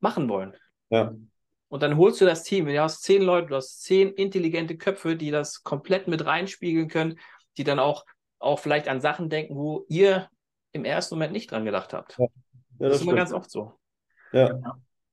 machen 0.00 0.28
wollen? 0.28 0.54
Ja. 0.90 1.14
Und 1.68 1.82
dann 1.82 1.96
holst 1.96 2.20
du 2.20 2.24
das 2.24 2.42
Team. 2.42 2.66
Du 2.66 2.80
hast 2.80 3.02
zehn 3.02 3.22
Leute, 3.22 3.48
du 3.48 3.56
hast 3.56 3.82
zehn 3.82 4.12
intelligente 4.12 4.76
Köpfe, 4.76 5.16
die 5.16 5.30
das 5.30 5.62
komplett 5.62 6.06
mit 6.06 6.24
reinspiegeln 6.24 6.88
können, 6.88 7.18
die 7.56 7.64
dann 7.64 7.78
auch, 7.78 8.04
auch 8.38 8.58
vielleicht 8.58 8.86
an 8.86 9.00
Sachen 9.00 9.30
denken, 9.30 9.56
wo 9.56 9.86
ihr 9.88 10.28
im 10.72 10.84
ersten 10.84 11.14
Moment 11.14 11.32
nicht 11.32 11.50
dran 11.50 11.64
gedacht 11.64 11.92
habt. 11.94 12.18
Ja. 12.18 12.26
Ja, 12.78 12.88
das, 12.88 12.92
das 12.92 12.96
ist 13.00 13.02
immer 13.02 13.16
ganz 13.16 13.32
oft 13.32 13.50
so. 13.50 13.72
Ja. 14.32 14.50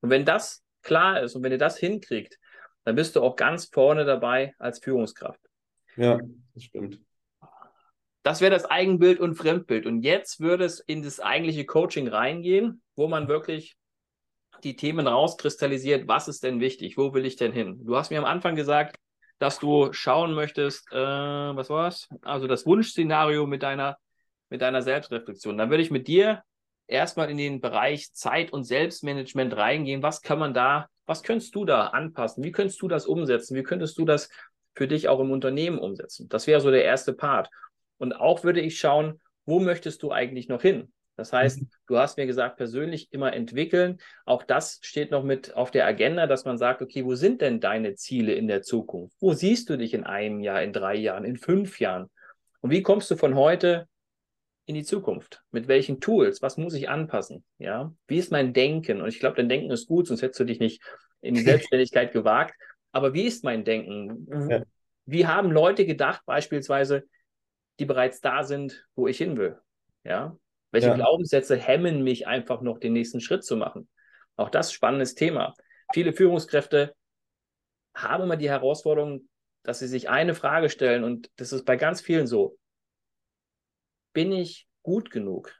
Und 0.01 0.09
wenn 0.09 0.25
das 0.25 0.63
klar 0.81 1.21
ist 1.21 1.35
und 1.35 1.43
wenn 1.43 1.51
ihr 1.51 1.57
das 1.57 1.77
hinkriegt, 1.77 2.39
dann 2.83 2.95
bist 2.95 3.15
du 3.15 3.21
auch 3.21 3.35
ganz 3.35 3.65
vorne 3.65 4.05
dabei 4.05 4.53
als 4.57 4.79
Führungskraft. 4.79 5.39
Ja, 5.95 6.19
das 6.53 6.63
stimmt. 6.63 6.99
Das 8.23 8.39
wäre 8.39 8.51
das 8.51 8.65
Eigenbild 8.65 9.19
und 9.19 9.35
Fremdbild. 9.35 9.85
Und 9.85 10.03
jetzt 10.03 10.39
würde 10.39 10.65
es 10.65 10.79
in 10.79 11.01
das 11.01 11.19
eigentliche 11.19 11.65
Coaching 11.65 12.07
reingehen, 12.07 12.81
wo 12.95 13.07
man 13.07 13.27
wirklich 13.27 13.75
die 14.63 14.75
Themen 14.75 15.07
rauskristallisiert, 15.07 16.07
was 16.07 16.27
ist 16.27 16.43
denn 16.43 16.59
wichtig, 16.59 16.97
wo 16.97 17.13
will 17.13 17.25
ich 17.25 17.35
denn 17.35 17.51
hin? 17.51 17.79
Du 17.83 17.95
hast 17.95 18.11
mir 18.11 18.19
am 18.19 18.25
Anfang 18.25 18.55
gesagt, 18.55 18.97
dass 19.39 19.57
du 19.57 19.91
schauen 19.91 20.33
möchtest, 20.33 20.91
äh, 20.91 20.95
was 20.95 21.71
war's? 21.71 22.07
Also 22.21 22.45
das 22.45 22.67
Wunschszenario 22.67 23.47
mit 23.47 23.63
deiner, 23.63 23.97
mit 24.49 24.61
deiner 24.61 24.83
Selbstreflexion. 24.83 25.57
Dann 25.57 25.71
würde 25.71 25.81
ich 25.81 25.89
mit 25.89 26.07
dir 26.07 26.43
erstmal 26.85 27.31
in 27.31 27.37
den 27.37 27.59
Bereich 27.59 28.13
Zeit- 28.13 28.53
und 28.53 28.65
Selbstmanagement 28.65 29.55
reingehen. 29.55 30.03
Was 30.03 30.21
kann 30.21 30.37
man 30.37 30.53
da, 30.53 30.89
was 31.11 31.23
könntest 31.23 31.53
du 31.55 31.65
da 31.65 31.87
anpassen? 31.87 32.41
Wie 32.41 32.53
könntest 32.53 32.81
du 32.81 32.87
das 32.87 33.05
umsetzen? 33.05 33.53
Wie 33.57 33.63
könntest 33.63 33.97
du 33.97 34.05
das 34.05 34.29
für 34.75 34.87
dich 34.87 35.09
auch 35.09 35.19
im 35.19 35.31
Unternehmen 35.31 35.77
umsetzen? 35.77 36.29
Das 36.29 36.47
wäre 36.47 36.61
so 36.61 36.71
der 36.71 36.85
erste 36.85 37.11
Part. 37.11 37.49
Und 37.97 38.13
auch 38.13 38.45
würde 38.45 38.61
ich 38.61 38.79
schauen, 38.79 39.19
wo 39.45 39.59
möchtest 39.59 40.03
du 40.03 40.11
eigentlich 40.13 40.47
noch 40.47 40.61
hin? 40.61 40.93
Das 41.17 41.33
heißt, 41.33 41.63
mhm. 41.63 41.69
du 41.87 41.97
hast 41.97 42.17
mir 42.17 42.27
gesagt, 42.27 42.55
persönlich 42.55 43.11
immer 43.11 43.33
entwickeln. 43.33 43.97
Auch 44.25 44.43
das 44.43 44.79
steht 44.83 45.11
noch 45.11 45.25
mit 45.25 45.53
auf 45.53 45.69
der 45.69 45.85
Agenda, 45.85 46.27
dass 46.27 46.45
man 46.45 46.57
sagt, 46.57 46.81
okay, 46.81 47.03
wo 47.03 47.13
sind 47.15 47.41
denn 47.41 47.59
deine 47.59 47.95
Ziele 47.95 48.33
in 48.33 48.47
der 48.47 48.61
Zukunft? 48.61 49.17
Wo 49.19 49.33
siehst 49.33 49.69
du 49.69 49.77
dich 49.77 49.93
in 49.93 50.05
einem 50.05 50.39
Jahr, 50.39 50.63
in 50.63 50.71
drei 50.71 50.95
Jahren, 50.95 51.25
in 51.25 51.35
fünf 51.35 51.81
Jahren? 51.81 52.09
Und 52.61 52.71
wie 52.71 52.83
kommst 52.83 53.11
du 53.11 53.17
von 53.17 53.35
heute 53.35 53.89
in 54.65 54.75
die 54.75 54.83
Zukunft? 54.83 55.43
Mit 55.51 55.67
welchen 55.67 55.99
Tools? 55.99 56.41
Was 56.41 56.57
muss 56.57 56.73
ich 56.73 56.89
anpassen? 56.89 57.43
Ja, 57.57 57.93
wie 58.07 58.17
ist 58.17 58.31
mein 58.31 58.53
Denken? 58.53 59.01
Und 59.01 59.09
ich 59.09 59.19
glaube, 59.19 59.35
dein 59.35 59.49
Denken 59.49 59.71
ist 59.71 59.87
gut, 59.87 60.07
sonst 60.07 60.21
hättest 60.21 60.39
du 60.39 60.45
dich 60.45 60.59
nicht 60.59 60.81
in 61.21 61.33
die 61.33 61.41
Selbstständigkeit 61.41 62.11
gewagt. 62.13 62.55
Aber 62.91 63.13
wie 63.13 63.25
ist 63.25 63.43
mein 63.43 63.63
Denken? 63.63 64.49
Ja. 64.49 64.63
Wie 65.05 65.27
haben 65.27 65.51
Leute 65.51 65.85
gedacht, 65.85 66.21
beispielsweise, 66.25 67.03
die 67.79 67.85
bereits 67.85 68.21
da 68.21 68.43
sind, 68.43 68.85
wo 68.95 69.07
ich 69.07 69.17
hin 69.17 69.37
will? 69.37 69.57
Ja, 70.03 70.37
welche 70.71 70.87
ja. 70.87 70.95
Glaubenssätze 70.95 71.55
hemmen 71.57 72.03
mich 72.03 72.27
einfach 72.27 72.61
noch, 72.61 72.79
den 72.79 72.93
nächsten 72.93 73.21
Schritt 73.21 73.43
zu 73.43 73.55
machen? 73.55 73.89
Auch 74.35 74.49
das 74.49 74.71
spannendes 74.71 75.15
Thema. 75.15 75.53
Viele 75.93 76.13
Führungskräfte 76.13 76.95
haben 77.93 78.23
immer 78.23 78.37
die 78.37 78.49
Herausforderung, 78.49 79.27
dass 79.63 79.79
sie 79.79 79.87
sich 79.87 80.09
eine 80.09 80.33
Frage 80.33 80.69
stellen 80.69 81.03
und 81.03 81.29
das 81.35 81.51
ist 81.51 81.65
bei 81.65 81.75
ganz 81.75 82.01
vielen 82.01 82.25
so. 82.25 82.57
Bin 84.13 84.31
ich 84.31 84.67
gut 84.81 85.11
genug? 85.11 85.53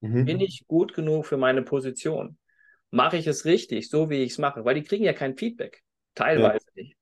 Mhm. 0.00 0.24
Bin 0.24 0.40
ich 0.40 0.66
gut 0.66 0.94
genug 0.94 1.26
für 1.26 1.36
meine 1.36 1.62
Position? 1.62 2.38
Mache 2.90 3.16
ich 3.16 3.26
es 3.26 3.44
richtig, 3.44 3.88
so 3.88 4.10
wie 4.10 4.22
ich 4.22 4.32
es 4.32 4.38
mache? 4.38 4.64
Weil 4.64 4.74
die 4.74 4.84
kriegen 4.84 5.04
ja 5.04 5.12
kein 5.12 5.36
Feedback. 5.36 5.82
Teilweise 6.14 6.66
ja. 6.74 6.82
nicht. 6.82 6.96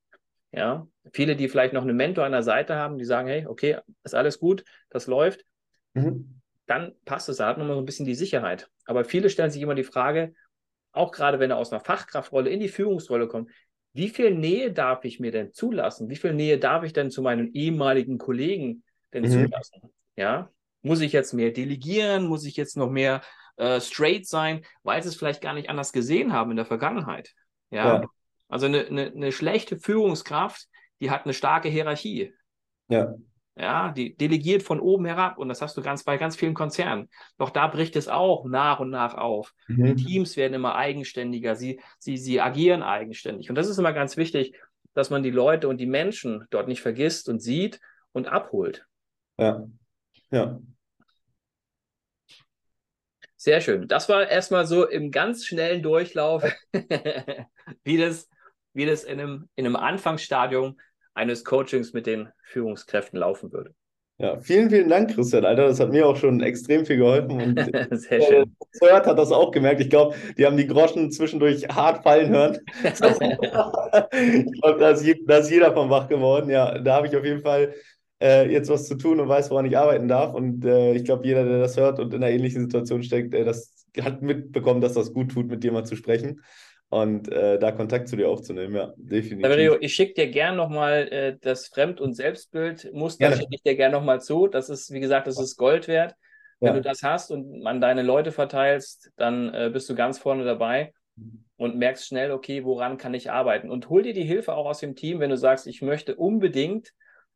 Ja, 0.51 0.87
viele, 1.11 1.35
die 1.35 1.49
vielleicht 1.49 1.73
noch 1.73 1.81
einen 1.81 1.97
Mentor 1.97 2.25
an 2.25 2.31
der 2.31 2.43
Seite 2.43 2.75
haben, 2.75 2.97
die 2.97 3.05
sagen, 3.05 3.27
hey, 3.27 3.45
okay, 3.45 3.79
ist 4.03 4.15
alles 4.15 4.39
gut, 4.39 4.63
das 4.89 5.05
läuft. 5.05 5.45
Mhm 5.93 6.41
dann 6.65 6.93
passt 7.05 7.29
es, 7.29 7.37
da 7.37 7.47
hat 7.47 7.57
man 7.57 7.67
mal 7.67 7.75
so 7.75 7.81
ein 7.81 7.85
bisschen 7.85 8.05
die 8.05 8.15
Sicherheit. 8.15 8.69
Aber 8.85 9.05
viele 9.05 9.29
stellen 9.29 9.51
sich 9.51 9.61
immer 9.61 9.75
die 9.75 9.83
Frage, 9.83 10.33
auch 10.91 11.11
gerade 11.11 11.39
wenn 11.39 11.51
er 11.51 11.57
aus 11.57 11.71
einer 11.71 11.83
Fachkraftrolle 11.83 12.49
in 12.49 12.59
die 12.59 12.69
Führungsrolle 12.69 13.27
kommt, 13.27 13.51
wie 13.93 14.09
viel 14.09 14.31
Nähe 14.31 14.73
darf 14.73 15.05
ich 15.05 15.19
mir 15.19 15.31
denn 15.31 15.53
zulassen? 15.53 16.09
Wie 16.09 16.15
viel 16.15 16.33
Nähe 16.33 16.57
darf 16.57 16.83
ich 16.83 16.93
denn 16.93 17.11
zu 17.11 17.21
meinen 17.21 17.53
ehemaligen 17.53 18.17
Kollegen 18.17 18.83
denn 19.13 19.23
mhm. 19.23 19.29
zulassen? 19.29 19.81
Ja, 20.15 20.51
muss 20.85 21.01
ich 21.01 21.11
jetzt 21.11 21.33
mehr 21.33 21.51
delegieren? 21.51 22.27
Muss 22.27 22.45
ich 22.45 22.55
jetzt 22.55 22.77
noch 22.77 22.89
mehr 22.89 23.21
äh, 23.57 23.81
straight 23.81 24.27
sein, 24.27 24.63
weil 24.83 25.01
sie 25.01 25.09
es 25.09 25.15
vielleicht 25.15 25.41
gar 25.41 25.53
nicht 25.53 25.69
anders 25.69 25.91
gesehen 25.91 26.31
haben 26.31 26.51
in 26.51 26.57
der 26.57 26.65
Vergangenheit? 26.65 27.33
Ja, 27.71 28.01
ja. 28.01 28.07
also 28.47 28.67
eine, 28.67 28.85
eine, 28.85 29.07
eine 29.07 29.31
schlechte 29.31 29.77
Führungskraft, 29.77 30.67
die 31.01 31.09
hat 31.09 31.25
eine 31.25 31.33
starke 31.33 31.69
Hierarchie. 31.69 32.33
Ja. 32.87 33.15
Ja, 33.57 33.93
die 33.93 34.15
delegiert 34.15 34.63
von 34.63 34.81
oben 34.81 35.05
herab 35.05 35.37
und 35.37 35.47
das 35.47 35.61
hast 35.61 35.77
du 35.77 35.81
ganz 35.81 36.03
bei 36.03 36.17
ganz 36.17 36.35
vielen 36.35 36.53
Konzernen. 36.53 37.09
Doch 37.37 37.49
da 37.49 37.67
bricht 37.67 37.95
es 37.95 38.09
auch 38.09 38.45
nach 38.45 38.81
und 38.81 38.89
nach 38.89 39.13
auf. 39.13 39.53
Mhm. 39.67 39.95
Die 39.95 40.03
Teams 40.03 40.35
werden 40.35 40.53
immer 40.53 40.75
eigenständiger, 40.75 41.55
sie, 41.55 41.79
sie, 41.97 42.17
sie 42.17 42.41
agieren 42.41 42.83
eigenständig. 42.83 43.49
Und 43.49 43.55
das 43.55 43.69
ist 43.69 43.77
immer 43.77 43.93
ganz 43.93 44.17
wichtig, 44.17 44.59
dass 44.93 45.09
man 45.09 45.23
die 45.23 45.31
Leute 45.31 45.69
und 45.69 45.77
die 45.77 45.85
Menschen 45.85 46.45
dort 46.49 46.67
nicht 46.67 46.81
vergisst 46.81 47.29
und 47.29 47.41
sieht 47.41 47.79
und 48.11 48.27
abholt. 48.27 48.85
Ja. 49.37 49.65
Ja. 50.31 50.59
Sehr 53.45 53.61
schön. 53.61 53.87
Das 53.87 54.09
war 54.09 54.27
erstmal 54.27 54.65
so 54.65 54.87
im 54.87 55.11
ganz 55.11 55.45
schnellen 55.45 55.83
Durchlauf, 55.83 56.43
wie 57.83 57.97
das, 57.97 58.27
wie 58.73 58.87
das 58.87 59.03
in 59.03 59.19
einem, 59.19 59.49
in 59.55 59.67
einem 59.67 59.75
Anfangsstadium 59.75 60.79
eines 61.13 61.45
Coachings 61.45 61.93
mit 61.93 62.07
den 62.07 62.29
Führungskräften 62.41 63.19
laufen 63.19 63.53
würde. 63.53 63.75
Ja, 64.17 64.39
vielen, 64.39 64.71
vielen 64.71 64.89
Dank, 64.89 65.13
Christian, 65.13 65.45
Alter. 65.45 65.67
Das 65.67 65.79
hat 65.79 65.91
mir 65.91 66.07
auch 66.07 66.15
schon 66.15 66.41
extrem 66.41 66.87
viel 66.87 66.97
geholfen. 66.97 67.39
Und 67.39 67.59
Sehr 67.99 68.21
schön. 68.23 68.55
Hört 68.81 69.05
hat 69.05 69.19
das 69.19 69.31
auch 69.31 69.51
gemerkt. 69.51 69.79
Ich 69.79 69.91
glaube, 69.91 70.15
die 70.39 70.47
haben 70.47 70.57
die 70.57 70.65
Groschen 70.65 71.11
zwischendurch 71.11 71.67
hart 71.67 72.01
fallen 72.01 72.29
hören. 72.29 72.57
ich 72.83 72.99
glaube, 74.59 74.79
da, 74.79 74.93
da, 74.93 75.37
ist 75.37 75.51
jeder 75.51 75.71
vom 75.71 75.91
wach 75.91 76.07
geworden. 76.07 76.49
Ja, 76.49 76.79
da 76.79 76.95
habe 76.95 77.05
ich 77.05 77.15
auf 77.15 77.23
jeden 77.23 77.43
Fall 77.43 77.75
äh, 78.21 78.49
jetzt 78.51 78.69
was 78.69 78.87
zu 78.87 78.95
tun 78.95 79.19
und 79.19 79.27
weiß, 79.27 79.51
woran 79.51 79.65
ich 79.65 79.77
arbeiten 79.77 80.07
darf. 80.07 80.33
Und 80.33 80.65
äh, 80.65 80.93
ich 80.93 81.03
glaube, 81.03 81.25
jeder, 81.25 81.43
der 81.43 81.59
das 81.59 81.77
hört 81.77 81.99
und 81.99 82.13
in 82.13 82.23
einer 82.23 82.31
ähnlichen 82.31 82.61
Situation 82.61 83.03
steckt, 83.03 83.33
äh, 83.33 83.43
das 83.43 83.85
hat 84.01 84.21
mitbekommen, 84.21 84.81
dass 84.81 84.93
das 84.93 85.13
gut 85.13 85.31
tut, 85.31 85.47
mit 85.47 85.63
dir 85.63 85.71
mal 85.71 85.85
zu 85.85 85.95
sprechen 85.95 86.41
und 86.89 87.31
äh, 87.31 87.57
da 87.59 87.71
Kontakt 87.71 88.07
zu 88.07 88.15
dir 88.15 88.29
aufzunehmen, 88.29 88.75
ja, 88.75 88.93
definitiv. 88.95 89.43
Saverio, 89.43 89.77
ich 89.79 89.93
schicke 89.93 90.13
dir 90.13 90.27
gern 90.29 90.55
nochmal 90.55 91.07
äh, 91.11 91.37
das 91.41 91.67
Fremd- 91.67 91.99
und 91.99 92.13
Selbstbildmuster, 92.13 93.31
schicke 93.35 93.55
ich 93.55 93.63
dir 93.63 93.75
gern 93.75 93.91
nochmal 93.91 94.21
zu. 94.21 94.47
Das 94.47 94.69
ist, 94.69 94.91
wie 94.91 94.99
gesagt, 94.99 95.27
das 95.27 95.39
ist 95.39 95.57
Gold 95.57 95.87
wert. 95.87 96.15
Wenn 96.59 96.69
ja. 96.69 96.73
du 96.75 96.81
das 96.81 97.03
hast 97.03 97.31
und 97.31 97.65
an 97.67 97.81
deine 97.81 98.01
Leute 98.01 98.31
verteilst, 98.31 99.11
dann 99.17 99.53
äh, 99.53 99.69
bist 99.73 99.89
du 99.89 99.95
ganz 99.95 100.19
vorne 100.19 100.45
dabei 100.45 100.93
und 101.57 101.75
merkst 101.75 102.07
schnell, 102.07 102.31
okay, 102.31 102.63
woran 102.63 102.97
kann 102.97 103.13
ich 103.13 103.29
arbeiten? 103.31 103.69
Und 103.69 103.89
hol 103.89 104.03
dir 104.03 104.13
die 104.13 104.23
Hilfe 104.23 104.55
auch 104.55 104.65
aus 104.65 104.79
dem 104.79 104.95
Team, 104.95 105.19
wenn 105.19 105.29
du 105.29 105.37
sagst, 105.37 105.67
ich 105.67 105.81
möchte 105.81 106.15
unbedingt 106.15 106.93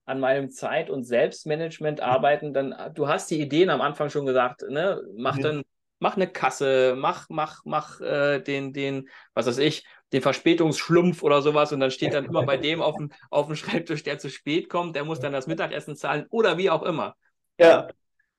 an 0.10 0.20
meinem 0.20 0.50
Zeit- 0.50 0.90
und 0.90 1.04
Selbstmanagement 1.04 2.02
arbeiten, 2.02 2.54
dann 2.54 2.76
du 2.94 3.08
hast 3.08 3.30
die 3.32 3.40
Ideen 3.40 3.70
am 3.70 3.82
Anfang 3.82 4.10
schon 4.10 4.26
gesagt, 4.26 4.64
ne? 4.70 5.02
Mach 5.16 5.38
mhm. 5.38 5.42
dann 5.42 5.64
mach 6.00 6.16
eine 6.16 6.28
Kasse, 6.28 6.96
mach, 6.98 7.28
mach, 7.30 7.62
mach 7.66 8.00
äh, 8.02 8.40
den, 8.40 8.74
den, 8.74 9.10
was 9.34 9.48
weiß 9.48 9.58
ich, 9.60 9.86
den 10.14 10.22
Verspätungsschlumpf 10.22 11.22
oder 11.24 11.42
sowas 11.42 11.72
und 11.72 11.82
dann 11.82 11.92
steht 11.92 12.14
dann 12.14 12.26
immer 12.26 12.44
bei 12.46 12.58
dem 12.58 12.82
auf 12.82 12.96
dem, 12.96 13.12
auf 13.30 13.48
dem 13.48 13.56
Schreibtisch, 13.56 14.04
der 14.04 14.18
zu 14.18 14.30
spät 14.30 14.70
kommt, 14.70 14.96
der 14.96 15.04
muss 15.04 15.20
dann 15.20 15.34
das 15.34 15.48
Mittagessen 15.48 15.96
zahlen 15.96 16.26
oder 16.30 16.58
wie 16.58 16.70
auch 16.70 16.84
immer. 16.84 17.16
Ja. 17.60 17.90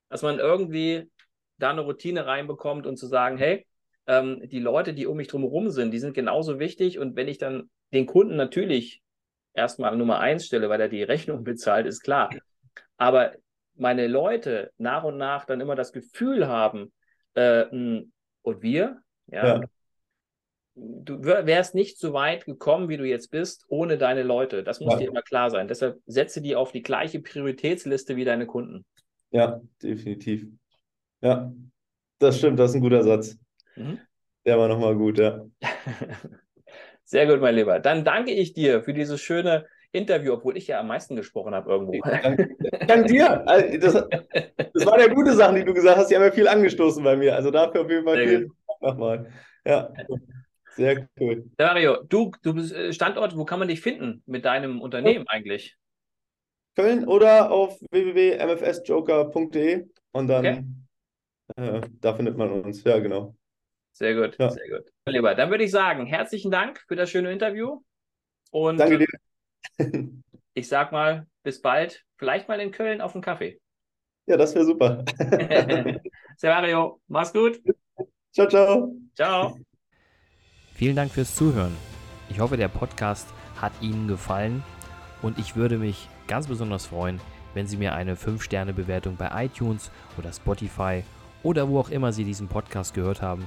Dass 0.09 0.23
man 0.23 0.39
irgendwie 0.39 1.09
da 1.59 1.71
eine 1.71 1.83
Routine 1.83 2.27
reinbekommt 2.27 2.87
und 2.87 2.97
zu 2.97 3.07
sagen, 3.07 3.37
hey, 3.37 3.67
ähm, 4.07 4.43
die 4.49 4.59
Leute, 4.59 4.95
die 4.95 5.07
um 5.07 5.19
mich 5.19 5.29
drumherum 5.29 5.71
sind, 5.71 5.93
die 5.93 5.99
sind 5.99 6.15
genauso 6.15 6.59
wichtig 6.59 6.99
und 6.99 7.15
wenn 7.15 7.29
ich 7.29 7.39
dann 7.39 7.71
den 7.93 8.07
Kunden 8.07 8.37
natürlich 8.37 9.03
erstmal 9.55 9.97
Nummer 9.97 10.21
eins 10.21 10.47
stelle, 10.47 10.69
weil 10.69 10.81
er 10.81 10.89
die 10.89 11.03
Rechnung 11.03 11.45
bezahlt, 11.45 11.87
ist 11.87 12.01
klar. 12.03 12.31
Aber 12.97 13.33
meine 13.75 14.07
Leute 14.07 14.73
nach 14.79 15.05
und 15.05 15.17
nach 15.17 15.47
dann 15.47 15.61
immer 15.61 15.75
das 15.75 15.93
Gefühl 15.93 16.47
haben, 16.49 16.93
äh, 17.35 17.65
und 18.43 18.63
wir, 18.63 19.03
ja, 19.27 19.47
ja. 19.47 19.61
du 20.75 21.23
wärst 21.23 21.75
nicht 21.75 21.99
so 21.99 22.13
weit 22.13 22.45
gekommen, 22.45 22.89
wie 22.89 22.97
du 22.97 23.05
jetzt 23.05 23.31
bist, 23.31 23.65
ohne 23.69 23.99
deine 23.99 24.23
Leute. 24.23 24.65
Das 24.65 24.81
muss 24.81 24.95
ja. 24.95 24.99
dir 25.01 25.09
immer 25.09 25.23
klar 25.23 25.51
sein. 25.51 25.69
Deshalb 25.69 26.01
setze 26.07 26.41
die 26.41 26.57
auf 26.57 26.73
die 26.73 26.83
gleiche 26.83 27.21
Prioritätsliste 27.21 28.17
wie 28.17 28.25
deine 28.25 28.47
Kunden. 28.47 28.85
Ja, 29.31 29.61
definitiv. 29.83 30.47
Ja, 31.21 31.53
das 32.19 32.39
stimmt, 32.39 32.59
das 32.59 32.71
ist 32.71 32.77
ein 32.77 32.83
guter 32.83 33.03
Satz. 33.03 33.39
Mhm. 33.77 33.99
Der 34.45 34.59
war 34.59 34.69
nochmal 34.69 34.97
gut, 34.97 35.19
ja. 35.19 35.45
Sehr 37.11 37.27
gut, 37.27 37.41
mein 37.41 37.57
Lieber. 37.57 37.81
Dann 37.81 38.05
danke 38.05 38.31
ich 38.31 38.53
dir 38.53 38.85
für 38.85 38.95
dieses 38.95 39.21
schöne 39.21 39.67
Interview, 39.91 40.35
obwohl 40.35 40.57
ich 40.57 40.69
ja 40.69 40.79
am 40.79 40.87
meisten 40.87 41.17
gesprochen 41.17 41.57
habe 41.57 41.69
irgendwo. 41.69 42.01
Dank, 42.03 42.57
dank 42.87 43.07
dir. 43.09 43.49
Also, 43.49 43.79
das, 43.79 43.95
das 44.73 44.87
waren 44.87 45.01
ja 45.01 45.13
gute 45.13 45.35
Sachen, 45.35 45.57
die 45.57 45.65
du 45.65 45.75
gesagt 45.75 45.97
hast. 45.97 46.09
Die 46.09 46.15
haben 46.15 46.23
ja 46.23 46.31
viel 46.31 46.47
angestoßen 46.47 47.03
bei 47.03 47.17
mir. 47.17 47.35
Also 47.35 47.51
dafür 47.51 47.81
auf 47.81 47.91
jeden 47.91 48.05
Fall 48.05 48.25
vielen 48.25 48.53
Dank 48.69 48.83
nochmal. 48.83 49.29
Ja, 49.67 49.93
sehr 50.77 51.09
cool. 51.19 51.51
Dario, 51.57 52.01
du, 52.05 52.31
du 52.43 52.55
bist 52.55 52.73
äh, 52.73 52.93
Standort, 52.93 53.37
wo 53.37 53.45
kann 53.45 53.59
man 53.59 53.67
dich 53.67 53.81
finden 53.81 54.23
mit 54.27 54.45
deinem 54.45 54.81
Unternehmen 54.81 55.27
eigentlich? 55.27 55.77
Köln 56.77 57.09
oder 57.09 57.51
auf 57.51 57.77
www.mfsjoker.de 57.91 59.85
und 60.13 60.29
dann 60.29 60.77
okay. 61.59 61.77
äh, 61.77 61.81
da 62.01 62.15
findet 62.15 62.37
man 62.37 62.53
uns. 62.53 62.85
Ja, 62.85 63.01
genau. 63.01 63.35
Sehr 63.93 64.15
gut, 64.15 64.37
ja. 64.39 64.51
sehr 64.51 64.69
gut. 64.69 64.91
Lieber, 65.07 65.35
dann 65.35 65.51
würde 65.51 65.65
ich 65.65 65.71
sagen, 65.71 66.07
herzlichen 66.07 66.51
Dank 66.51 66.83
für 66.89 66.97
das 66.97 67.11
schöne 67.11 67.33
Interview. 67.33 67.83
Und 68.51 68.79
Danke 68.79 68.99
dir. 68.99 69.09
ich 70.55 70.69
sag 70.69 70.93
mal, 70.93 71.27
bis 71.43 71.61
bald. 71.61 72.05
Vielleicht 72.17 72.49
mal 72.49 72.61
in 72.61 72.71
Köln 72.71 73.01
auf 73.01 73.15
einen 73.15 73.23
Kaffee. 73.23 73.61
Ja, 74.27 74.37
das 74.37 74.55
wäre 74.55 74.65
super. 74.65 75.05
Mario, 76.43 77.01
mach's 77.09 77.33
gut. 77.33 77.61
Ciao, 78.33 78.47
ciao. 78.49 78.95
Ciao. 79.15 79.59
Vielen 80.75 80.97
Dank 80.97 81.11
fürs 81.11 81.35
Zuhören. 81.35 81.77
Ich 82.29 82.39
hoffe, 82.39 82.57
der 82.57 82.69
Podcast 82.69 83.29
hat 83.61 83.73
Ihnen 83.81 84.07
gefallen 84.07 84.63
und 85.21 85.39
ich 85.39 85.57
würde 85.57 85.79
mich 85.79 86.09
ganz 86.29 86.47
besonders 86.47 86.87
freuen, 86.87 87.21
wenn 87.55 87.67
Sie 87.67 87.77
mir 87.77 87.93
eine 87.93 88.15
5-Sterne-Bewertung 88.15 89.17
bei 89.17 89.47
iTunes 89.47 89.91
oder 90.17 90.33
Spotify 90.33 91.03
oder 91.43 91.69
wo 91.69 91.81
auch 91.81 91.91
immer 91.91 92.13
Sie 92.13 92.25
diesen 92.25 92.49
Podcast 92.49 92.95
gehört 92.95 93.21
haben, 93.21 93.47